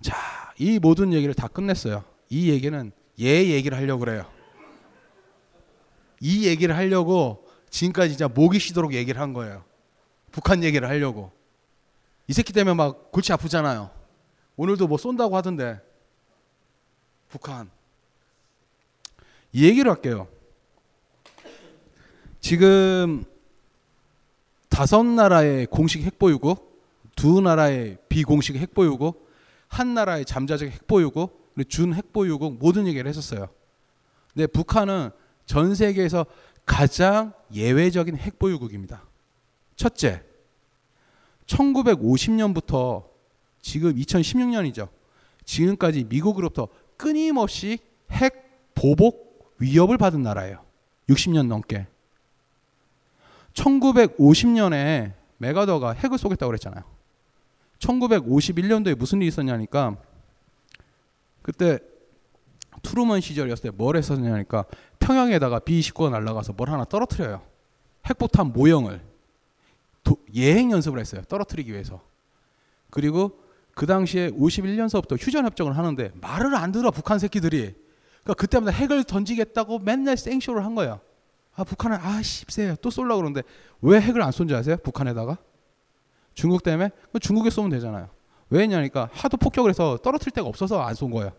자, 0.00 0.16
이 0.58 0.78
모든 0.78 1.12
얘기를 1.12 1.34
다 1.34 1.48
끝냈어요. 1.48 2.04
이 2.30 2.48
얘기는 2.50 2.92
얘 3.20 3.48
얘기를 3.48 3.76
하려고 3.76 4.00
그래요. 4.00 4.30
이 6.20 6.46
얘기를 6.46 6.76
하려고 6.76 7.46
지금까지 7.70 8.10
진짜 8.10 8.28
목이 8.28 8.58
쉬도록 8.58 8.94
얘기를 8.94 9.20
한 9.20 9.32
거예요. 9.32 9.64
북한 10.30 10.62
얘기를 10.62 10.88
하려고. 10.88 11.32
이 12.26 12.32
새끼 12.32 12.52
때문에 12.52 12.74
막 12.74 13.10
골치 13.10 13.32
아프잖아요. 13.32 13.90
오늘도 14.56 14.86
뭐 14.86 14.98
쏜다고 14.98 15.36
하던데. 15.36 15.80
북한. 17.28 17.70
이 19.52 19.64
얘기를 19.64 19.90
할게요. 19.90 20.28
지금 22.40 23.24
다섯 24.68 25.02
나라의 25.02 25.66
공식 25.66 26.02
핵보유국, 26.02 26.82
두 27.16 27.40
나라의 27.40 27.98
비공식 28.08 28.56
핵보유국, 28.56 29.28
한 29.66 29.94
나라의 29.94 30.24
잠자적 30.24 30.68
핵보유국, 30.68 31.37
그리고 31.58 31.68
준 31.68 31.92
핵보유국 31.92 32.58
모든 32.58 32.86
얘기를 32.86 33.08
했었어요. 33.08 33.48
근데 34.32 34.46
북한은 34.46 35.10
전 35.44 35.74
세계에서 35.74 36.24
가장 36.64 37.32
예외적인 37.52 38.16
핵보유국입니다. 38.16 39.02
첫째, 39.74 40.22
1950년부터 41.46 43.06
지금 43.60 43.92
2016년이죠. 43.96 44.88
지금까지 45.44 46.04
미국으로부터 46.04 46.68
끊임없이 46.96 47.78
핵 48.12 48.72
보복 48.74 49.52
위협을 49.58 49.98
받은 49.98 50.22
나라예요. 50.22 50.64
60년 51.08 51.48
넘게. 51.48 51.88
1950년에 53.54 55.14
메가더가 55.38 55.92
핵을 55.94 56.18
쏘겠다고 56.18 56.50
그랬잖아요. 56.50 56.84
1951년도에 57.80 58.96
무슨 58.96 59.18
일이 59.18 59.28
있었냐니까 59.28 59.96
그때 61.48 61.78
트루먼 62.82 63.22
시절이었을 63.22 63.70
때 63.70 63.70
뭘 63.74 63.96
했었냐니까 63.96 64.66
평양에다가 64.98 65.60
B-29가 65.60 66.10
날아가서 66.10 66.52
뭘 66.52 66.68
하나 66.68 66.84
떨어뜨려요. 66.84 67.40
핵폭탄 68.04 68.52
모형을 68.52 69.00
도, 70.04 70.18
예행 70.34 70.70
연습을 70.70 71.00
했어요. 71.00 71.22
떨어뜨리기 71.22 71.72
위해서. 71.72 72.02
그리고 72.90 73.40
그 73.74 73.86
당시에 73.86 74.30
51년서부터 74.32 75.16
휴전 75.18 75.46
협정을 75.46 75.78
하는데 75.78 76.12
말을 76.20 76.54
안 76.54 76.70
들어 76.70 76.90
북한 76.90 77.18
새끼들이. 77.18 77.74
그러니까 78.24 78.34
그때마다 78.34 78.70
핵을 78.72 79.04
던지겠다고 79.04 79.78
맨날 79.78 80.18
생쇼를 80.18 80.66
한 80.66 80.74
거예요. 80.74 81.00
아 81.54 81.64
북한은 81.64 81.96
아 81.96 82.20
씹세요 82.20 82.76
또 82.82 82.90
쏠라 82.90 83.16
그러는데 83.16 83.42
왜 83.80 83.98
핵을 84.02 84.20
안 84.20 84.32
쏜지 84.32 84.54
아세요? 84.54 84.76
북한에다가 84.76 85.38
중국 86.34 86.62
때문에 86.62 86.90
중국에 87.22 87.48
쏘면 87.48 87.70
되잖아요. 87.70 88.10
왜 88.50 88.62
했냐니까 88.62 89.10
하도 89.12 89.36
폭격을 89.36 89.70
해서 89.70 89.98
떨어뜨릴 89.98 90.32
데가 90.32 90.46
없어서 90.48 90.80
안 90.80 90.94
쏜 90.94 91.10
거예요. 91.10 91.32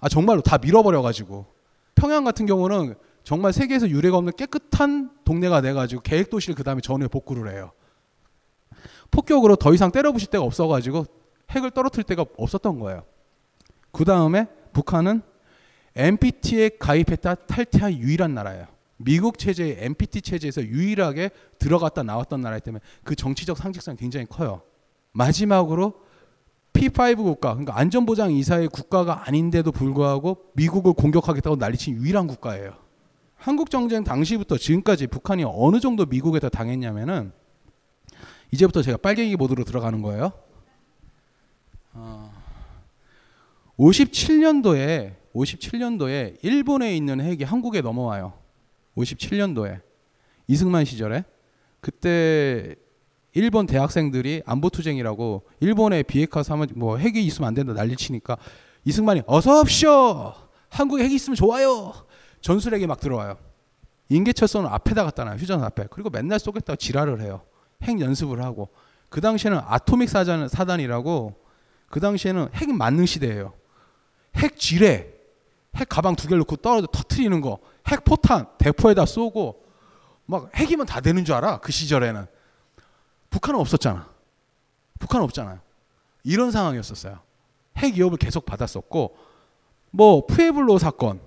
아 0.00 0.08
정말로 0.08 0.40
다 0.40 0.58
밀어버려 0.58 1.02
가지고 1.02 1.46
평양 1.94 2.24
같은 2.24 2.46
경우는 2.46 2.94
정말 3.22 3.52
세계에서 3.52 3.88
유례가 3.90 4.16
없는 4.16 4.32
깨끗한 4.36 5.10
동네가 5.24 5.60
돼가지고 5.60 6.02
계획 6.02 6.30
도시를 6.30 6.54
그 6.54 6.64
다음에 6.64 6.80
전후에 6.80 7.08
복구를 7.08 7.52
해요. 7.52 7.72
폭격으로 9.10 9.56
더 9.56 9.74
이상 9.74 9.90
때려부실 9.90 10.30
데가 10.30 10.44
없어가지고 10.44 11.04
핵을 11.50 11.70
떨어뜨릴 11.72 12.04
데가 12.04 12.24
없었던 12.36 12.78
거예요. 12.78 13.02
그 13.92 14.04
다음에 14.04 14.46
북한은 14.72 15.22
NPT에 15.96 16.70
가입했다 16.78 17.34
탈퇴한 17.34 17.92
유일한 17.98 18.34
나라예요. 18.34 18.66
미국 18.96 19.38
체제의 19.38 19.78
NPT 19.80 20.22
체제에서 20.22 20.62
유일하게 20.62 21.30
들어갔다 21.58 22.02
나왔던 22.02 22.40
나라이기 22.40 22.64
때문에 22.64 22.82
그 23.02 23.16
정치적 23.16 23.56
상징성이 23.56 23.96
굉장히 23.96 24.26
커요. 24.26 24.62
마지막으로 25.12 25.94
P5 26.72 27.16
국가, 27.16 27.50
그러니까 27.50 27.78
안전보장 27.78 28.32
이사의 28.32 28.68
국가가 28.68 29.26
아닌데도 29.26 29.72
불구하고 29.72 30.38
미국을 30.54 30.92
공격하겠다고 30.92 31.56
난리친 31.56 31.96
유일한 31.96 32.26
국가예요. 32.26 32.74
한국 33.34 33.70
정쟁 33.70 34.04
당시부터 34.04 34.58
지금까지 34.58 35.06
북한이 35.06 35.44
어느 35.46 35.80
정도 35.80 36.04
미국에 36.06 36.38
다 36.38 36.48
당했냐면은 36.48 37.32
이제부터 38.52 38.82
제가 38.82 38.98
빨갱이 38.98 39.36
모드로 39.36 39.64
들어가는 39.64 40.02
거예요. 40.02 40.32
어, 41.92 42.32
57년도에 43.78 45.14
57년도에 45.34 46.36
일본에 46.42 46.94
있는 46.96 47.20
핵이 47.20 47.44
한국에 47.44 47.80
넘어와요. 47.80 48.34
57년도에 48.96 49.80
이승만 50.48 50.84
시절에 50.84 51.24
그때 51.80 52.74
일본 53.32 53.66
대학생들이 53.66 54.42
안보 54.44 54.70
투쟁이라고 54.70 55.44
일본에 55.60 56.02
비핵화 56.02 56.42
사면 56.42 56.68
뭐 56.74 56.96
핵이 56.96 57.22
있으면 57.24 57.48
안 57.48 57.54
된다 57.54 57.72
난리치니까 57.72 58.36
이승만이 58.84 59.22
어서 59.26 59.60
오십시오. 59.60 60.34
한국에 60.68 61.04
핵이 61.04 61.14
있으면 61.14 61.36
좋아요. 61.36 61.92
전술핵이 62.40 62.86
막 62.86 62.98
들어와요. 63.00 63.36
인계철소는 64.08 64.68
앞에다 64.68 65.04
갖다 65.04 65.24
놔요. 65.24 65.36
휴전 65.36 65.62
앞에. 65.62 65.86
그리고 65.90 66.10
맨날 66.10 66.40
쏘겠다고 66.40 66.76
지랄을 66.76 67.20
해요. 67.20 67.42
핵 67.82 68.00
연습을 68.00 68.42
하고. 68.42 68.68
그 69.08 69.20
당시에는 69.20 69.60
아토믹 69.64 70.08
사단, 70.08 70.48
사단이라고 70.48 71.34
그 71.88 72.00
당시에는 72.00 72.48
핵이 72.54 72.72
맞는 72.72 73.06
시대예요. 73.06 73.52
핵 74.36 74.56
지뢰, 74.56 75.12
핵 75.76 75.88
가방 75.88 76.16
두 76.16 76.26
개를 76.28 76.38
넣고 76.40 76.56
떨어져 76.56 76.86
터트리는 76.86 77.40
거, 77.40 77.58
핵 77.88 78.04
포탄 78.04 78.46
대포에다 78.58 79.06
쏘고 79.06 79.64
막 80.26 80.50
핵이면 80.54 80.86
다 80.86 81.00
되는 81.00 81.24
줄 81.24 81.34
알아. 81.34 81.58
그 81.58 81.72
시절에는. 81.72 82.26
북한은 83.30 83.58
없었잖아. 83.60 84.08
북한은 84.98 85.24
없잖아요. 85.24 85.60
이런 86.24 86.50
상황이었었어요. 86.50 87.20
핵 87.78 87.94
위협을 87.94 88.18
계속 88.18 88.44
받았었고 88.44 89.16
뭐 89.90 90.26
푸에블로 90.26 90.78
사건 90.78 91.20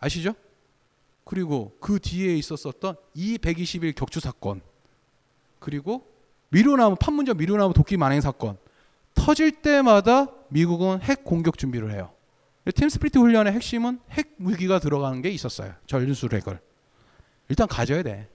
아시죠? 0.00 0.34
그리고 1.24 1.76
그 1.80 1.98
뒤에 1.98 2.36
있었었던 2.36 2.96
이121 3.16 3.94
격추 3.94 4.20
사건 4.20 4.60
그리고 5.58 6.06
미루나무 6.50 6.96
판문점 6.96 7.36
미루나무 7.36 7.74
도끼 7.74 7.96
만행 7.96 8.20
사건 8.20 8.58
터질 9.14 9.50
때마다 9.50 10.28
미국은 10.48 11.00
핵 11.02 11.24
공격 11.24 11.58
준비를 11.58 11.92
해요. 11.92 12.12
팀스프리트 12.74 13.18
훈련의 13.18 13.52
핵심은 13.52 14.00
핵 14.10 14.34
무기가 14.36 14.78
들어가는 14.78 15.22
게 15.22 15.30
있었어요. 15.30 15.74
전술 15.86 16.34
핵을 16.34 16.60
일단 17.48 17.68
가져야 17.68 18.02
돼. 18.02 18.28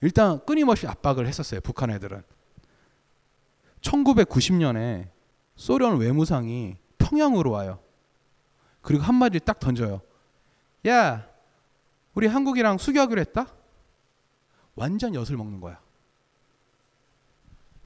일단 0.00 0.44
끊임없이 0.44 0.86
압박을 0.86 1.26
했었어요. 1.26 1.60
북한 1.60 1.90
애들은. 1.90 2.22
1990년에 3.80 5.08
소련 5.56 5.98
외무상이 5.98 6.76
평양으로 6.98 7.50
와요. 7.50 7.80
그리고 8.80 9.02
한마디 9.02 9.40
딱 9.40 9.58
던져요. 9.58 10.00
야, 10.86 11.28
우리 12.14 12.26
한국이랑 12.26 12.78
수교하기로 12.78 13.20
했다? 13.20 13.46
완전 14.74 15.14
엿을 15.14 15.36
먹는 15.36 15.60
거야. 15.60 15.80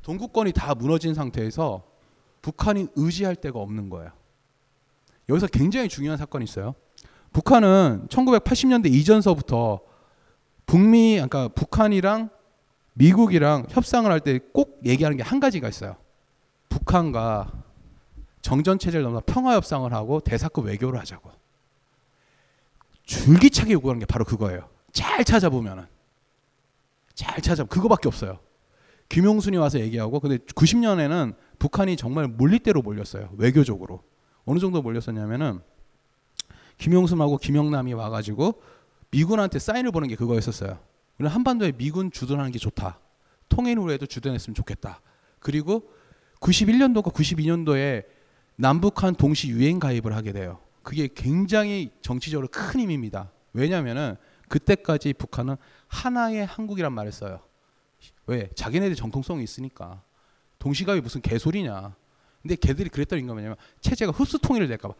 동구권이 0.02 0.52
다 0.52 0.74
무너진 0.74 1.14
상태에서 1.14 1.84
북한이 2.42 2.88
의지할 2.96 3.36
데가 3.36 3.58
없는 3.60 3.88
거예요. 3.88 4.10
여기서 5.28 5.46
굉장히 5.46 5.88
중요한 5.88 6.18
사건이 6.18 6.44
있어요. 6.44 6.74
북한은 7.32 8.08
1980년대 8.08 8.92
이전서부터 8.92 9.80
북미, 10.76 11.16
그러니까 11.16 11.48
북한이랑 11.48 12.30
미국이랑 12.94 13.66
협상을 13.68 14.10
할 14.10 14.20
때 14.20 14.38
꼭 14.54 14.80
얘기하는 14.86 15.18
게 15.18 15.22
한 15.22 15.38
가지가 15.38 15.68
있어요. 15.68 15.96
북한과 16.70 17.52
정전 18.40 18.78
체제를 18.78 19.04
넘어 19.04 19.20
평화 19.26 19.54
협상을 19.54 19.92
하고 19.92 20.20
대사급 20.20 20.64
외교를 20.64 20.98
하자고. 20.98 21.30
줄기차게 23.04 23.74
요구하는 23.74 24.00
게 24.00 24.06
바로 24.06 24.24
그거예요. 24.24 24.70
잘 24.92 25.22
찾아보면은 25.24 25.84
잘 27.12 27.42
찾아 27.42 27.64
그거밖에 27.64 28.08
없어요. 28.08 28.38
김용순이 29.10 29.58
와서 29.58 29.78
얘기하고 29.78 30.20
근데 30.20 30.38
90년에는 30.38 31.34
북한이 31.58 31.96
정말 31.98 32.28
몰리대로 32.28 32.80
몰렸어요. 32.80 33.28
외교적으로. 33.36 34.02
어느 34.46 34.58
정도 34.58 34.80
몰렸었냐면은 34.80 35.60
김용순하고 36.78 37.36
김영남이 37.36 37.92
와가지고 37.92 38.62
미군한테 39.12 39.58
사인을 39.58 39.92
보는 39.92 40.08
게 40.08 40.16
그거였었어요. 40.16 40.78
우리는 41.18 41.30
한반도에 41.30 41.72
미군 41.72 42.10
주둔하는 42.10 42.50
게 42.50 42.58
좋다. 42.58 42.98
통일 43.48 43.78
후에도 43.78 44.06
주둔했으면 44.06 44.54
좋겠다. 44.54 45.00
그리고 45.38 45.90
91년도가 46.40 47.12
92년도에 47.12 48.04
남북한 48.56 49.14
동시 49.14 49.48
유엔 49.48 49.78
가입을 49.78 50.16
하게 50.16 50.32
돼요. 50.32 50.58
그게 50.82 51.08
굉장히 51.14 51.90
정치적으로 52.00 52.48
큰 52.50 52.80
힘입니다. 52.80 53.30
왜냐하면은 53.52 54.16
그때까지 54.48 55.12
북한은 55.12 55.56
하나의 55.88 56.46
한국이란 56.46 56.92
말을 56.92 57.12
써요. 57.12 57.40
왜? 58.26 58.48
자기네들 58.54 58.96
정통성이 58.96 59.44
있으니까. 59.44 60.02
동시가입이 60.58 61.02
무슨 61.02 61.20
개소리냐. 61.20 61.94
근데 62.40 62.56
걔들이 62.56 62.88
그랬던 62.88 63.18
이유가 63.18 63.34
뭐냐면 63.34 63.56
체제가 63.80 64.12
흡수 64.12 64.38
통일을 64.38 64.68
될까 64.68 64.88
봐. 64.88 64.94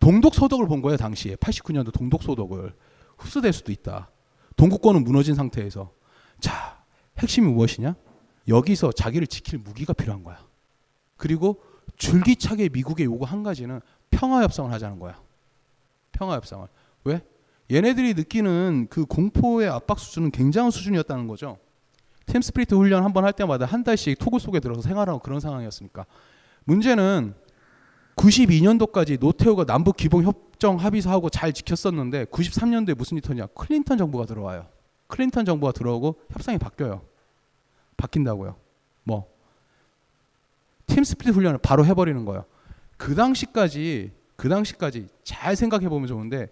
동독 0.00 0.34
소독을 0.34 0.66
본 0.66 0.82
거예요, 0.82 0.96
당시에. 0.96 1.36
89년도 1.36 1.92
동독 1.92 2.22
소독을. 2.22 2.74
흡수될 3.22 3.52
수도 3.52 3.72
있다. 3.72 4.10
동국권은 4.56 5.04
무너진 5.04 5.34
상태에서. 5.34 5.92
자, 6.40 6.82
핵심이 7.18 7.48
무엇이냐? 7.48 7.94
여기서 8.48 8.92
자기를 8.92 9.26
지킬 9.26 9.58
무기가 9.58 9.92
필요한 9.92 10.22
거야. 10.22 10.38
그리고 11.16 11.62
줄기차게 11.96 12.68
미국의 12.70 13.06
요구 13.06 13.24
한 13.24 13.42
가지는 13.42 13.80
평화 14.10 14.42
협상을 14.42 14.70
하자는 14.72 14.98
거야. 14.98 15.20
평화 16.12 16.34
협상을. 16.34 16.66
왜? 17.04 17.24
얘네들이 17.70 18.14
느끼는 18.14 18.88
그 18.90 19.06
공포의 19.06 19.68
압박 19.68 19.98
수준은 19.98 20.30
굉장한 20.30 20.70
수준이었다는 20.70 21.26
거죠. 21.28 21.58
팀스피리트 22.26 22.74
훈련 22.74 23.04
한 23.04 23.12
번 23.12 23.24
할 23.24 23.32
때마다 23.32 23.64
한 23.66 23.82
달씩 23.84 24.18
토굴 24.18 24.40
속에 24.40 24.60
들어서 24.60 24.82
생활하고 24.82 25.20
그런 25.20 25.40
상황이었으니까. 25.40 26.06
문제는 26.64 27.34
92년도까지 28.16 29.18
노태우가 29.18 29.64
남북 29.64 29.96
기본 29.96 30.24
협정 30.24 30.76
합의서하고 30.76 31.30
잘 31.30 31.52
지켰었는데 31.52 32.26
93년도에 32.26 32.96
무슨 32.96 33.16
일이 33.16 33.26
터냐? 33.26 33.46
클린턴 33.46 33.98
정부가 33.98 34.26
들어와요. 34.26 34.66
클린턴 35.08 35.44
정부가 35.44 35.72
들어오고 35.72 36.20
협상이 36.30 36.58
바뀌어요. 36.58 37.02
바뀐다고요. 37.96 38.56
뭐 39.04 39.26
팀스피릿 40.86 41.34
훈련을 41.34 41.58
바로 41.58 41.84
해버리는 41.84 42.24
거예요. 42.24 42.44
그 42.96 43.14
당시까지 43.14 44.12
그 44.36 44.48
당시까지 44.48 45.08
잘 45.22 45.56
생각해 45.56 45.88
보면 45.88 46.08
좋은데 46.08 46.48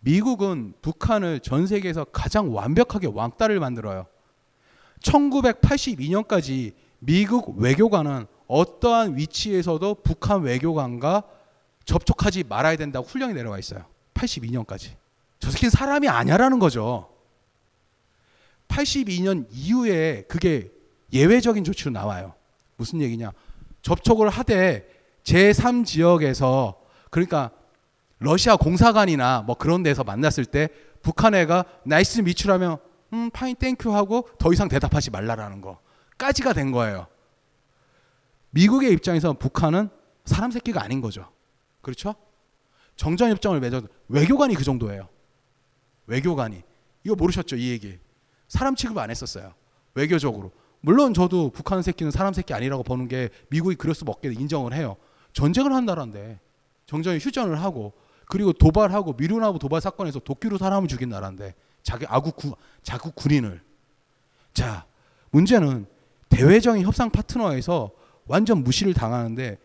미국은 0.00 0.74
북한을 0.82 1.40
전 1.40 1.66
세계에서 1.66 2.04
가장 2.04 2.54
완벽하게 2.54 3.08
왕따를 3.08 3.60
만들어요. 3.60 4.06
1982년까지 5.00 6.72
미국 6.98 7.58
외교관은 7.58 8.26
어떠한 8.48 9.16
위치에서도 9.16 9.94
북한 10.02 10.42
외교관과 10.42 11.24
접촉하지 11.84 12.44
말아야 12.44 12.76
된다고 12.76 13.06
훈령이 13.06 13.34
내려와 13.34 13.58
있어요. 13.58 13.84
82년까지. 14.14 14.90
저 15.38 15.50
새끼는 15.50 15.70
사람이 15.70 16.08
아니야라는 16.08 16.58
거죠. 16.58 17.08
82년 18.68 19.46
이후에 19.50 20.24
그게 20.28 20.70
예외적인 21.12 21.64
조치로 21.64 21.92
나와요. 21.92 22.34
무슨 22.76 23.00
얘기냐? 23.00 23.32
접촉을 23.82 24.28
하되 24.28 24.88
제3지역에서 25.24 26.76
그러니까 27.10 27.50
러시아 28.18 28.56
공사관이나 28.56 29.42
뭐 29.42 29.56
그런 29.56 29.82
데서 29.82 30.02
만났을 30.02 30.44
때 30.44 30.68
북한 31.02 31.34
애가 31.34 31.64
nice 31.84 32.20
meet 32.22 32.38
you라면 32.38 32.78
음 33.12 33.30
fine 33.30 33.54
thank 33.54 33.79
you 33.79 33.94
하고 33.94 34.28
더 34.38 34.52
이상 34.52 34.68
대답하지 34.68 35.10
말라라는 35.10 35.60
거까지가 35.60 36.52
된 36.52 36.72
거예요. 36.72 37.06
미국의 38.56 38.90
입장에서 38.92 39.34
북한은 39.34 39.90
사람 40.24 40.50
새끼가 40.50 40.82
아닌 40.82 41.02
거죠. 41.02 41.30
그렇죠? 41.82 42.14
정전 42.96 43.30
협정을 43.30 43.60
맺어 43.60 43.82
외교관이 44.08 44.54
그 44.54 44.64
정도예요. 44.64 45.08
외교관이 46.06 46.62
이거 47.04 47.14
모르셨죠 47.14 47.56
이 47.56 47.68
얘기. 47.68 47.98
사람 48.48 48.74
취급 48.74 48.96
안 48.96 49.10
했었어요. 49.10 49.52
외교적으로. 49.94 50.52
물론 50.80 51.12
저도 51.12 51.50
북한 51.50 51.82
새끼는 51.82 52.10
사람 52.10 52.32
새끼 52.32 52.54
아니라고 52.54 52.82
보는 52.82 53.08
게 53.08 53.28
미국이 53.50 53.76
그럴 53.76 53.94
수 53.94 54.04
없게 54.06 54.32
인정을 54.32 54.72
해요. 54.72 54.96
전쟁을 55.34 55.74
한 55.74 55.84
나라인데 55.84 56.40
정전에 56.86 57.18
휴전을 57.18 57.60
하고 57.60 57.92
그리고 58.26 58.54
도발하고 58.54 59.12
미루나무 59.12 59.58
도발 59.58 59.82
사건에서 59.82 60.18
도끼로 60.20 60.56
사람을 60.56 60.88
죽인 60.88 61.10
나라인데 61.10 61.54
자기 61.82 62.06
아국 62.08 62.36
구, 62.36 62.56
자국 62.82 63.14
군인을 63.16 63.60
자 64.54 64.86
문제는 65.30 65.86
대외적인 66.30 66.82
협상 66.84 67.10
파트너에서 67.10 67.90
완전 68.26 68.64
무시를 68.64 68.94
당하는데 68.94 69.58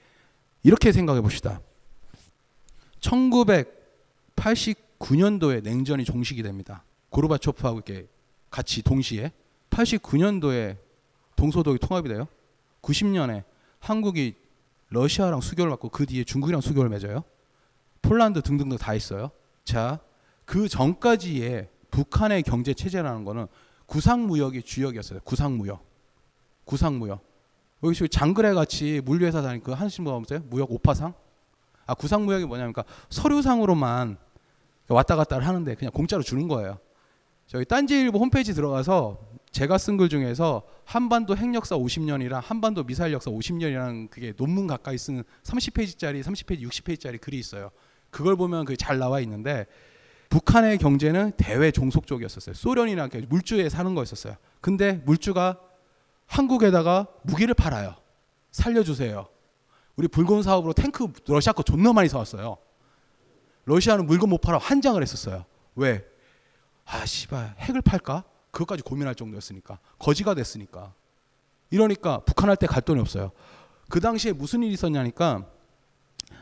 이렇게 0.63 0.91
생각해 0.91 1.21
봅시다. 1.21 1.61
1989년도에 2.99 5.63
냉전이 5.63 6.03
종식이 6.05 6.43
됩니다. 6.43 6.83
고르바초프하고 7.09 7.77
이렇게 7.77 8.07
같이 8.49 8.81
동시에 8.81 9.31
89년도에 9.69 10.77
동서독이 11.35 11.79
통합이 11.79 12.09
돼요. 12.09 12.27
90년에 12.81 13.43
한국이 13.79 14.35
러시아랑 14.89 15.41
수교를 15.41 15.71
맺고 15.71 15.89
그 15.89 16.05
뒤에 16.05 16.23
중국이랑 16.23 16.61
수교를 16.61 16.89
맺어요. 16.89 17.23
폴란드 18.01 18.41
등등등 18.41 18.77
다 18.77 18.93
있어요. 18.93 19.31
자, 19.63 19.99
그 20.45 20.67
전까지의 20.67 21.69
북한의 21.89 22.43
경제 22.43 22.73
체제라는 22.73 23.23
거는 23.23 23.47
구상무역이 23.85 24.63
주역이었어요. 24.63 25.19
구상무역. 25.23 25.85
구상무역. 26.65 27.30
여기 27.83 27.95
지금 27.95 28.07
장그래 28.09 28.53
같이 28.53 29.01
물류회사 29.03 29.41
다니는 29.41 29.63
그 29.63 29.71
한신 29.71 30.03
뭐 30.03 30.19
보세요? 30.19 30.39
무역 30.49 30.71
오파상? 30.71 31.13
아 31.87 31.93
구상 31.93 32.25
무역이 32.25 32.45
뭐냐면 32.45 32.73
그러니까 32.73 32.93
서류상으로만 33.09 34.17
왔다 34.89 35.15
갔다 35.15 35.39
하는데 35.39 35.75
그냥 35.75 35.91
공짜로 35.91 36.21
주는 36.21 36.47
거예요. 36.47 36.77
저희 37.47 37.65
딴지일보 37.65 38.19
홈페이지 38.19 38.53
들어가서 38.53 39.19
제가 39.51 39.77
쓴 39.77 39.97
글 39.97 40.07
중에서 40.07 40.63
한반도 40.85 41.35
핵역사 41.35 41.75
50년이랑 41.75 42.39
한반도 42.41 42.83
미사일 42.83 43.11
역사 43.13 43.29
50년이라는 43.29 44.09
그게 44.09 44.33
논문 44.33 44.67
가까이 44.67 44.97
쓴 44.97 45.23
30페이지짜리, 45.43 46.23
30페이지, 46.23 46.61
60페이지짜리 46.61 47.19
글이 47.19 47.37
있어요. 47.37 47.71
그걸 48.09 48.37
보면 48.37 48.63
그잘 48.65 48.97
나와 48.97 49.19
있는데 49.21 49.65
북한의 50.29 50.77
경제는 50.77 51.33
대외 51.35 51.71
종속적이었었어요. 51.71 52.53
소련이나 52.53 53.09
물주에 53.27 53.67
사는 53.67 53.93
거였었어요. 53.93 54.35
근데 54.61 55.01
물주가 55.05 55.59
한국에다가 56.31 57.07
무기를 57.23 57.53
팔아요. 57.53 57.95
살려주세요. 58.51 59.27
우리 59.97 60.07
불공 60.07 60.41
사업으로 60.41 60.71
탱크 60.73 61.11
러시아 61.27 61.51
거 61.51 61.61
존나 61.61 61.91
많이 61.91 62.07
사왔어요. 62.07 62.57
러시아는 63.65 64.05
물건 64.05 64.29
못 64.29 64.39
팔아 64.39 64.57
환장을 64.57 65.01
했었어요. 65.01 65.45
왜? 65.75 66.05
아 66.85 67.05
씨발 67.05 67.55
핵을 67.59 67.81
팔까? 67.81 68.23
그것까지 68.51 68.81
고민할 68.83 69.13
정도였으니까 69.15 69.79
거지가 69.99 70.33
됐으니까 70.33 70.93
이러니까 71.69 72.19
북한 72.25 72.49
할 72.49 72.55
때 72.55 72.65
갈 72.65 72.81
돈이 72.81 72.99
없어요. 73.01 73.31
그 73.89 73.99
당시에 73.99 74.31
무슨 74.31 74.63
일이 74.63 74.73
있었냐니까 74.73 75.45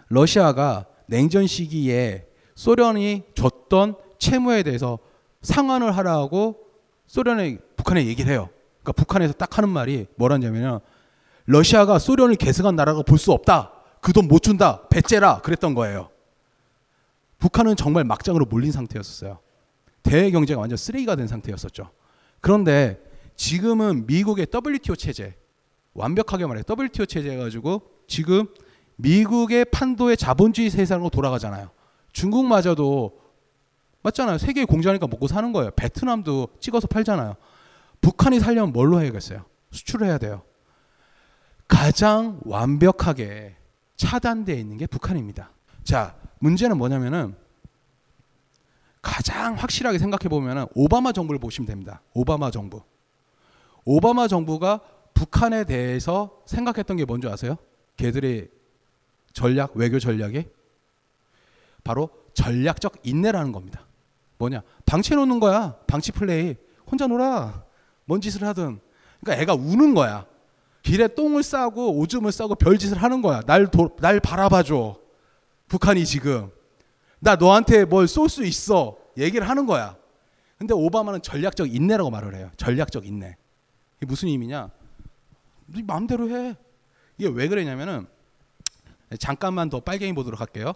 러시아가 0.07 0.85
냉전 1.07 1.47
시기에 1.47 2.27
소련이 2.55 3.23
줬던 3.33 3.95
채무에 4.19 4.61
대해서 4.63 4.99
상환을 5.41 5.97
하라고 5.97 6.59
소련에 7.07 7.57
북한에 7.75 8.05
얘기를 8.05 8.31
해요. 8.31 8.49
그러니까 8.89 8.93
북한에서 8.93 9.33
딱 9.33 9.57
하는 9.57 9.69
말이 9.69 10.07
뭐라냐면요. 10.15 10.81
러시아가 11.45 11.99
소련을 11.99 12.35
계승한 12.35 12.75
나라가 12.75 13.01
볼 13.03 13.17
수 13.17 13.31
없다. 13.31 13.71
그 14.01 14.13
돈 14.13 14.27
못 14.27 14.41
준다. 14.41 14.87
배째라. 14.89 15.41
그랬던 15.41 15.73
거예요. 15.75 16.09
북한은 17.37 17.75
정말 17.75 18.03
막장으로 18.03 18.45
몰린 18.45 18.71
상태였었어요. 18.71 19.39
대외 20.03 20.31
경제가 20.31 20.59
완전 20.59 20.77
쓰레기가 20.77 21.15
된 21.15 21.27
상태였었죠. 21.27 21.89
그런데 22.41 22.99
지금은 23.35 24.05
미국의 24.07 24.47
WTO 24.53 24.95
체제 24.95 25.35
완벽하게 25.93 26.45
말해 26.45 26.63
WTO 26.67 27.05
체제 27.05 27.35
가지고 27.37 27.81
지금 28.07 28.47
미국의 28.95 29.65
판도의 29.65 30.17
자본주의 30.17 30.69
세상으로 30.69 31.09
돌아가잖아요. 31.09 31.69
중국마저도 32.11 33.19
맞잖아요. 34.01 34.37
세계 34.37 34.65
공장이니까 34.65 35.07
먹고 35.07 35.27
사는 35.27 35.51
거예요. 35.51 35.71
베트남도 35.75 36.49
찍어서 36.59 36.87
팔잖아요. 36.87 37.35
북한이 38.01 38.39
살려면 38.39 38.73
뭘로 38.73 39.01
해야겠어요? 39.01 39.45
수출을 39.71 40.07
해야 40.07 40.17
돼요. 40.17 40.43
가장 41.67 42.39
완벽하게 42.45 43.55
차단되어 43.97 44.55
있는 44.55 44.77
게 44.77 44.87
북한입니다. 44.87 45.51
자, 45.83 46.15
문제는 46.39 46.77
뭐냐면은 46.77 47.35
가장 49.01 49.55
확실하게 49.55 49.97
생각해 49.97 50.29
보면은 50.29 50.65
오바마 50.75 51.11
정부를 51.11 51.39
보시면 51.39 51.67
됩니다. 51.67 52.01
오바마 52.13 52.51
정부. 52.51 52.81
오바마 53.85 54.27
정부가 54.27 54.81
북한에 55.13 55.63
대해서 55.63 56.41
생각했던 56.45 56.97
게 56.97 57.05
뭔지 57.05 57.27
아세요? 57.27 57.57
걔들의 57.97 58.49
전략, 59.33 59.75
외교 59.75 59.99
전략이 59.99 60.45
바로 61.83 62.09
전략적 62.33 62.97
인내라는 63.03 63.51
겁니다. 63.51 63.85
뭐냐? 64.37 64.61
방치해 64.85 65.15
놓는 65.15 65.39
거야. 65.39 65.75
방치 65.87 66.11
플레이. 66.11 66.55
혼자 66.89 67.07
놀아. 67.07 67.63
뭔 68.09 68.21
짓을 68.21 68.43
하든. 68.43 68.79
그러니까 69.21 69.39
애가 69.43 69.53
우는 69.53 69.93
거야. 69.93 70.25
길에 70.81 71.07
똥을 71.07 71.43
싸고 71.43 71.99
오줌을 71.99 72.31
싸고 72.31 72.55
별짓을 72.55 72.97
하는 72.97 73.21
거야. 73.21 73.41
날, 73.41 73.69
도, 73.69 73.95
날 73.99 74.19
바라봐줘. 74.19 74.99
북한이 75.67 76.03
지금. 76.07 76.49
나 77.19 77.35
너한테 77.35 77.85
뭘 77.85 78.07
쏠 78.07 78.27
수 78.27 78.43
있어. 78.43 78.97
얘기를 79.15 79.47
하는 79.47 79.67
거야. 79.67 79.95
근데 80.57 80.73
오바마는 80.73 81.21
전략적 81.21 81.73
인내라고 81.73 82.09
말을 82.09 82.33
해요. 82.33 82.49
전략적 82.57 83.05
인내. 83.05 83.37
이게 83.97 84.07
무슨 84.07 84.29
의미냐? 84.29 84.71
네 85.67 85.83
마음대로 85.83 86.29
해. 86.31 86.55
이게 87.19 87.29
왜 87.31 87.47
그러냐면은 87.47 88.07
잠깐만 89.19 89.69
더 89.69 89.81
빨리 89.81 90.05
가 90.05 90.13
보도록 90.13 90.39
할게요. 90.39 90.73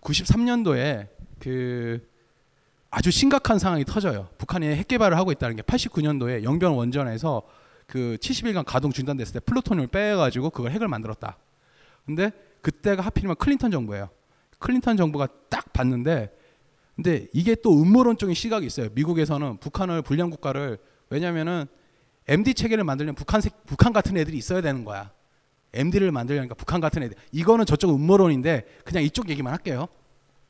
93년도에 0.00 1.08
그 1.38 2.08
아주 2.94 3.10
심각한 3.10 3.58
상황이 3.58 3.84
터져요. 3.84 4.28
북한이 4.38 4.68
핵 4.68 4.86
개발을 4.86 5.18
하고 5.18 5.32
있다는 5.32 5.56
게 5.56 5.62
89년도에 5.62 6.44
영변 6.44 6.74
원전에서 6.74 7.42
그 7.88 8.16
70일간 8.20 8.64
가동 8.64 8.92
중단됐을 8.92 9.32
때 9.32 9.40
플루토늄을 9.40 9.88
빼가지고 9.88 10.50
그걸 10.50 10.70
핵을 10.70 10.86
만들었다. 10.86 11.36
근데 12.06 12.30
그때가 12.62 13.02
하필이면 13.02 13.34
클린턴 13.34 13.72
정부예요. 13.72 14.10
클린턴 14.60 14.96
정부가 14.96 15.26
딱 15.48 15.72
봤는데 15.72 16.30
근데 16.94 17.26
이게 17.32 17.56
또 17.56 17.82
음모론적인 17.82 18.32
시각이 18.32 18.64
있어요. 18.64 18.90
미국에서는 18.92 19.56
북한을 19.56 20.02
불량 20.02 20.30
국가를 20.30 20.78
왜냐면은 21.10 21.66
MD 22.28 22.54
체계를 22.54 22.84
만들려면 22.84 23.16
북한 23.16 23.42
북한 23.66 23.92
같은 23.92 24.16
애들이 24.16 24.36
있어야 24.38 24.60
되는 24.60 24.84
거야. 24.84 25.10
MD를 25.72 26.12
만들려니까 26.12 26.54
북한 26.54 26.80
같은 26.80 27.02
애들. 27.02 27.16
이거는 27.32 27.66
저쪽 27.66 27.92
음모론인데 27.92 28.66
그냥 28.84 29.02
이쪽 29.02 29.30
얘기만 29.30 29.52
할게요. 29.52 29.88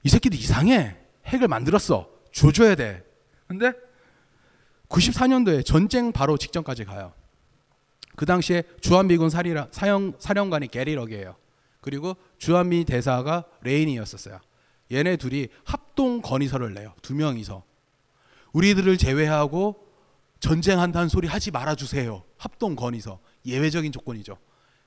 이 0.02 0.10
새끼도 0.10 0.36
이상해. 0.36 0.98
핵을 1.24 1.48
만들었어. 1.48 2.13
줘줘야 2.34 2.74
돼. 2.74 3.02
근데 3.46 3.72
94년도에 4.88 5.64
전쟁 5.64 6.12
바로 6.12 6.36
직전까지 6.36 6.84
가요. 6.84 7.12
그 8.16 8.26
당시에 8.26 8.64
주한미군 8.80 9.30
사리라, 9.30 9.68
사형, 9.70 10.14
사령관이 10.18 10.68
게리럭이에요. 10.68 11.36
그리고 11.80 12.16
주한미 12.38 12.84
대사가 12.84 13.44
레인이었었어요. 13.62 14.40
얘네 14.92 15.16
둘이 15.16 15.48
합동 15.64 16.20
건의서를 16.20 16.74
내요. 16.74 16.94
두 17.02 17.14
명이서. 17.14 17.62
우리들을 18.52 18.98
제외하고 18.98 19.86
전쟁한다는 20.40 21.08
소리 21.08 21.26
하지 21.26 21.50
말아주세요. 21.50 22.22
합동 22.36 22.76
건의서. 22.76 23.18
예외적인 23.46 23.92
조건이죠. 23.92 24.38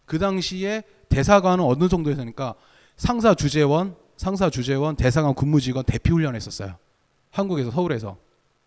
그 0.05 0.19
당시에 0.19 0.83
대사관은 1.09 1.63
어느 1.63 1.87
정도였으니까 1.89 2.55
상사 2.95 3.33
주재원, 3.33 3.95
상사 4.15 4.49
주재원, 4.49 4.95
대사관 4.95 5.35
근무직원 5.35 5.83
대피 5.85 6.11
훈련했었어요. 6.11 6.77
한국에서 7.37 7.71
서울에서. 7.71 8.17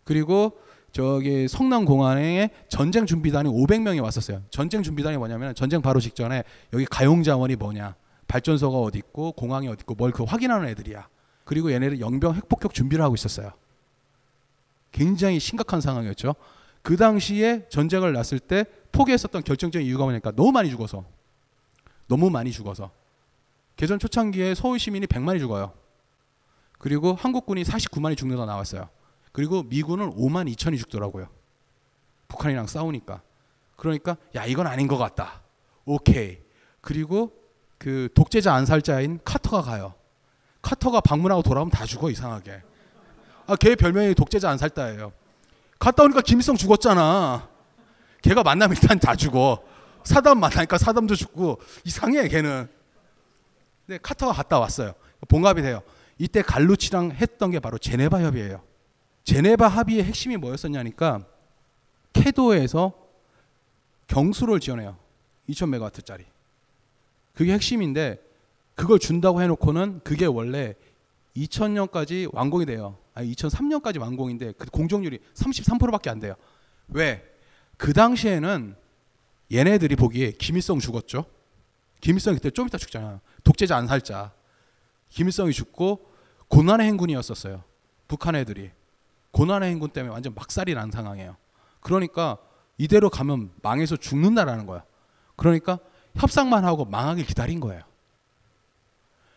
그리고 0.04 0.58
저기 0.92 1.46
성남 1.48 1.84
공항에 1.84 2.50
전쟁 2.68 3.06
준비단이 3.06 3.48
500명이 3.48 4.02
왔었어요. 4.02 4.42
전쟁 4.50 4.82
준비단이 4.82 5.16
뭐냐면 5.16 5.54
전쟁 5.54 5.82
바로 5.82 6.00
직전에 6.00 6.42
여기 6.72 6.84
가용 6.84 7.22
자원이 7.22 7.56
뭐냐, 7.56 7.94
발전소가 8.26 8.78
어디 8.78 8.98
있고 8.98 9.32
공항이 9.32 9.68
어디 9.68 9.82
있고 9.82 9.94
뭘 9.94 10.12
그 10.12 10.24
확인하는 10.24 10.68
애들이야. 10.68 11.08
그리고 11.44 11.72
얘네들 11.72 12.00
영병 12.00 12.34
핵폭격 12.34 12.74
준비를 12.74 13.04
하고 13.04 13.14
있었어요. 13.14 13.52
굉장히 14.92 15.38
심각한 15.38 15.80
상황이었죠. 15.80 16.34
그 16.82 16.96
당시에 16.96 17.66
전쟁을 17.68 18.12
났을 18.12 18.38
때 18.38 18.64
포기했었던 18.92 19.44
결정적인 19.44 19.86
이유가 19.86 20.04
뭐냐니까 20.04 20.32
너무 20.32 20.50
많이 20.52 20.70
죽어서 20.70 21.04
너무 22.08 22.30
많이 22.30 22.50
죽어서 22.50 22.90
개전 23.76 23.98
초창기에 23.98 24.54
서울 24.54 24.78
시민이 24.78 25.06
100만이 25.06 25.38
죽어요. 25.38 25.72
그리고 26.80 27.14
한국군이 27.14 27.62
49만이 27.62 28.16
죽는다 28.16 28.46
나왔어요. 28.46 28.88
그리고 29.32 29.62
미군은 29.62 30.16
5만 30.16 30.50
2천이 30.54 30.78
죽더라고요. 30.78 31.28
북한이랑 32.26 32.66
싸우니까. 32.66 33.20
그러니까 33.76 34.16
야 34.34 34.46
이건 34.46 34.66
아닌 34.66 34.88
것 34.88 34.96
같다. 34.96 35.42
오케이. 35.84 36.38
그리고 36.80 37.32
그 37.78 38.08
독재자 38.14 38.54
안살자인 38.54 39.20
카터가 39.24 39.60
가요. 39.60 39.94
카터가 40.62 41.02
방문하고 41.02 41.42
돌아오면 41.42 41.70
다 41.70 41.84
죽어 41.84 42.10
이상하게. 42.10 42.62
아, 43.46 43.56
걔 43.56 43.74
별명이 43.74 44.14
독재자 44.14 44.48
안살자예요. 44.48 45.12
갔다 45.78 46.02
오니까 46.04 46.22
김일성 46.22 46.56
죽었잖아. 46.56 47.46
걔가 48.22 48.42
만나면 48.42 48.76
일단 48.80 48.98
다 48.98 49.14
죽어. 49.14 49.62
사담 50.02 50.40
만나니까 50.40 50.78
사담도 50.78 51.14
죽고 51.14 51.60
이상해 51.84 52.26
걔는. 52.28 52.70
근데 53.86 53.98
카터가 54.02 54.32
갔다 54.32 54.58
왔어요. 54.58 54.94
봉합이 55.28 55.60
돼요. 55.60 55.82
이때 56.20 56.42
갈루치랑 56.42 57.12
했던 57.12 57.50
게 57.50 57.60
바로 57.60 57.78
제네바 57.78 58.20
협의예요. 58.20 58.62
제네바 59.24 59.66
합의의 59.66 60.04
핵심이 60.04 60.36
뭐였었냐니까 60.36 61.24
캐도에서 62.12 62.92
경수를 64.06 64.60
지원해요. 64.60 64.98
2000메가와트짜리. 65.48 66.26
그게 67.32 67.54
핵심인데 67.54 68.22
그걸 68.74 68.98
준다고 68.98 69.40
해놓고는 69.40 70.00
그게 70.04 70.26
원래 70.26 70.74
2000년까지 71.38 72.28
완공이 72.34 72.66
돼요. 72.66 72.98
아니 73.14 73.32
2003년까지 73.32 73.98
완공인데 73.98 74.52
그 74.58 74.66
공정률이 74.66 75.20
33%밖에 75.32 76.10
안 76.10 76.20
돼요. 76.20 76.34
왜? 76.88 77.24
그 77.78 77.94
당시에는 77.94 78.76
얘네들이 79.50 79.96
보기에 79.96 80.32
김일성 80.32 80.80
죽었죠. 80.80 81.24
김일성이 82.02 82.36
그때 82.36 82.50
좀 82.50 82.66
이따 82.66 82.76
죽잖아요. 82.76 83.22
독재자 83.42 83.74
안 83.74 83.86
살자. 83.86 84.34
김일성이 85.08 85.54
죽고 85.54 86.09
고난의 86.50 86.86
행군이었었어요. 86.88 87.64
북한 88.06 88.34
애들이 88.34 88.70
고난의 89.30 89.70
행군 89.70 89.90
때문에 89.90 90.12
완전 90.12 90.34
막살이 90.34 90.74
난 90.74 90.90
상황이에요. 90.90 91.36
그러니까 91.80 92.38
이대로 92.76 93.08
가면 93.08 93.52
망해서 93.62 93.96
죽는다라는 93.96 94.66
거야. 94.66 94.84
그러니까 95.36 95.78
협상만 96.16 96.64
하고 96.64 96.84
망하길 96.84 97.24
기다린 97.24 97.60
거예요. 97.60 97.82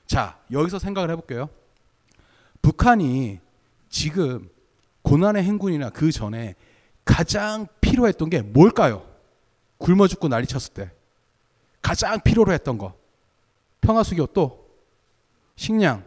자, 0.07 0.39
여기서 0.51 0.79
생각을 0.79 1.11
해볼게요. 1.11 1.49
북한이 2.61 3.39
지금 3.89 4.49
고난의 5.03 5.43
행군이나 5.43 5.91
그 5.91 6.11
전에 6.11 6.55
가장 7.05 7.67
필요했던 7.79 8.29
게 8.29 8.41
뭘까요? 8.41 9.05
굶어 9.77 10.07
죽고 10.07 10.29
난리 10.29 10.47
쳤을 10.47 10.73
때 10.73 10.91
가장 11.81 12.21
필요로 12.21 12.53
했던 12.53 12.77
거 12.77 12.95
평화수교 13.81 14.27
또 14.27 14.67
식량 15.55 16.03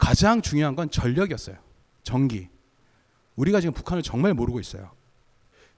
가장 0.00 0.40
중요한 0.42 0.74
건 0.74 0.90
전력이었어요. 0.90 1.56
전기. 2.02 2.48
우리가 3.36 3.60
지금 3.60 3.74
북한을 3.74 4.02
정말 4.02 4.34
모르고 4.34 4.58
있어요. 4.58 4.90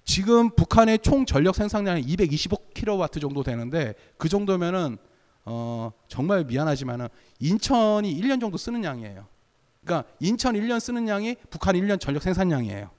지금 0.05 0.51
북한의 0.51 1.01
총 1.01 1.27
전력 1.27 1.55
생산량이 1.55 2.03
225kW 2.03 3.20
정도 3.20 3.43
되는데 3.43 3.95
그 4.16 4.29
정도면은 4.29 4.97
어 5.45 5.91
정말 6.09 6.45
미안하지만은 6.45 7.09
인천이 7.41 8.18
1년 8.20 8.41
정도 8.41 8.57
쓰는 8.57 8.85
양이에요. 8.85 9.27
그러니까 9.85 10.09
인천 10.20 10.55
1년 10.55 10.81
쓰는 10.81 11.09
양이 11.09 11.37
북한 11.51 11.75
1년 11.75 12.01
전력 12.01 12.23
생산량이에요. 12.23 12.91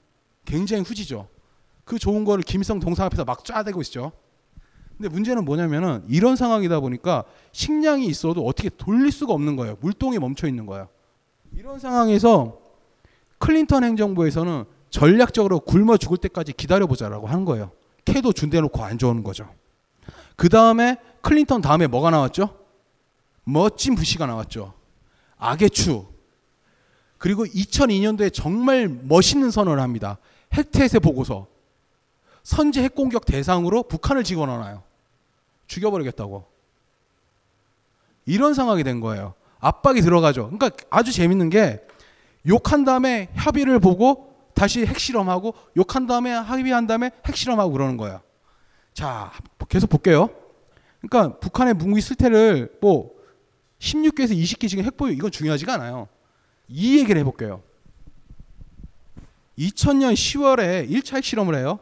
굉장히 0.44 0.82
후지죠. 0.82 1.28
그 1.84 1.98
좋은 1.98 2.24
거를 2.24 2.44
김일성 2.44 2.80
동상 2.80 3.06
앞에서 3.06 3.24
막 3.24 3.44
쫙대고 3.44 3.80
있죠. 3.82 4.12
근데 4.96 5.08
문제는 5.08 5.44
뭐냐면은 5.44 6.04
이런 6.08 6.36
상황이다 6.36 6.80
보니까 6.80 7.24
식량이 7.52 8.06
있어도 8.06 8.46
어떻게 8.46 8.68
돌릴 8.68 9.10
수가 9.10 9.32
없는 9.32 9.56
거예요. 9.56 9.76
물동이 9.80 10.18
멈춰 10.18 10.46
있는 10.46 10.66
거예요. 10.66 10.88
이런 11.56 11.78
상황에서 11.78 12.58
클린턴 13.38 13.84
행정부에서는 13.84 14.64
전략적으로 14.90 15.60
굶어 15.60 15.96
죽을 15.96 16.18
때까지 16.18 16.52
기다려보자라고 16.52 17.26
하는 17.26 17.44
거예요. 17.44 17.72
캐도 18.04 18.32
준대놓고 18.32 18.82
안 18.84 18.98
좋은 18.98 19.22
거죠. 19.22 19.48
그 20.36 20.48
다음에 20.48 20.96
클린턴 21.22 21.60
다음에 21.60 21.86
뭐가 21.86 22.10
나왔죠? 22.10 22.58
멋진 23.44 23.94
부시가 23.94 24.26
나왔죠. 24.26 24.74
악의 25.38 25.70
추. 25.70 26.06
그리고 27.18 27.44
2002년도에 27.44 28.32
정말 28.32 28.88
멋있는 28.88 29.50
선언을 29.50 29.80
합니다. 29.80 30.18
핵태세 30.52 30.98
보고서. 30.98 31.46
선제 32.42 32.82
핵공격 32.82 33.24
대상으로 33.24 33.84
북한을 33.84 34.24
집어넣어요. 34.24 34.82
죽여버리겠다고. 35.66 36.44
이런 38.26 38.54
상황이 38.54 38.84
된 38.84 39.00
거예요. 39.00 39.34
압박이 39.64 40.02
들어가죠. 40.02 40.50
그러니까 40.50 40.70
아주 40.90 41.10
재밌는 41.10 41.48
게 41.48 41.80
욕한 42.46 42.84
다음에 42.84 43.30
협의를 43.34 43.78
보고 43.78 44.34
다시 44.52 44.84
핵실험하고 44.84 45.54
욕한 45.78 46.06
다음에 46.06 46.30
합의한 46.30 46.86
다음에 46.86 47.10
핵실험하고 47.26 47.72
그러는 47.72 47.96
거예요. 47.96 48.20
자, 48.92 49.32
계속 49.68 49.88
볼게요. 49.88 50.28
그러니까 51.00 51.38
북한의 51.38 51.74
무기 51.74 52.02
실태를 52.02 52.76
뭐 52.82 53.14
16개에서 53.78 54.36
20개 54.36 54.68
지금 54.68 54.84
핵보유 54.84 55.12
이건 55.12 55.30
중요하지가 55.30 55.74
않아요. 55.74 56.08
이 56.68 56.98
얘기를 56.98 57.18
해볼게요. 57.20 57.62
2000년 59.58 60.12
10월에 60.12 60.90
1차 60.90 61.16
핵실험을 61.16 61.54
해요. 61.56 61.78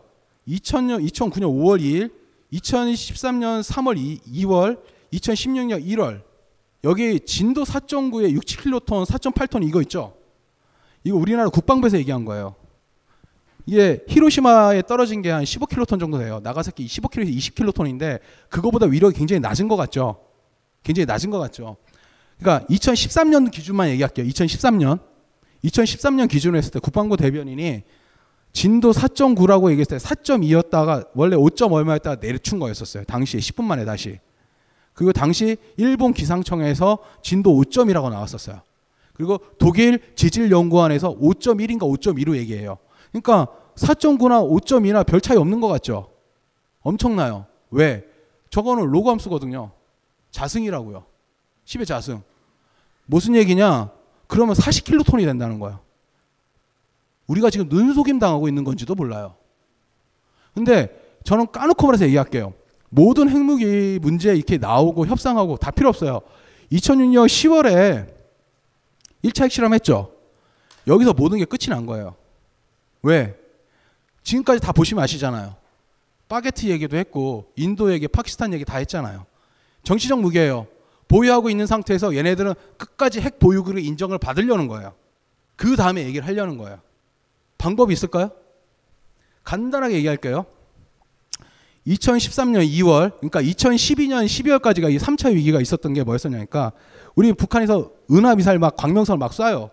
2000년, 0.46 1.04
2009년 1.10 1.42
5월 1.42 1.80
2일, 1.80 2.12
2013년 2.52 3.62
3월 3.62 3.96
2, 4.24 4.44
월 4.44 4.78
2016년 5.12 5.84
1월 5.84 6.31
여기 6.84 7.20
진도 7.20 7.64
4.9에 7.64 8.32
6, 8.32 8.44
7킬로톤, 8.44 9.06
4.8톤 9.06 9.66
이거 9.66 9.80
있죠. 9.82 10.14
이거 11.04 11.16
우리나라 11.16 11.48
국방부에서 11.48 11.98
얘기한 11.98 12.24
거예요. 12.24 12.56
이게 13.66 14.04
히로시마에 14.08 14.82
떨어진 14.82 15.22
게 15.22 15.30
한 15.30 15.44
15킬로톤 15.44 16.00
정도 16.00 16.18
돼요. 16.18 16.40
나가사키 16.42 16.84
15킬로에서 16.86 17.36
20킬로톤인데 17.36 18.20
그거보다 18.48 18.86
위력이 18.86 19.16
굉장히 19.16 19.40
낮은 19.40 19.68
것 19.68 19.76
같죠. 19.76 20.20
굉장히 20.82 21.06
낮은 21.06 21.30
것 21.30 21.38
같죠. 21.38 21.76
그러니까 22.38 22.66
2013년 22.66 23.50
기준만 23.50 23.88
얘기할게요. 23.90 24.26
2013년. 24.26 24.98
2013년 25.64 26.28
기준으로 26.28 26.58
했을 26.58 26.72
때 26.72 26.80
국방부 26.80 27.16
대변인이 27.16 27.82
진도 28.52 28.90
4.9라고 28.90 29.70
얘기했을 29.70 29.98
때 29.98 30.04
4.2였다가 30.04 31.08
원래 31.14 31.36
5. 31.36 31.48
얼마였다가 31.70 32.16
내려춘 32.16 32.58
거였었어요. 32.58 33.04
당시에 33.04 33.38
10분 33.38 33.62
만에 33.62 33.84
다시. 33.84 34.18
그리고 34.94 35.12
당시 35.12 35.56
일본 35.76 36.12
기상청에서 36.12 36.98
진도 37.22 37.52
5점이라고 37.52 38.10
나왔었어요. 38.10 38.60
그리고 39.14 39.38
독일 39.58 40.00
지질연구원에서 40.14 41.16
5.1인가 41.16 41.80
5.2로 41.80 42.36
얘기해요. 42.36 42.78
그러니까 43.10 43.46
4.9나 43.76 44.48
5.2나 44.48 45.06
별 45.06 45.20
차이 45.20 45.36
없는 45.36 45.60
것 45.60 45.68
같죠? 45.68 46.10
엄청나요. 46.82 47.46
왜? 47.70 48.04
저거는 48.50 48.86
로그 48.86 49.08
함수거든요. 49.08 49.70
자승이라고요. 50.30 51.04
10의 51.64 51.86
자승. 51.86 52.22
무슨 53.06 53.34
얘기냐? 53.36 53.90
그러면 54.26 54.54
40킬로톤이 54.54 55.24
된다는 55.24 55.58
거예요. 55.58 55.80
우리가 57.26 57.50
지금 57.50 57.68
눈속임 57.68 58.18
당하고 58.18 58.48
있는 58.48 58.64
건지도 58.64 58.94
몰라요. 58.94 59.36
근데 60.54 61.18
저는 61.24 61.50
까놓고 61.50 61.86
말해서 61.86 62.04
얘기할게요. 62.06 62.54
모든 62.94 63.30
핵무기 63.30 63.98
문제 64.02 64.34
이렇게 64.34 64.58
나오고 64.58 65.06
협상하고 65.06 65.56
다 65.56 65.70
필요 65.70 65.88
없어요. 65.88 66.20
2006년 66.70 67.26
10월에 67.26 68.12
1차 69.24 69.44
핵실험 69.44 69.72
했죠. 69.72 70.12
여기서 70.86 71.14
모든 71.14 71.38
게 71.38 71.46
끝이 71.46 71.68
난 71.70 71.86
거예요. 71.86 72.16
왜? 73.02 73.34
지금까지 74.22 74.60
다 74.60 74.72
보시면 74.72 75.02
아시잖아요. 75.02 75.56
파게티 76.28 76.68
얘기도 76.70 76.98
했고 76.98 77.50
인도 77.56 77.90
얘기, 77.92 78.06
파키스탄 78.08 78.52
얘기 78.52 78.66
다 78.66 78.76
했잖아요. 78.76 79.24
정치적 79.84 80.20
무게예요. 80.20 80.66
보유하고 81.08 81.48
있는 81.48 81.66
상태에서 81.66 82.14
얘네들은 82.14 82.52
끝까지 82.76 83.22
핵 83.22 83.38
보유국을 83.38 83.78
인정을 83.82 84.18
받으려는 84.18 84.68
거예요. 84.68 84.92
그 85.56 85.76
다음에 85.76 86.04
얘기를 86.04 86.26
하려는 86.26 86.58
거예요. 86.58 86.78
방법이 87.56 87.94
있을까요? 87.94 88.32
간단하게 89.44 89.94
얘기할게요. 89.94 90.44
2013년 91.86 92.68
2월, 92.68 93.16
그러니까 93.18 93.42
2012년 93.42 94.24
12월까지가 94.24 94.92
이 94.92 94.98
3차 94.98 95.34
위기가 95.34 95.60
있었던 95.60 95.92
게 95.94 96.04
뭐였었냐니까 96.04 96.72
우리 97.14 97.32
북한에서 97.32 97.90
은하 98.10 98.34
미사일 98.34 98.58
막 98.58 98.76
광명선을 98.76 99.18
막 99.18 99.32
쏴요. 99.32 99.70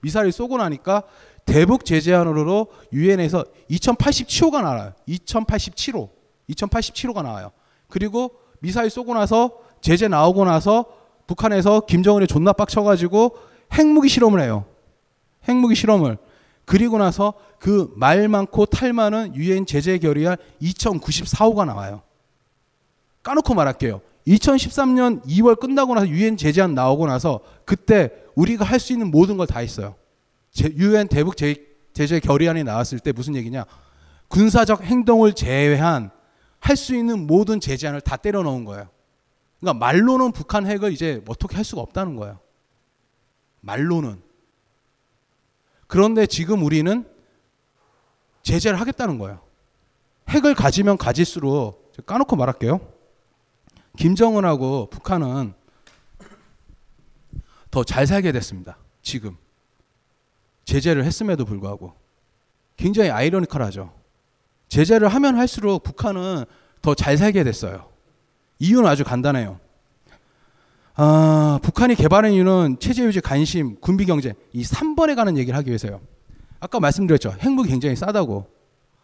미사일 0.00 0.32
쏘고 0.32 0.58
나니까 0.58 1.04
대북 1.44 1.84
제재안으로 1.84 2.68
유엔에서 2.92 3.44
2087호가 3.70 4.62
나와요. 4.62 4.92
2087호. 5.08 6.10
2087호가 6.50 7.22
나와요. 7.22 7.52
그리고 7.88 8.32
미사일 8.60 8.90
쏘고 8.90 9.14
나서 9.14 9.52
제재 9.80 10.08
나오고 10.08 10.44
나서 10.44 10.86
북한에서 11.26 11.80
김정은이 11.80 12.26
존나 12.26 12.52
빡쳐가지고 12.52 13.36
핵무기 13.72 14.08
실험을 14.08 14.40
해요. 14.40 14.64
핵무기 15.48 15.74
실험을. 15.74 16.18
그리고 16.72 16.96
나서 16.96 17.34
그 17.58 17.92
말 17.96 18.28
많고 18.28 18.64
탈 18.64 18.94
많은 18.94 19.34
유엔 19.36 19.66
제재 19.66 19.98
결의안 19.98 20.38
2094호가 20.62 21.66
나와요. 21.66 22.00
까놓고 23.22 23.52
말할게요. 23.52 24.00
2013년 24.26 25.22
2월 25.26 25.60
끝나고 25.60 25.94
나서 25.94 26.08
유엔 26.08 26.38
제재안 26.38 26.74
나오고 26.74 27.06
나서 27.08 27.40
그때 27.66 28.10
우리가 28.36 28.64
할 28.64 28.80
수 28.80 28.94
있는 28.94 29.10
모든 29.10 29.36
걸 29.36 29.46
다 29.46 29.58
했어요. 29.58 29.96
유엔 30.78 31.08
대북 31.08 31.36
제재 31.36 32.20
결의안이 32.20 32.64
나왔을 32.64 33.00
때 33.00 33.12
무슨 33.12 33.34
얘기냐? 33.36 33.66
군사적 34.28 34.82
행동을 34.82 35.34
제외한 35.34 36.10
할 36.58 36.76
수 36.76 36.94
있는 36.96 37.26
모든 37.26 37.60
제재안을 37.60 38.00
다 38.00 38.16
때려 38.16 38.42
넣은 38.42 38.64
거예요. 38.64 38.88
그러니까 39.60 39.78
말로는 39.84 40.32
북한 40.32 40.66
핵을 40.66 40.90
이제 40.92 41.22
어떻게 41.28 41.54
할 41.56 41.66
수가 41.66 41.82
없다는 41.82 42.16
거예요. 42.16 42.38
말로는. 43.60 44.22
그런데 45.92 46.24
지금 46.24 46.62
우리는 46.62 47.04
제재를 48.42 48.80
하겠다는 48.80 49.18
거예요. 49.18 49.42
핵을 50.26 50.54
가지면 50.54 50.96
가질수록 50.96 51.92
까놓고 52.06 52.34
말할게요. 52.34 52.80
김정은하고 53.98 54.88
북한은 54.88 55.52
더 57.70 57.84
잘 57.84 58.06
살게 58.06 58.32
됐습니다. 58.32 58.78
지금. 59.02 59.36
제재를 60.64 61.04
했음에도 61.04 61.44
불구하고. 61.44 61.92
굉장히 62.78 63.10
아이러니컬하죠. 63.10 63.92
제재를 64.68 65.08
하면 65.08 65.36
할수록 65.36 65.82
북한은 65.82 66.46
더 66.80 66.94
잘 66.94 67.18
살게 67.18 67.44
됐어요. 67.44 67.86
이유는 68.60 68.88
아주 68.88 69.04
간단해요. 69.04 69.60
아, 70.94 71.58
북한이 71.62 71.94
개발한 71.94 72.32
이유는 72.32 72.76
체제 72.78 73.02
유지, 73.04 73.20
관심, 73.20 73.76
군비 73.80 74.04
경제 74.04 74.34
이 74.52 74.62
3번에 74.62 75.16
가는 75.16 75.38
얘기를 75.38 75.56
하기 75.58 75.70
위해서요. 75.70 76.00
아까 76.60 76.80
말씀드렸죠. 76.80 77.34
핵무기 77.40 77.70
굉장히 77.70 77.96
싸다고. 77.96 78.46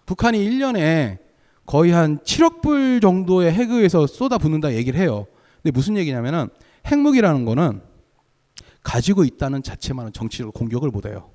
북한이 0.06 0.38
1년에 0.38 1.18
거의 1.64 1.92
한 1.92 2.18
7억 2.18 2.62
불 2.62 3.00
정도의 3.00 3.52
핵의해서 3.52 4.06
쏟아붓는다 4.06 4.74
얘기를 4.74 5.00
해요. 5.00 5.26
근데 5.62 5.72
무슨 5.72 5.96
얘기냐면은 5.96 6.48
핵무기라는 6.86 7.44
거는 7.44 7.82
가지고 8.82 9.24
있다는 9.24 9.62
자체만은 9.62 10.12
정치적으로 10.12 10.52
공격을 10.52 10.90
못 10.90 11.06
해요. 11.06 11.30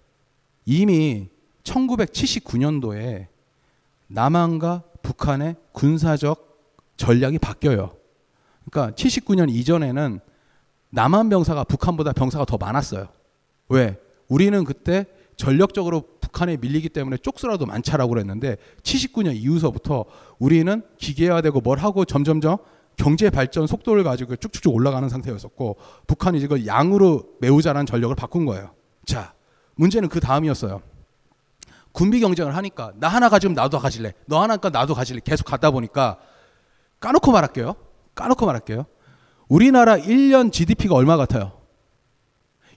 이미 0.66 1.30
1979년도에 1.64 3.28
남한과 4.08 4.84
북한의 5.02 5.56
군사적 5.72 6.62
전략이 6.98 7.40
바뀌어요. 7.40 7.96
그러니까 8.70 8.96
79년 8.96 9.50
이전에는 9.50 10.20
남한 10.94 11.30
병사가 11.30 11.64
북한보다 11.64 12.14
병사가 12.14 12.46
더 12.46 12.58
많았어요. 12.58 13.08
왜? 13.70 13.98
우리는 14.28 14.64
그때 14.64 15.08
전력적으로 15.36 16.04
북한에 16.22 16.58
밀리기 16.58 16.90
때문에 16.90 17.18
쪽수라도 17.18 17.66
많차라고 17.66 18.12
그랬는데 18.12 18.58
79년 18.84 19.36
이후서부터 19.36 20.06
우리는 20.38 20.84
기계화되고 21.00 21.62
뭘 21.62 21.80
하고 21.80 22.06
점점점 22.06 22.58
경제 22.96 23.32
발전 23.32 23.66
속도를 23.66 24.04
가지고 24.04 24.36
쭉쭉쭉 24.36 24.72
올라가는 24.74 25.10
상태였었고 25.10 25.78
북한이 26.06 26.40
이걸 26.40 26.68
양으로 26.68 27.24
잘한 27.64 27.88
전력을 27.88 28.16
바꾼 28.16 28.46
거예요. 28.46 28.76
자, 29.04 29.34
문제는 29.76 30.10
그 30.10 30.20
다음이었어요. 30.20 30.84
군비 31.92 32.20
경쟁을 32.20 32.56
하니까 32.56 32.94
나 32.98 33.08
하나 33.08 33.30
가지면 33.30 33.56
나도 33.56 33.80
가질래. 33.80 34.14
너 34.28 34.44
하나니까 34.44 34.70
나도 34.70 34.94
가질래. 34.94 35.22
계속 35.24 35.46
가다 35.46 35.72
보니까 35.72 36.20
까놓고 37.00 37.32
말할게요. 37.32 37.76
까놓고 38.14 38.46
말할게요. 38.46 38.86
우리나라 39.48 39.98
1년 39.98 40.52
GDP가 40.52 40.96
얼마 40.96 41.18
같아요? 41.18 41.52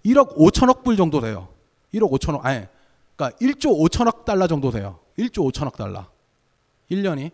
1억 0.04 0.36
5천억 0.36 0.84
불 0.84 0.96
정도 0.96 1.20
돼요. 1.20 1.48
1억 1.94 2.10
5천억, 2.10 2.44
아니, 2.44 2.66
그러니까 3.16 3.38
1조 3.38 3.88
5천억 3.88 4.24
달러 4.24 4.46
정도 4.46 4.70
돼요. 4.70 5.00
1조 5.18 5.50
5천억 5.50 5.76
달러. 5.76 6.06
1년이. 6.90 7.30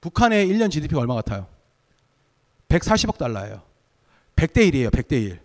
북한의 0.00 0.48
1년 0.48 0.70
GDP가 0.70 1.00
얼마 1.00 1.14
같아요? 1.14 1.46
140억 2.68 3.18
달러예요. 3.18 3.62
100대 4.36 4.70
1이에요. 4.70 4.90
100대 4.90 5.12
1. 5.12 5.40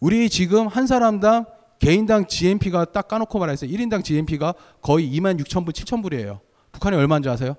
우리 0.00 0.28
지금 0.28 0.66
한 0.66 0.86
사람당 0.86 1.46
개인당 1.78 2.26
GNP가 2.26 2.86
딱 2.86 3.08
까놓고 3.08 3.38
말해서 3.38 3.66
1인당 3.66 4.04
GNP가 4.04 4.54
거의 4.82 5.08
2만 5.12 5.40
6천 5.40 5.64
불, 5.64 5.72
7천 5.72 6.02
불이에요. 6.02 6.40
북한이 6.72 6.96
얼마인지 6.96 7.28
아세요? 7.28 7.56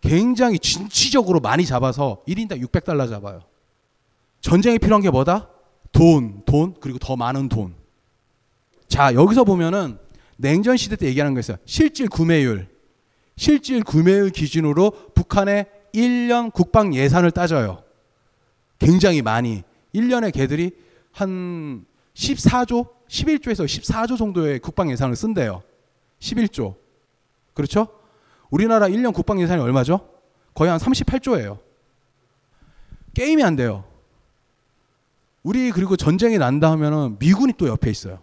굉장히 0.00 0.58
진취적으로 0.58 1.40
많이 1.40 1.64
잡아서 1.64 2.22
1인당 2.26 2.60
600달러 2.66 3.08
잡아요. 3.08 3.42
전쟁이 4.42 4.78
필요한 4.78 5.00
게 5.00 5.08
뭐다? 5.08 5.48
돈, 5.92 6.42
돈, 6.44 6.74
그리고 6.80 6.98
더 6.98 7.16
많은 7.16 7.48
돈. 7.48 7.74
자, 8.88 9.14
여기서 9.14 9.44
보면은 9.44 9.98
냉전 10.36 10.76
시대 10.76 10.96
때 10.96 11.06
얘기하는 11.06 11.32
거 11.32 11.40
있어요. 11.40 11.56
실질 11.64 12.08
구매율. 12.08 12.68
실질 13.36 13.82
구매율 13.82 14.30
기준으로 14.30 14.90
북한의 15.14 15.66
1년 15.94 16.52
국방 16.52 16.94
예산을 16.94 17.30
따져요. 17.30 17.82
굉장히 18.78 19.22
많이. 19.22 19.62
1년에 19.94 20.32
걔들이 20.32 20.72
한 21.12 21.84
14조, 22.14 22.88
11조에서 23.08 23.64
14조 23.64 24.18
정도의 24.18 24.58
국방 24.58 24.90
예산을 24.90 25.14
쓴대요. 25.14 25.62
11조. 26.18 26.74
그렇죠? 27.54 27.88
우리나라 28.50 28.88
1년 28.88 29.14
국방 29.14 29.40
예산이 29.40 29.62
얼마죠? 29.62 30.08
거의 30.54 30.70
한 30.70 30.80
38조예요. 30.80 31.58
게임이 33.14 33.42
안 33.44 33.56
돼요. 33.56 33.84
우리 35.42 35.70
그리고 35.72 35.96
전쟁이 35.96 36.38
난다 36.38 36.70
하면은 36.72 37.16
미군이 37.18 37.54
또 37.58 37.68
옆에 37.68 37.90
있어요. 37.90 38.20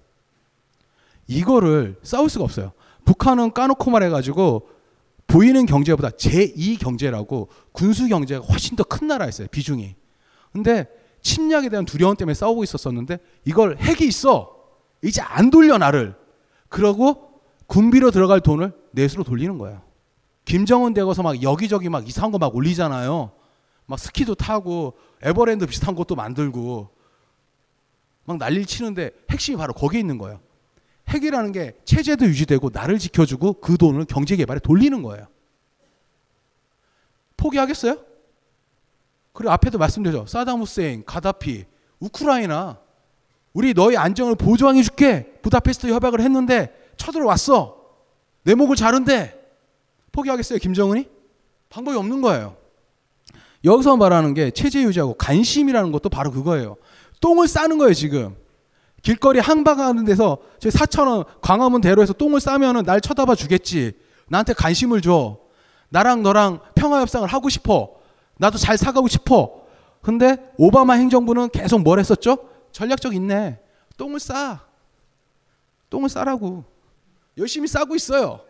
이거를 1.28 1.98
싸울 2.02 2.30
수가 2.30 2.46
없어요. 2.46 2.72
북한은 3.06 3.54
까놓고 3.54 3.92
말해가지고 3.92 4.70
보이는 5.28 5.66
경제보다 5.66 6.10
제2 6.10 6.80
경제라고 6.80 7.50
군수 7.72 8.08
경제가 8.08 8.44
훨씬 8.46 8.76
더 8.76 8.84
큰 8.84 9.08
나라였어요. 9.08 9.48
비중이. 9.50 9.96
근데 10.52 10.88
침략에 11.22 11.70
대한 11.70 11.86
두려움 11.86 12.16
때문에 12.16 12.34
싸우고 12.34 12.64
있었었는데 12.64 13.20
이걸 13.46 13.78
핵이 13.78 14.08
있어. 14.08 14.56
이제 15.04 15.22
안 15.22 15.50
돌려 15.52 15.78
나를. 15.78 16.16
그러고 16.70 17.42
군비로 17.68 18.12
들어갈 18.12 18.40
돈을 18.42 18.74
내수로 18.92 19.24
돌리는 19.24 19.58
거예요. 19.58 19.82
김정은 20.46 20.94
되고서 20.96 21.22
막 21.22 21.44
여기저기 21.44 21.90
막 21.90 22.08
이상한 22.08 22.32
거 22.32 22.40
막 22.40 22.56
올리잖아요. 22.56 23.32
막 23.86 24.00
스키도 24.00 24.36
타고 24.36 24.94
에버랜드 25.22 25.68
비슷한 25.68 25.94
것도 25.94 26.16
만들고 26.16 26.90
막 28.30 28.38
난리를 28.38 28.66
치는데 28.68 29.10
핵심이 29.32 29.58
바로 29.58 29.74
거기에 29.74 30.00
있는 30.00 30.20
거예요. 30.20 30.40
핵이라는 31.08 31.52
게 31.52 31.74
체제도 31.84 32.26
유지되고 32.26 32.70
나를 32.72 33.00
지켜주고 33.00 33.54
그 33.54 33.76
돈을 33.76 34.06
경제 34.06 34.36
개발에 34.36 34.60
돌리는 34.60 35.02
거예요. 35.02 35.26
포기하겠어요? 37.38 37.98
그리고 39.34 39.52
앞에도 39.52 39.80
말씀드렸죠. 39.80 40.28
사담 40.28 40.60
후세인, 40.60 41.06
가다피, 41.06 41.66
우크라이나 42.00 42.78
우리 43.54 43.74
너희 43.74 43.98
안정을 43.98 44.36
보조해 44.36 44.80
줄게. 44.84 45.40
부다페스트 45.42 45.88
협약을 45.88 46.22
했는데 46.22 46.72
쳐들어왔어. 46.98 47.84
내 48.44 48.54
목을 48.54 48.76
자른데 48.76 49.42
포기하겠어요, 50.12 50.60
김정은이? 50.60 51.10
방법이 51.70 51.98
없는 51.98 52.22
거예요. 52.22 52.56
여기서 53.64 53.98
말하는 53.98 54.36
게 54.36 54.52
체제 54.52 54.84
유지하고 54.84 55.16
관심이라는 55.16 55.92
것도 55.92 56.10
바로 56.10 56.30
그거예요. 56.30 56.78
똥을 57.20 57.48
싸는 57.48 57.78
거예요, 57.78 57.94
지금. 57.94 58.36
길거리 59.02 59.40
항방하는 59.40 60.06
데서 60.06 60.40
저 60.60 60.70
4천원 60.70 61.26
광화문 61.42 61.82
대로에서 61.82 62.14
똥을 62.14 62.40
싸면은 62.40 62.84
날 62.84 63.02
쳐다봐 63.02 63.36
주겠지. 63.36 63.94
나한테 64.28 64.54
관심을 64.54 65.02
줘. 65.02 65.38
나랑 65.90 66.22
너랑 66.22 66.60
평화 66.76 67.02
협상을 67.02 67.28
하고 67.28 67.50
싶어. 67.50 67.96
나도 68.38 68.58
잘 68.58 68.78
사가고 68.78 69.08
싶어. 69.08 69.62
근데 70.02 70.38
오바마 70.58 70.94
행정부는 70.94 71.50
계속 71.50 71.82
뭘 71.82 72.00
했었죠? 72.00 72.38
전략적 72.72 73.16
인내. 73.16 73.60
똥을 73.98 74.20
싸. 74.20 74.62
똥을 75.90 76.10
싸라고. 76.10 76.64
열심히 77.38 77.68
싸고 77.68 77.96
있어요. 77.96 78.42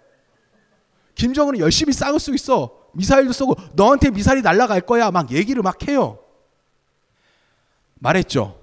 김정은은 1.16 1.60
열심히 1.60 1.94
싸고 1.94 2.20
쓰고 2.20 2.36
있어. 2.36 2.72
미사일도 2.94 3.34
쏘고 3.34 3.56
너한테 3.74 4.10
미사일이 4.10 4.42
날아갈 4.42 4.82
거야. 4.82 5.12
막 5.12 5.32
얘기를 5.32 5.62
막 5.62 5.88
해요. 5.88 6.20
말했죠. 7.96 8.59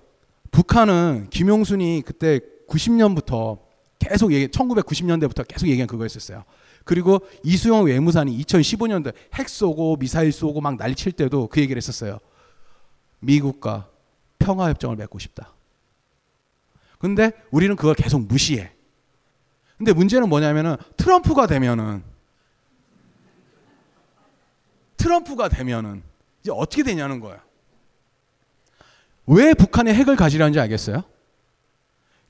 북한은 0.57 1.28
김용순이 1.28 2.02
그때 2.07 2.40
90년부터 2.66 3.59
계속 3.98 4.32
얘기, 4.32 4.48
1990년대부터 4.48 5.46
계속 5.46 5.66
얘기한 5.68 5.86
그거였었어요. 5.86 6.44
그리고 6.84 7.20
이수영 7.44 7.84
외무상이 7.84 8.42
2015년도에 8.42 9.12
핵 9.34 9.50
쏘고 9.50 9.96
미사일 9.98 10.32
쏘고 10.32 10.62
막 10.62 10.78
난리 10.78 10.94
칠 10.94 11.12
때도 11.12 11.48
그 11.48 11.61
얘기를 11.61 11.76
했었어요. 11.76 12.20
미국과 13.18 13.90
평화협정을 14.38 14.96
맺고 14.96 15.18
싶다. 15.18 15.52
근데 16.99 17.33
우리는 17.50 17.76
그걸 17.76 17.95
계속 17.95 18.22
무시해. 18.22 18.72
근데 19.76 19.92
문제는 19.92 20.26
뭐냐면은 20.26 20.76
트럼프가 20.96 21.46
되면은 21.49 22.03
트럼프가 24.96 25.50
되면은 25.50 26.03
이제 26.41 26.50
어떻게 26.50 26.83
되냐는 26.83 27.20
거야. 27.20 27.45
왜 29.26 29.54
북한이 29.54 29.92
핵을 29.92 30.16
가지려는지 30.16 30.61
알겠어요? 30.61 31.03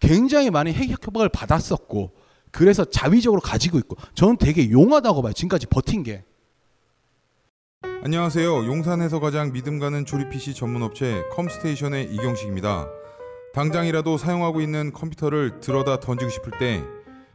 굉장히 0.01 0.51
많은 0.51 0.73
핵 0.73 0.91
협박을 0.91 1.29
받았었고 1.29 2.13
그래서 2.51 2.85
자위적으로 2.85 3.41
가지고 3.41 3.79
있고 3.79 3.97
저는 4.15 4.39
되게 4.39 4.71
용하다고 4.71 5.23
봐요. 5.23 5.33
지금까지 5.33 5.67
버틴 5.67 6.03
게. 6.03 6.25
안녕하세요. 8.03 8.67
용산에서 8.67 9.21
가장 9.21 9.53
믿음 9.53 9.79
가는 9.79 10.07
조립 10.07 10.31
PC 10.31 10.55
전문 10.55 10.83
업체 10.83 11.23
컴스테이션의 11.33 12.15
이경식입니다. 12.15 12.89
당장이라도 13.53 14.17
사용하고 14.17 14.61
있는 14.61 14.93
컴퓨터를 14.93 15.61
들어다 15.61 15.99
던지고 16.01 16.31
싶을 16.31 16.53
때 16.59 16.83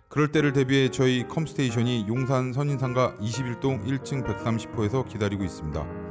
그럴 0.08 0.32
때를 0.32 0.54
대비해 0.54 0.90
저희 0.90 1.28
컴스테이션이 1.28 2.06
용산 2.08 2.54
선인상가 2.54 3.16
21동 3.20 3.86
1층 3.86 4.26
130호에서 4.26 5.08
기다리고 5.08 5.44
있습니다. 5.44 6.11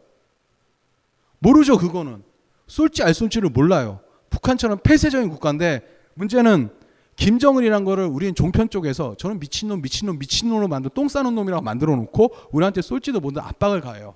모르죠, 1.41 1.77
그거는. 1.77 2.23
쏠지 2.67 3.03
안 3.03 3.13
쏠지를 3.13 3.49
몰라요. 3.49 3.99
북한처럼 4.29 4.79
폐쇄적인 4.83 5.29
국가인데 5.29 5.81
문제는 6.13 6.69
김정은이란 7.17 7.83
거를 7.83 8.05
우리는 8.05 8.33
종편 8.33 8.69
쪽에서 8.69 9.15
저는 9.17 9.39
미친놈 9.39 9.81
미친놈 9.81 10.17
미친놈으로 10.19 10.67
만든 10.67 10.89
똥 10.93 11.07
싸는 11.09 11.35
놈이라고 11.35 11.61
만들어 11.63 11.95
놓고 11.95 12.31
우리한테 12.51 12.81
쏠지도 12.81 13.19
못한 13.19 13.43
압박을 13.43 13.81
가해요. 13.81 14.15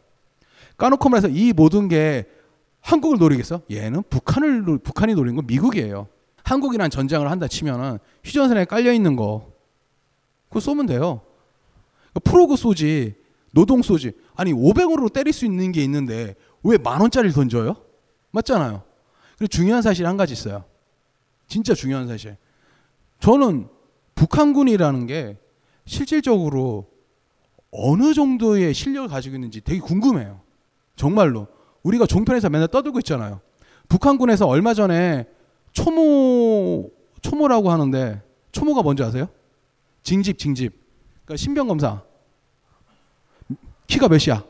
까놓고 0.77 1.09
말해서 1.09 1.27
이 1.27 1.51
모든 1.51 1.87
게 1.87 2.25
한국을 2.81 3.17
노리겠어? 3.17 3.61
얘는 3.71 4.03
북한을 4.09 4.63
노- 4.63 4.77
북한이 4.77 5.15
노린 5.15 5.35
건 5.35 5.45
미국이에요. 5.47 6.07
한국이란 6.43 6.89
전쟁을 6.91 7.29
한다 7.31 7.47
치면은 7.47 7.97
휴전선에 8.23 8.65
깔려 8.65 8.93
있는 8.93 9.15
거 9.15 9.51
그거 10.49 10.59
쏘면 10.59 10.85
돼요. 10.85 11.21
프로그 12.23 12.55
쏘지 12.55 13.15
노동 13.51 13.81
쏘지 13.81 14.13
아니 14.35 14.53
500원으로 14.53 15.11
때릴 15.11 15.33
수 15.33 15.45
있는 15.45 15.71
게 15.71 15.83
있는데 15.83 16.35
왜 16.65 16.77
만 16.77 16.99
원짜리를 17.01 17.33
던져요? 17.33 17.75
맞잖아요. 18.31 18.83
그리고 19.37 19.47
중요한 19.47 19.81
사실 19.81 20.05
한 20.07 20.17
가지 20.17 20.33
있어요. 20.33 20.65
진짜 21.47 21.73
중요한 21.73 22.07
사실. 22.07 22.37
저는 23.19 23.67
북한군이라는 24.15 25.05
게 25.05 25.37
실질적으로 25.85 26.89
어느 27.71 28.13
정도의 28.13 28.73
실력을 28.73 29.07
가지고 29.09 29.35
있는지 29.35 29.61
되게 29.61 29.79
궁금해요. 29.79 30.41
정말로. 30.95 31.47
우리가 31.83 32.05
종편에서 32.07 32.49
맨날 32.49 32.67
떠들고 32.69 32.99
있잖아요. 32.99 33.41
북한군에서 33.89 34.47
얼마 34.47 34.73
전에 34.73 35.27
초모, 35.71 36.89
초모라고 37.21 37.69
하는데, 37.69 38.23
초모가 38.51 38.81
뭔지 38.81 39.03
아세요? 39.03 39.27
징집, 40.01 40.39
징집. 40.39 40.73
그러니까 41.25 41.35
신병 41.37 41.67
검사. 41.67 42.01
키가 43.87 44.07
몇이야? 44.07 44.43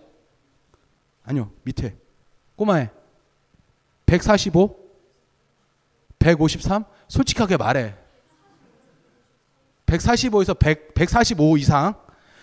아니요, 1.24 1.52
밑에. 1.64 1.98
꼬마애. 2.56 2.90
145? 4.06 4.78
153? 6.20 6.86
솔직하게 7.08 7.58
말해. 7.58 7.96
145에서 9.86 10.58
100, 10.58 10.94
145 10.94 11.58
이상. 11.58 11.94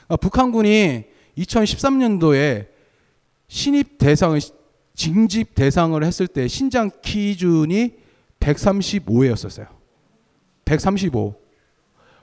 그러니까 0.07 0.17
북한군이 0.17 1.05
2013년도에 1.39 2.69
신입 3.49 3.99
대상을 3.99 4.39
징집 4.95 5.55
대상을 5.55 6.03
했을 6.05 6.27
때 6.27 6.49
신장 6.49 6.91
기준이 7.03 7.95
135였었어요. 8.41 9.69
135. 10.65 11.35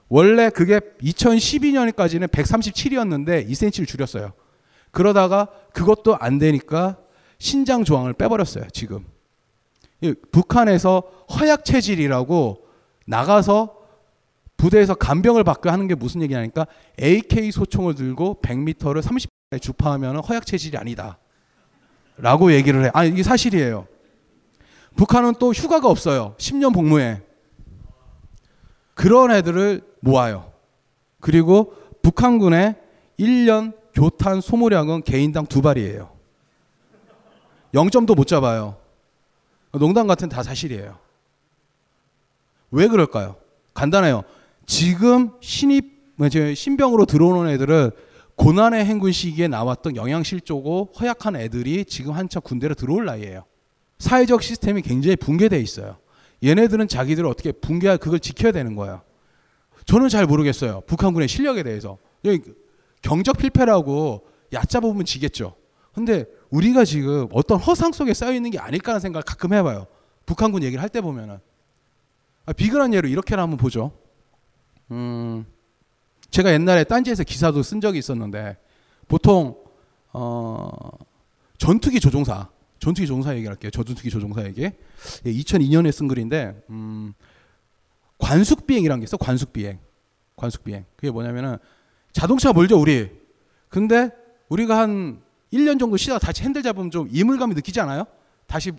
원래 0.08 0.50
그게 0.50 0.80
2012년까지는 0.80 2.28
137이었는데 2.28 3.48
2cm를 3.50 3.88
줄였어요. 3.88 4.34
그러다가 4.92 5.50
그것도 5.74 6.18
안 6.18 6.40
되니까 6.40 6.98
신장 7.40 7.84
조항을 7.84 8.14
빼버렸어요. 8.14 8.66
지금 8.72 9.06
이 10.02 10.14
북한에서 10.32 11.04
허약 11.40 11.66
체질이라고 11.66 12.66
나가서 13.06 13.76
부대에서 14.58 14.94
간병을 14.94 15.44
받고 15.46 15.70
하는 15.70 15.88
게 15.88 15.96
무슨 15.96 16.22
얘기냐니까 16.22 16.68
AK 17.02 17.52
소총을 17.52 17.96
들고 17.96 18.40
100m를 18.42 19.02
30분에 19.02 19.62
주파하면 19.62 20.18
허약 20.18 20.46
체질이 20.46 20.78
아니다. 20.78 21.18
라고 22.18 22.52
얘기를 22.52 22.86
해. 22.86 22.92
아, 22.94 23.06
이게 23.06 23.24
사실이에요. 23.24 23.88
북한은 24.98 25.36
또 25.40 25.54
휴가가 25.54 25.88
없어요. 25.88 26.36
10년 26.38 26.74
복무에. 26.74 27.22
그런 28.94 29.32
애들을 29.32 29.82
모아요. 30.02 30.52
그리고 31.22 31.74
북한군의 32.02 32.76
1년 33.18 33.74
교탄 33.94 34.42
소모량은 34.42 35.04
개인당 35.04 35.46
두 35.46 35.62
발이에요. 35.62 36.19
0점도 37.74 38.16
못 38.16 38.28
잡아요. 38.28 38.78
농담 39.74 40.08
같은 40.08 40.30
다 40.30 40.44
사실이에요. 40.44 40.98
왜 42.72 42.88
그럴까요? 42.88 43.36
간단해요. 43.74 44.24
지금 44.66 45.32
신입 45.42 46.00
신병으로 46.56 47.06
들어오는 47.06 47.50
애들은 47.52 47.92
고난의 48.36 48.86
행군 48.86 49.12
시기에 49.12 49.48
나왔던 49.48 49.96
영양실조고 49.96 50.94
허약한 51.00 51.36
애들이 51.36 51.86
지금 51.86 52.14
한참 52.14 52.42
군대로 52.42 52.74
들어올 52.74 53.06
나이에요. 53.06 53.46
사회적 54.00 54.42
시스템이 54.44 54.82
굉장히 54.82 55.16
붕괴돼 55.16 55.60
있어요. 55.60 55.98
얘네들은 56.44 56.88
자기들을 56.88 57.30
어떻게 57.30 57.52
붕괴할 57.52 57.98
그걸 57.98 58.20
지켜야 58.20 58.52
되는 58.52 58.76
거예요. 58.76 59.02
저는 59.86 60.10
잘 60.10 60.26
모르겠어요. 60.26 60.82
북한군의 60.88 61.28
실력에 61.28 61.64
대해서. 61.64 61.98
경적 63.02 63.38
필패라고 63.38 64.26
얕잡으면 64.54 65.06
지겠죠. 65.06 65.56
근데 65.94 66.26
우리가 66.50 66.84
지금 66.86 67.28
어떤 67.32 67.60
허상 67.60 67.92
속에 67.92 68.14
쌓여 68.14 68.34
있는 68.34 68.50
게 68.52 68.60
아닐까라는 68.60 69.00
생각을 69.00 69.24
가끔 69.24 69.54
해봐요. 69.54 69.88
북한군 70.26 70.64
얘기를 70.64 70.82
할 70.82 70.90
때 70.90 71.02
보면은 71.02 71.40
아, 72.46 72.54
비근한 72.54 72.94
예로 72.94 73.08
이렇게 73.08 73.36
한번 73.36 73.58
보죠. 73.58 73.92
음, 74.92 75.46
제가 76.32 76.52
옛날에 76.54 76.84
딴지에서 76.84 77.24
기사도 77.24 77.62
쓴 77.62 77.80
적이 77.82 78.00
있었는데 78.00 78.58
보통 79.08 79.56
어, 80.12 80.70
전투기 81.58 82.00
조종사, 82.00 82.50
전투기 82.80 83.06
조종사 83.06 83.36
얘기할게요. 83.36 83.70
저전투기 83.70 84.10
조종사 84.10 84.44
얘기. 84.46 84.64
예, 84.64 84.74
2002년에 85.26 85.92
쓴 85.92 86.08
글인데 86.08 86.60
음, 86.72 87.14
관숙 88.18 88.66
비행이라는 88.66 89.00
게 89.02 89.04
있어. 89.04 89.18
관숙 89.18 89.54
비행. 89.54 89.80
관숙 90.36 90.64
비행. 90.64 90.86
그게 90.96 91.12
뭐냐면은 91.12 91.58
자동차 92.12 92.52
몰죠 92.52 92.80
우리. 92.80 93.12
근데 93.70 94.10
우리가 94.50 94.80
한 94.80 95.22
1년 95.54 95.80
정도 95.80 95.98
쉬다가 95.98 96.20
다시 96.20 96.44
핸들 96.44 96.64
잡으면 96.64 96.92
좀 96.92 97.08
이물감이 97.12 97.56
느끼지 97.56 97.80
않아요? 97.82 98.06
다시 98.48 98.72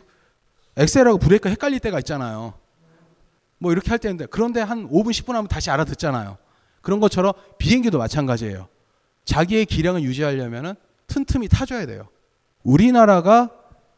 엑셀하고 0.76 1.18
브레이크 1.18 1.48
헷갈릴 1.48 1.80
때가 1.80 1.98
있잖아요. 2.00 2.54
뭐 3.58 3.72
이렇게 3.72 3.90
할 3.90 3.98
때인데 3.98 4.26
그런데 4.26 4.60
한 4.60 4.88
5분 4.88 5.10
10분 5.10 5.32
하면 5.34 5.48
다시 5.48 5.70
알아듣잖아요. 5.70 6.38
그런 6.80 7.00
것처럼 7.00 7.32
비행기도 7.58 7.98
마찬가지예요. 7.98 8.68
자기의 9.24 9.66
기량을 9.66 10.02
유지하려면은 10.02 10.74
틈틈이 11.06 11.48
타줘야 11.48 11.86
돼요. 11.86 12.08
우리나라가 12.62 13.50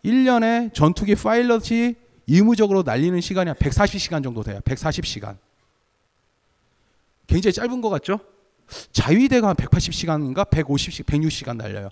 1년에 0.04 0.74
전투기 0.74 1.14
파일럿이 1.14 1.94
의무적으로 2.26 2.82
날리는 2.82 3.20
시간이 3.20 3.48
한 3.48 3.56
140시간 3.56 4.22
정도 4.22 4.42
돼요. 4.42 4.60
140시간. 4.60 5.36
굉장히 7.26 7.52
짧은 7.52 7.80
것 7.80 7.88
같죠? 7.88 8.18
자위대가 8.92 9.48
한 9.48 9.56
180시간인가 9.56 10.48
150시 10.48 11.04
160시간 11.04 11.56
날려요. 11.56 11.88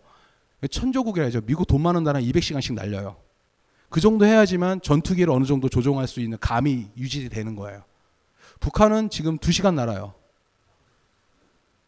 천조국이라죠. 0.68 1.42
미국 1.42 1.66
돈 1.66 1.80
많은 1.80 2.04
나라 2.04 2.20
200시간씩 2.20 2.74
날려요. 2.74 3.16
그 3.88 4.00
정도 4.00 4.24
해야지만 4.24 4.80
전투기를 4.80 5.32
어느 5.32 5.44
정도 5.44 5.68
조종할 5.68 6.06
수 6.06 6.20
있는 6.20 6.38
감이 6.40 6.88
유지되는 6.96 7.56
거예요. 7.56 7.82
북한은 8.60 9.10
지금 9.10 9.38
2시간 9.38 9.74
날아요. 9.74 10.14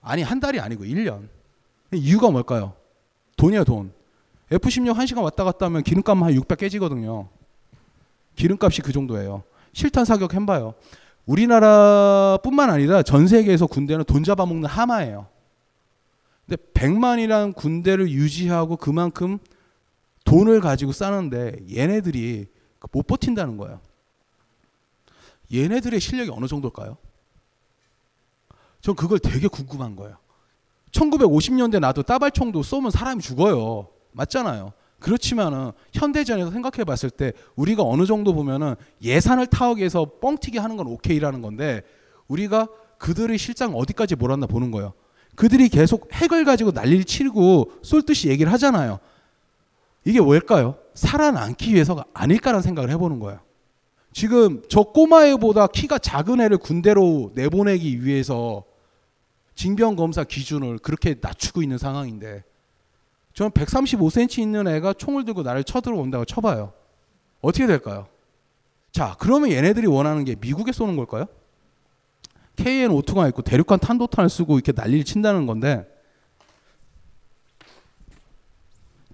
아니 0.01 0.23
한 0.23 0.41
달이 0.41 0.59
아니고 0.59 0.85
1년. 0.85 1.29
이유가 1.93 2.31
뭘까요? 2.31 2.75
돈이에요 3.37 3.65
돈. 3.65 3.93
F-16 4.51 4.95
1시간 4.95 5.23
왔다 5.23 5.45
갔다 5.45 5.67
하면 5.67 5.83
기름값만 5.83 6.29
한 6.29 6.35
600 6.35 6.59
깨지거든요. 6.59 7.29
기름값이 8.35 8.83
그 8.83 8.93
정도예요. 8.93 9.45
실탄 9.73 10.05
사격 10.05 10.35
해봐요. 10.35 10.75
우리나라뿐만 11.27 12.71
아니라 12.71 13.03
전 13.03 13.29
세계에서 13.29 13.67
군대는 13.67 14.05
돈 14.05 14.25
잡아먹는 14.25 14.69
하마예요. 14.69 15.29
근데 16.47 16.63
100만이라는 16.75 17.55
군대를 17.55 18.11
유지하고 18.11 18.77
그만큼 18.77 19.39
돈을 20.25 20.61
가지고 20.61 20.93
싸는데 20.93 21.59
얘네들이 21.73 22.47
못 22.93 23.07
버틴다는 23.07 23.57
거예요. 23.57 23.81
얘네들의 25.53 26.01
실력이 26.01 26.31
어느 26.31 26.47
정도일까요? 26.47 26.97
전 28.81 28.97
그걸 28.97 29.19
되게 29.19 29.47
궁금한 29.49 29.95
거예요. 29.97 30.17
1950년대 30.91 31.81
나도 31.81 32.03
따발총도 32.03 32.63
쏘면 32.63 32.91
사람이 32.91 33.23
죽어요. 33.23 33.89
맞잖아요. 34.13 34.73
그렇지만은 34.99 35.73
현대전에서 35.93 36.51
생각해 36.51 36.85
봤을 36.85 37.11
때 37.11 37.33
우리가 37.57 37.83
어느 37.83 38.07
정도 38.07 38.35
보면은 38.35 38.77
예산을 39.03 39.49
위해서 39.77 40.07
뻥튀기 40.21 40.59
하는 40.59 40.77
건 40.77 40.87
오케이라는 40.87 41.43
건데 41.43 41.83
우리가 42.29 42.69
그들의 42.99 43.37
실장 43.37 43.75
어디까지 43.75 44.15
몰았나 44.15 44.47
보는 44.47 44.71
거예요. 44.71 44.93
그들이 45.35 45.69
계속 45.69 46.09
핵을 46.13 46.45
가지고 46.45 46.73
난리를 46.73 47.05
치고 47.05 47.73
쏠듯이 47.83 48.29
얘기를 48.29 48.53
하잖아요. 48.53 48.99
이게 50.05 50.19
왜일까요? 50.21 50.77
살아남기 50.95 51.73
위해서가 51.75 52.05
아닐까라는 52.13 52.63
생각을 52.63 52.91
해보는 52.91 53.19
거예요. 53.21 53.41
지금 54.13 54.63
저 54.69 54.83
꼬마애보다 54.83 55.69
키가 55.69 55.99
작은 55.99 56.41
애를 56.41 56.59
군대로 56.59 57.31
내보내기 57.35 58.05
위해서 58.05 58.65
징병검사 59.55 60.25
기준을 60.25 60.79
그렇게 60.79 61.17
낮추고 61.21 61.63
있는 61.63 61.79
상황인데 61.79 62.45
저는 63.33 63.51
135cm 63.53 64.41
있는 64.41 64.69
애가 64.69 64.95
총을 64.95 65.25
들고 65.25 65.43
나를 65.43 65.65
쳐들어온다고 65.65 66.25
쳐봐요. 66.27 66.73
어떻게 67.41 67.67
될까요? 67.67 68.07
자, 68.93 69.17
그러면 69.19 69.51
얘네들이 69.51 69.87
원하는 69.87 70.25
게 70.25 70.37
미국에 70.39 70.73
쏘는 70.73 70.97
걸까요? 70.97 71.25
KN-5투가 72.57 73.29
있고 73.31 73.43
대륙간 73.43 73.79
탄도탄을 73.79 74.29
쓰고 74.29 74.57
이렇게 74.57 74.73
난리를 74.73 75.05
친다는 75.05 75.47
건데 75.47 75.87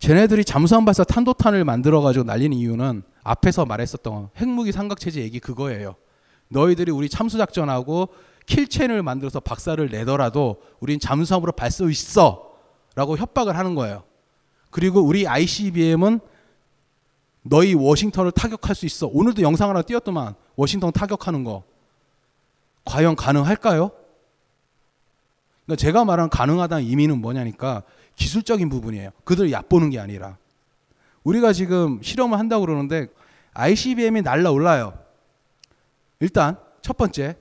쟤네들이 0.01 0.44
잠수함 0.44 0.85
발사 0.85 1.05
탄도탄을 1.05 1.65
만들어 1.65 2.01
가지고 2.01 2.24
날리는 2.24 2.56
이유는 2.56 3.02
앞에서 3.23 3.66
말했었던 3.66 4.31
핵무기 4.36 4.73
삼각체제 4.73 5.20
얘기 5.20 5.40
그거예요. 5.40 5.97
너희들이 6.48 6.93
우리 6.93 7.09
참수 7.09 7.36
작전하고 7.39 8.09
킬체인을 8.47 9.02
만들어서 9.02 9.40
박살을 9.40 9.90
내더라도 9.90 10.62
우린 10.81 10.98
잠수함으로 10.98 11.52
발수 11.52 11.90
있어. 11.90 12.48
라고 12.94 13.16
협박을 13.16 13.56
하는 13.56 13.74
거예요. 13.74 14.02
그리고 14.70 15.01
우리 15.01 15.27
ICBM은 15.27 16.20
너희 17.43 17.74
워싱턴을 17.74 18.32
타격할 18.32 18.74
수 18.74 18.86
있어. 18.86 19.06
오늘도 19.06 19.43
영상 19.43 19.70
하나 19.70 19.82
띄웠더만 19.82 20.35
워싱턴 20.56 20.93
타격하는 20.93 21.44
거. 21.44 21.65
과연 22.89 23.16
가능할까요? 23.16 23.90
그러니까 25.66 25.77
제가 25.77 26.06
말한 26.06 26.31
가능하다는 26.31 26.86
의미는 26.86 27.20
뭐냐니까 27.20 27.82
기술적인 28.16 28.70
부분이에요. 28.70 29.10
그들 29.24 29.52
얕보는 29.52 29.90
게 29.90 30.01
아니라. 30.01 30.39
우리가 31.23 31.52
지금 31.52 32.02
실험을 32.02 32.39
한다고 32.39 32.65
그러는데 32.65 33.09
ICBM이 33.52 34.23
날라올라요. 34.23 34.98
일단 36.20 36.56
첫 36.81 36.97
번째. 36.97 37.36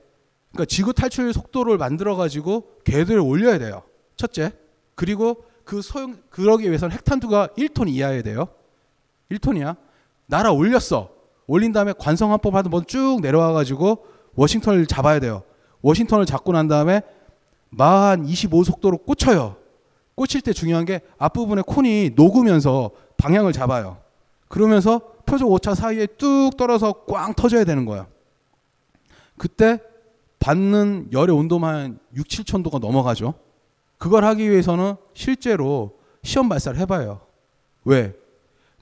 그러니까 0.52 0.66
지구 0.66 0.92
탈출 0.92 1.32
속도를 1.32 1.78
만들어 1.78 2.14
가지고 2.14 2.78
궤도를 2.84 3.20
올려야 3.20 3.58
돼요. 3.58 3.82
첫째. 4.16 4.52
그리고 4.94 5.44
그 5.64 5.80
소형 5.80 6.18
그러기 6.28 6.66
위해서는 6.66 6.94
핵탄두가 6.94 7.48
1톤 7.56 7.88
이하여야 7.88 8.22
돼요. 8.22 8.48
1톤이야. 9.30 9.76
날아 10.26 10.52
올렸어. 10.52 11.10
올린 11.46 11.72
다음에 11.72 11.94
관성항법 11.98 12.54
하던 12.54 12.70
번쭉 12.70 13.22
내려와 13.22 13.52
가지고 13.54 14.17
워싱턴을 14.38 14.86
잡아야 14.86 15.18
돼요. 15.18 15.42
워싱턴을 15.82 16.24
잡고 16.24 16.52
난 16.52 16.68
다음에 16.68 17.02
마한 17.70 18.24
25 18.24 18.62
속도로 18.64 18.98
꽂혀요. 18.98 19.56
꽂힐 20.14 20.40
때 20.40 20.52
중요한 20.52 20.84
게 20.84 21.00
앞부분에 21.18 21.62
콘이 21.62 22.12
녹으면서 22.14 22.92
방향을 23.16 23.52
잡아요. 23.52 23.98
그러면서 24.46 25.00
표적 25.26 25.50
오차 25.50 25.74
사이에 25.74 26.06
뚝 26.06 26.56
떨어서 26.56 26.92
꽝 26.92 27.34
터져야 27.34 27.64
되는 27.64 27.84
거예요. 27.84 28.06
그때 29.36 29.80
받는 30.38 31.08
열의 31.12 31.34
온도만 31.34 31.98
6, 32.14 32.26
7천 32.28 32.62
도가 32.62 32.78
넘어가죠. 32.78 33.34
그걸 33.98 34.24
하기 34.24 34.48
위해서는 34.48 34.94
실제로 35.14 35.98
시험 36.22 36.48
발사를 36.48 36.78
해봐요. 36.78 37.20
왜? 37.84 38.14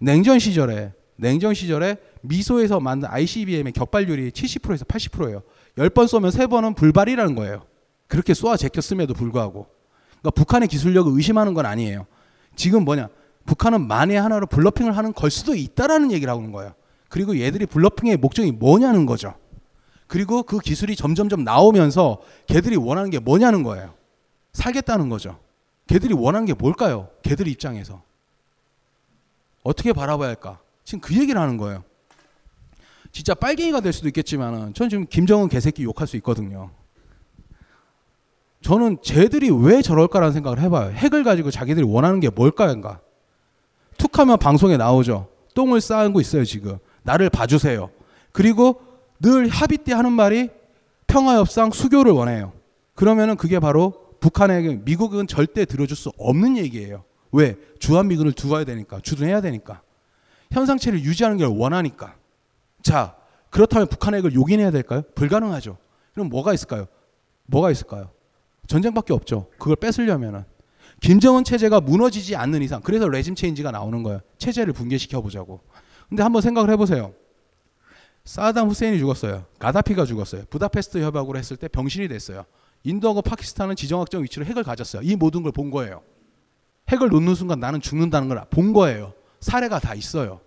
냉전 0.01 0.39
시절에 0.39 0.93
냉전 1.17 1.55
시절에 1.55 1.97
미소에서 2.29 2.81
만든 2.81 3.09
ICBM의 3.11 3.73
격발률이 3.73 4.31
70%에서 4.31 4.85
80%예요. 4.85 5.43
10번 5.77 6.07
쏘면 6.07 6.31
3번은 6.31 6.77
불발이라는 6.77 7.35
거예요. 7.35 7.65
그렇게 8.09 8.35
쏘아 8.35 8.57
제꼈음에도 8.57 9.15
불구하고. 9.15 9.67
그러니까 10.21 10.31
북한의 10.31 10.69
기술력을 10.69 11.13
의심하는 11.13 11.55
건 11.55 11.67
아니에요. 11.67 12.07
지금 12.55 12.85
뭐냐? 12.85 13.09
북한은 13.45 13.87
만에 13.87 14.17
하나로 14.17 14.47
블러핑을 14.47 14.97
하는 14.97 15.13
걸 15.13 15.31
수도 15.31 15.55
있다라는 15.55 16.13
얘기를 16.13 16.31
하고 16.31 16.41
있는 16.41 16.53
거예요. 16.53 16.75
그리고 17.09 17.39
얘들이 17.39 17.67
블러핑의 17.67 18.17
목적이 18.17 18.53
뭐냐는 18.53 19.07
거죠. 19.07 19.35
그리고 20.07 20.43
그 20.43 20.59
기술이 20.59 20.97
점점점 20.97 21.45
나오면서 21.45 22.21
걔들이 22.47 22.77
원하는 22.77 23.11
게 23.11 23.19
뭐냐는 23.19 23.63
거예요. 23.63 23.95
살겠다는 24.53 25.09
거죠. 25.09 25.39
걔들이 25.87 26.15
원하는 26.15 26.47
게 26.47 26.55
뭘까요? 26.55 27.09
걔들 27.23 27.49
입장에서. 27.49 28.03
어떻게 29.63 29.93
바라봐야 29.93 30.29
할까? 30.29 30.61
지금 30.85 31.01
그 31.01 31.17
얘기를 31.17 31.41
하는 31.41 31.57
거예요. 31.57 31.85
진짜 33.17 33.33
빨갱이가 33.33 33.81
될 33.81 33.95
수도 33.95 34.09
있겠지만은 34.09 34.75
전 34.75 34.91
지금 34.91 35.07
김정은 35.07 35.49
개새끼 35.49 35.85
욕할 35.85 36.07
수 36.07 36.17
있거든요. 36.17 36.71
저는 38.61 38.99
쟤들이 39.03 39.49
왜 39.49 39.81
저럴까라는 39.81 40.35
생각을 40.35 40.61
해봐요. 40.61 40.91
핵을 40.91 41.25
가지고 41.25 41.51
자기들이 41.51 41.87
원하는 41.87 42.21
게 42.21 42.29
뭘까인가? 42.29 43.01
툭하면 43.97 44.39
방송에 44.39 44.77
나오죠. 44.77 45.31
똥을 45.55 45.81
쌓고 45.81 46.21
있어요 46.21 46.45
지금. 46.45 46.77
나를 47.05 47.31
봐주세요. 47.31 47.89
그리고 48.33 48.83
늘 49.19 49.49
합의 49.49 49.79
때 49.79 49.95
하는 49.95 50.13
말이 50.13 50.51
평화협상 51.07 51.71
수교를 51.71 52.13
원해요. 52.13 52.53
그러면은 52.95 53.37
그게 53.37 53.59
바로 53.61 53.95
북한에게 54.21 54.83
미국은 54.85 55.27
절대 55.27 55.65
들어줄 55.65 55.97
수 55.97 56.13
없는 56.19 56.59
얘기예요. 56.59 57.05
왜? 57.33 57.57
주한미군을 57.79 58.33
두어야 58.33 58.65
되니까. 58.65 59.01
주둔해야 59.01 59.41
되니까. 59.41 59.81
현상체를 60.53 61.03
유지하는 61.03 61.39
걸 61.39 61.47
원하니까. 61.47 62.15
자, 62.87 63.17
그렇다면 63.51 63.89
북한 63.89 64.15
핵을 64.15 64.33
용인해야 64.35 64.71
될까요? 64.71 65.03
불가능하죠. 65.17 65.77
그럼 66.15 66.29
뭐가 66.29 66.55
있을까요? 66.55 66.87
뭐가 67.47 67.73
있을까요? 67.73 68.11
전쟁밖에 68.69 69.13
없죠. 69.13 69.49
그걸 69.59 69.75
뺏으려면은. 69.75 70.45
김정은 71.01 71.43
체제가 71.43 71.81
무너지지 71.81 72.37
않는 72.37 72.63
이상, 72.63 72.81
그래서 72.83 73.09
레짐 73.09 73.35
체인지가 73.35 73.73
나오는 73.73 74.05
거예요. 74.05 74.21
체제를 74.39 74.73
붕괴시켜 74.73 75.21
보자고. 75.21 75.63
근데 76.09 76.23
한번 76.23 76.43
생각을 76.43 76.71
해 76.71 76.77
보세요. 76.77 77.13
사담 78.25 78.69
후세인이 78.69 79.01
죽었어요. 79.01 79.47
가다피가 79.59 80.05
죽었어요. 80.05 80.45
부다페스트 80.49 80.99
협약으로 81.03 81.39
했을 81.41 81.57
때 81.57 81.67
병신이 81.67 82.07
됐어요. 82.07 82.45
인도하고 82.85 83.21
파키스탄은 83.21 83.75
지정학적 83.75 84.23
위치로 84.23 84.47
핵을 84.47 84.63
가졌어요. 84.63 85.03
이 85.03 85.17
모든 85.17 85.43
걸 85.43 85.51
본 85.51 85.73
거예요. 85.73 86.03
핵을 86.89 87.09
놓는 87.09 87.35
순간 87.35 87.59
나는 87.59 87.81
죽는다는 87.81 88.29
걸 88.29 88.45
본 88.49 88.73
거예요. 88.73 89.13
사례가 89.41 89.81
다 89.81 89.95
있어요. 89.95 90.41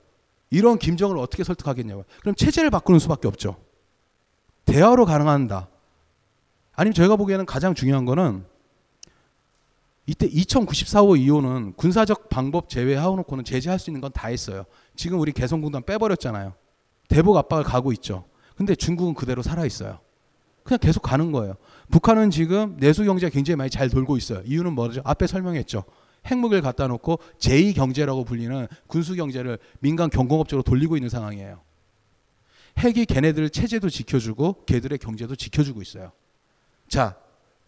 이런 0.50 0.80
김정을 0.80 1.18
어떻게 1.18 1.44
설득하겠냐고요. 1.44 2.06
그럼 2.22 2.36
체제를 2.36 2.70
바꾸는 2.70 3.00
수밖에 3.00 3.28
없죠. 3.28 3.58
대화로 4.66 5.06
가능한다. 5.06 5.68
아니면 6.74 6.94
저희가 6.94 7.16
보기에는 7.16 7.46
가장 7.46 7.74
중요한 7.76 8.06
거는 8.06 8.46
이때 10.06 10.28
2094호 10.28 11.20
이호는 11.20 11.74
군사적 11.74 12.30
방법 12.30 12.68
제외하고는 12.70 13.44
제재할 13.44 13.78
수 13.78 13.90
있는 13.92 14.02
건 14.02 14.12
다 14.12 14.30
했어요. 14.30 14.66
지금 14.96 15.20
우리 15.20 15.32
개성공단 15.32 15.84
빼버렸잖아요. 15.84 16.54
대북 17.10 17.38
압박을 17.38 17.64
가고 17.64 17.92
있죠. 17.94 18.26
근데 18.56 18.76
중국은 18.76 19.14
그대로 19.14 19.42
살아 19.44 19.66
있어요. 19.66 20.00
그냥 20.64 20.80
계속 20.80 21.02
가는 21.02 21.32
거예요. 21.32 21.56
북한은 21.92 22.32
지금 22.32 22.76
내수 22.80 23.04
경제가 23.04 23.32
굉장히 23.32 23.56
많이 23.56 23.70
잘 23.70 23.90
돌고 23.90 24.18
있어요. 24.18 24.42
이유는 24.46 24.74
뭐죠? 24.74 25.02
앞에 25.04 25.28
설명했죠. 25.28 25.84
핵무기를 26.26 26.62
갖다 26.62 26.88
놓고 26.88 27.20
제2 27.40 27.76
경제라고 27.76 28.24
불리는 28.24 28.68
군수 28.88 29.16
경제를 29.16 29.60
민간 29.80 30.10
경공업적으로 30.10 30.64
돌리고 30.64 30.98
있는 30.98 31.10
상황이에요. 31.10 31.62
핵이 32.78 33.06
걔네들 33.06 33.50
체제도 33.50 33.90
지켜주고 33.90 34.64
걔들의 34.66 34.98
경제도 35.00 35.36
지켜주고 35.36 35.82
있어요. 35.82 36.12
자, 36.88 37.16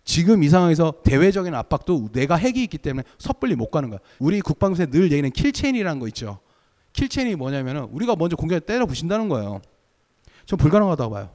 지금 0.04 0.44
이 0.44 0.50
상황에서 0.50 0.94
대외적인 1.04 1.54
압박도 1.54 2.10
내가 2.12 2.36
핵이 2.36 2.64
있기 2.64 2.78
때문에 2.78 3.04
섣불리 3.20 3.56
못 3.56 3.70
가는 3.70 3.90
거야. 3.90 4.00
우리 4.20 4.42
국방부에 4.42 4.88
늘 4.88 5.12
얘기는 5.12 5.30
킬체인이라는 5.30 6.00
거 6.00 6.08
있죠. 6.08 6.40
킬체인이 6.94 7.36
뭐냐면은 7.36 7.84
우리가 7.84 8.16
먼저 8.16 8.36
공격에 8.36 8.60
때려 8.60 8.86
부신다는 8.86 9.30
거예요. 9.30 9.62
전 10.46 10.58
불가능하다고 10.58 11.14
봐요. 11.14 11.32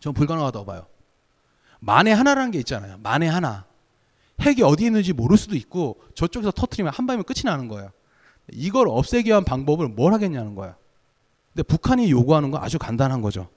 전 0.00 0.14
불가능하다고 0.14 0.64
봐요. 0.64 0.86
만에 1.80 2.12
하나라는 2.12 2.50
게 2.50 2.58
있잖아요. 2.58 2.98
만에 3.02 3.28
하나. 3.28 3.66
핵이 4.40 4.62
어디 4.62 4.86
있는지 4.86 5.12
모를 5.12 5.36
수도 5.36 5.56
있고 5.56 6.00
저쪽에서 6.14 6.50
터트리면 6.50 6.92
한 6.92 7.06
방이면 7.06 7.24
끝이 7.24 7.42
나는 7.44 7.68
거예요. 7.68 7.90
이걸 8.52 8.88
없애기 8.88 9.28
위한 9.28 9.44
방법을 9.44 9.88
뭘 9.88 10.12
하겠냐는 10.12 10.54
거야. 10.54 10.76
근데 11.52 11.62
북한이 11.62 12.10
요구하는 12.10 12.50
건 12.50 12.62
아주 12.62 12.78
간단한 12.78 13.20
거죠. 13.22 13.48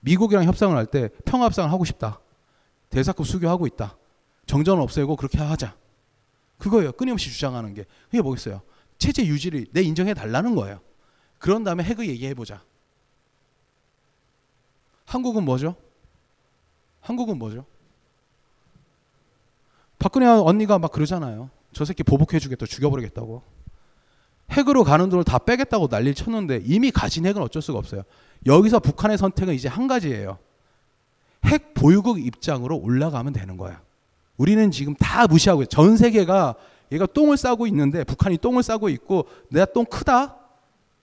미국이랑 0.00 0.44
협상을 0.44 0.76
할 0.76 0.86
때 0.86 1.08
평화 1.24 1.46
협상을 1.46 1.70
하고 1.70 1.84
싶다. 1.84 2.20
대사급 2.90 3.26
수교하고 3.26 3.66
있다. 3.66 3.96
정전 4.46 4.78
없애고 4.80 5.16
그렇게 5.16 5.38
하자. 5.38 5.76
그거예요. 6.58 6.92
끊임없이 6.92 7.30
주장하는 7.30 7.74
게. 7.74 7.84
그게 8.06 8.20
뭐겠어요? 8.22 8.62
체제 8.98 9.24
유지를 9.26 9.66
내 9.72 9.82
인정해 9.82 10.14
달라는 10.14 10.54
거예요. 10.54 10.80
그런 11.38 11.64
다음에 11.64 11.82
핵을 11.84 12.08
얘기해 12.08 12.34
보자. 12.34 12.62
한국은 15.04 15.44
뭐죠? 15.44 15.76
한국은 17.00 17.38
뭐죠? 17.38 17.64
박근혜 19.98 20.26
언니가 20.26 20.78
막 20.78 20.92
그러잖아요. 20.92 21.50
저 21.72 21.84
새끼 21.84 22.02
보복해 22.02 22.38
주겠다, 22.38 22.66
죽여버리겠다고. 22.66 23.42
핵으로 24.50 24.84
가는 24.84 25.08
돈을 25.08 25.24
다 25.24 25.38
빼겠다고 25.38 25.88
난리를 25.90 26.14
쳤는데 26.14 26.62
이미 26.64 26.90
가진 26.90 27.26
핵은 27.26 27.42
어쩔 27.42 27.60
수가 27.62 27.78
없어요. 27.78 28.02
여기서 28.46 28.78
북한의 28.78 29.18
선택은 29.18 29.54
이제 29.54 29.68
한 29.68 29.86
가지예요. 29.86 30.38
핵 31.44 31.74
보유국 31.74 32.24
입장으로 32.24 32.76
올라가면 32.78 33.32
되는 33.32 33.56
거야. 33.56 33.80
우리는 34.36 34.70
지금 34.70 34.94
다 34.94 35.26
무시하고 35.26 35.62
있어요. 35.62 35.68
전 35.68 35.96
세계가 35.96 36.54
얘가 36.92 37.06
똥을 37.06 37.36
싸고 37.36 37.66
있는데 37.66 38.04
북한이 38.04 38.38
똥을 38.38 38.62
싸고 38.62 38.88
있고 38.90 39.26
내가 39.50 39.66
똥 39.66 39.84
크다 39.84 40.36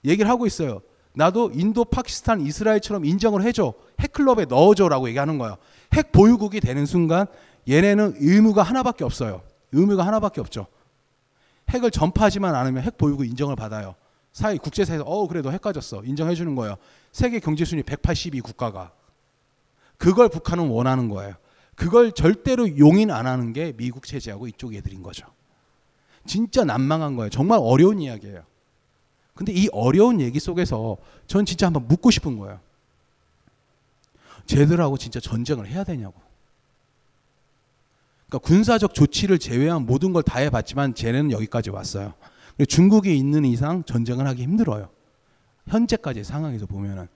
얘기를 0.05 0.29
하고 0.29 0.45
있어요. 0.45 0.81
나도 1.15 1.51
인도, 1.53 1.85
파키스탄, 1.85 2.41
이스라엘처럼 2.41 3.05
인정을 3.05 3.43
해줘. 3.43 3.73
핵클럽에 3.99 4.45
넣어줘라고 4.45 5.07
얘기하는 5.09 5.37
거예요. 5.37 5.57
핵 5.93 6.11
보유국이 6.11 6.59
되는 6.59 6.85
순간 6.85 7.27
얘네는 7.67 8.15
의무가 8.17 8.63
하나밖에 8.63 9.03
없어요. 9.03 9.41
의무가 9.71 10.05
하나밖에 10.05 10.41
없죠. 10.41 10.67
핵을 11.69 11.91
전파하지만 11.91 12.55
않으면 12.55 12.83
핵 12.83 12.97
보유국 12.97 13.25
인정을 13.25 13.55
받아요. 13.55 13.95
사회 14.31 14.57
국제사회에서 14.57 15.03
어 15.05 15.27
그래도 15.27 15.51
핵 15.51 15.61
가졌어 15.61 16.03
인정해 16.03 16.35
주는 16.35 16.55
거예요. 16.55 16.75
세계 17.11 17.39
경제 17.39 17.65
순위 17.65 17.83
182 17.83 18.41
국가가 18.41 18.91
그걸 19.97 20.27
북한은 20.29 20.67
원하는 20.67 21.07
거예요. 21.07 21.35
그걸 21.75 22.11
절대로 22.11 22.77
용인 22.77 23.11
안 23.11 23.25
하는 23.25 23.53
게 23.53 23.73
미국 23.73 24.05
체제하고 24.05 24.47
이쪽 24.47 24.73
애들인 24.73 25.01
거죠. 25.01 25.27
진짜 26.25 26.63
난망한 26.63 27.15
거예요. 27.15 27.29
정말 27.29 27.59
어려운 27.61 27.99
이야기예요. 27.99 28.43
근데 29.33 29.51
이 29.51 29.67
어려운 29.71 30.21
얘기 30.21 30.39
속에서 30.39 30.97
전 31.25 31.45
진짜 31.45 31.67
한번 31.67 31.87
묻고 31.87 32.11
싶은 32.11 32.37
거예요. 32.37 32.59
쟤들하고 34.45 34.97
진짜 34.97 35.19
전쟁을 35.19 35.67
해야 35.67 35.83
되냐고. 35.83 36.19
그러니까 38.33 38.39
군사적 38.39 38.93
조치를 38.95 39.37
제외한 39.37 39.85
모든 39.85 40.11
걸 40.11 40.23
다 40.23 40.39
해봤지만 40.39 40.95
쟤네는 40.95 41.31
여기까지 41.31 41.69
왔어요. 41.69 42.13
중국이 42.67 43.15
있는 43.15 43.45
이상 43.45 43.83
전쟁을 43.83 44.25
하기 44.27 44.41
힘들어요. 44.41 44.89
현재까지 45.67 46.23
상황에서 46.23 46.65
보면은. 46.65 47.07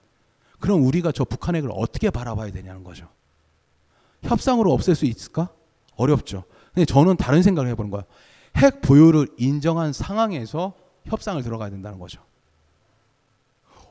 그럼 0.60 0.84
우리가 0.84 1.10
저 1.12 1.24
북한 1.24 1.56
핵을 1.56 1.70
어떻게 1.72 2.10
바라봐야 2.10 2.52
되냐는 2.52 2.84
거죠. 2.84 3.08
협상으로 4.22 4.72
없앨 4.72 4.94
수 4.94 5.06
있을까? 5.06 5.48
어렵죠. 5.96 6.44
근데 6.74 6.84
저는 6.84 7.16
다른 7.16 7.42
생각을 7.42 7.70
해보는 7.70 7.90
거야. 7.90 8.02
핵 8.56 8.80
보유를 8.80 9.28
인정한 9.38 9.92
상황에서 9.92 10.74
협상을 11.06 11.42
들어가야 11.42 11.70
된다는 11.70 11.98
거죠. 11.98 12.20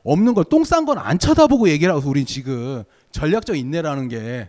없는 0.04 0.32
걸 0.34 0.44
똥 0.44 0.62
싼 0.62 0.86
건 0.86 0.96
안 0.98 1.18
쳐다보고 1.18 1.68
얘기를 1.68 1.92
하고 1.92 2.08
우린 2.08 2.24
지금 2.24 2.84
전략적 3.12 3.56
인내라는 3.56 4.08
게 4.08 4.48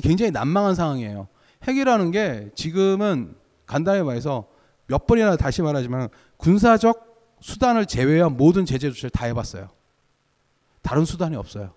굉장히 0.00 0.30
난망한 0.30 0.74
상황이에요. 0.74 1.28
핵이라는 1.66 2.10
게 2.10 2.50
지금은 2.54 3.34
간단히 3.66 4.02
말해서 4.02 4.48
몇 4.86 5.06
번이나 5.06 5.36
다시 5.36 5.62
말하지만 5.62 6.08
군사적 6.36 7.36
수단을 7.40 7.86
제외한 7.86 8.36
모든 8.36 8.64
제재 8.64 8.88
조치를 8.88 9.10
다 9.10 9.26
해봤어요. 9.26 9.68
다른 10.82 11.04
수단이 11.04 11.36
없어요. 11.36 11.74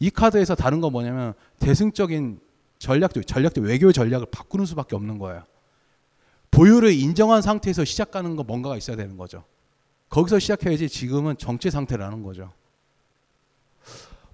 이 0.00 0.10
카드에서 0.10 0.54
다른 0.54 0.80
건 0.80 0.92
뭐냐면 0.92 1.34
대승적인 1.60 2.40
전략적 2.78 3.26
전략적 3.26 3.64
외교 3.64 3.92
전략을 3.92 4.26
바꾸는 4.30 4.66
수밖에 4.66 4.96
없는 4.96 5.18
거예요. 5.18 5.44
보유를 6.50 6.92
인정한 6.92 7.42
상태에서 7.42 7.84
시작하는 7.84 8.36
거 8.36 8.42
뭔가가 8.42 8.76
있어야 8.76 8.96
되는 8.96 9.16
거죠. 9.16 9.44
거기서 10.08 10.38
시작해야지 10.38 10.88
지금은 10.88 11.36
정체 11.38 11.70
상태라는 11.70 12.22
거죠. 12.22 12.52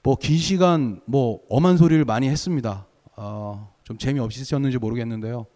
뭐 0.03 0.17
긴 0.17 0.39
시간 0.39 1.01
뭐 1.07 1.41
엄한 1.49 1.77
소리를 1.77 2.05
많이 2.05 2.29
했습니다. 2.29 2.87
어, 3.17 3.73
좀 3.85 3.99
재미없으셨는지 3.99 4.79
모르겠는데요. 4.79 5.47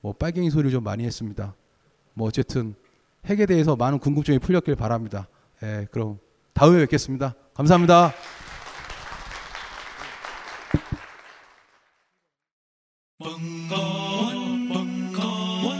뭐 0.00 0.12
빨갱이 0.12 0.50
소리를 0.50 0.70
좀 0.72 0.82
많이 0.82 1.04
했습니다. 1.04 1.54
뭐 2.14 2.26
어쨌든 2.28 2.74
핵에 3.26 3.46
대해서 3.46 3.76
많은 3.76 3.98
궁금증이 3.98 4.38
풀렸길 4.40 4.74
바랍니다. 4.74 5.28
예, 5.62 5.86
그럼 5.92 6.18
다음에 6.52 6.78
뵙겠습니다. 6.80 7.34
감사합니다. 7.54 8.12
벙커원, 13.18 14.68
벙커원, 14.68 15.76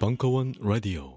벙커원 0.00 0.54
라디오. 0.60 1.15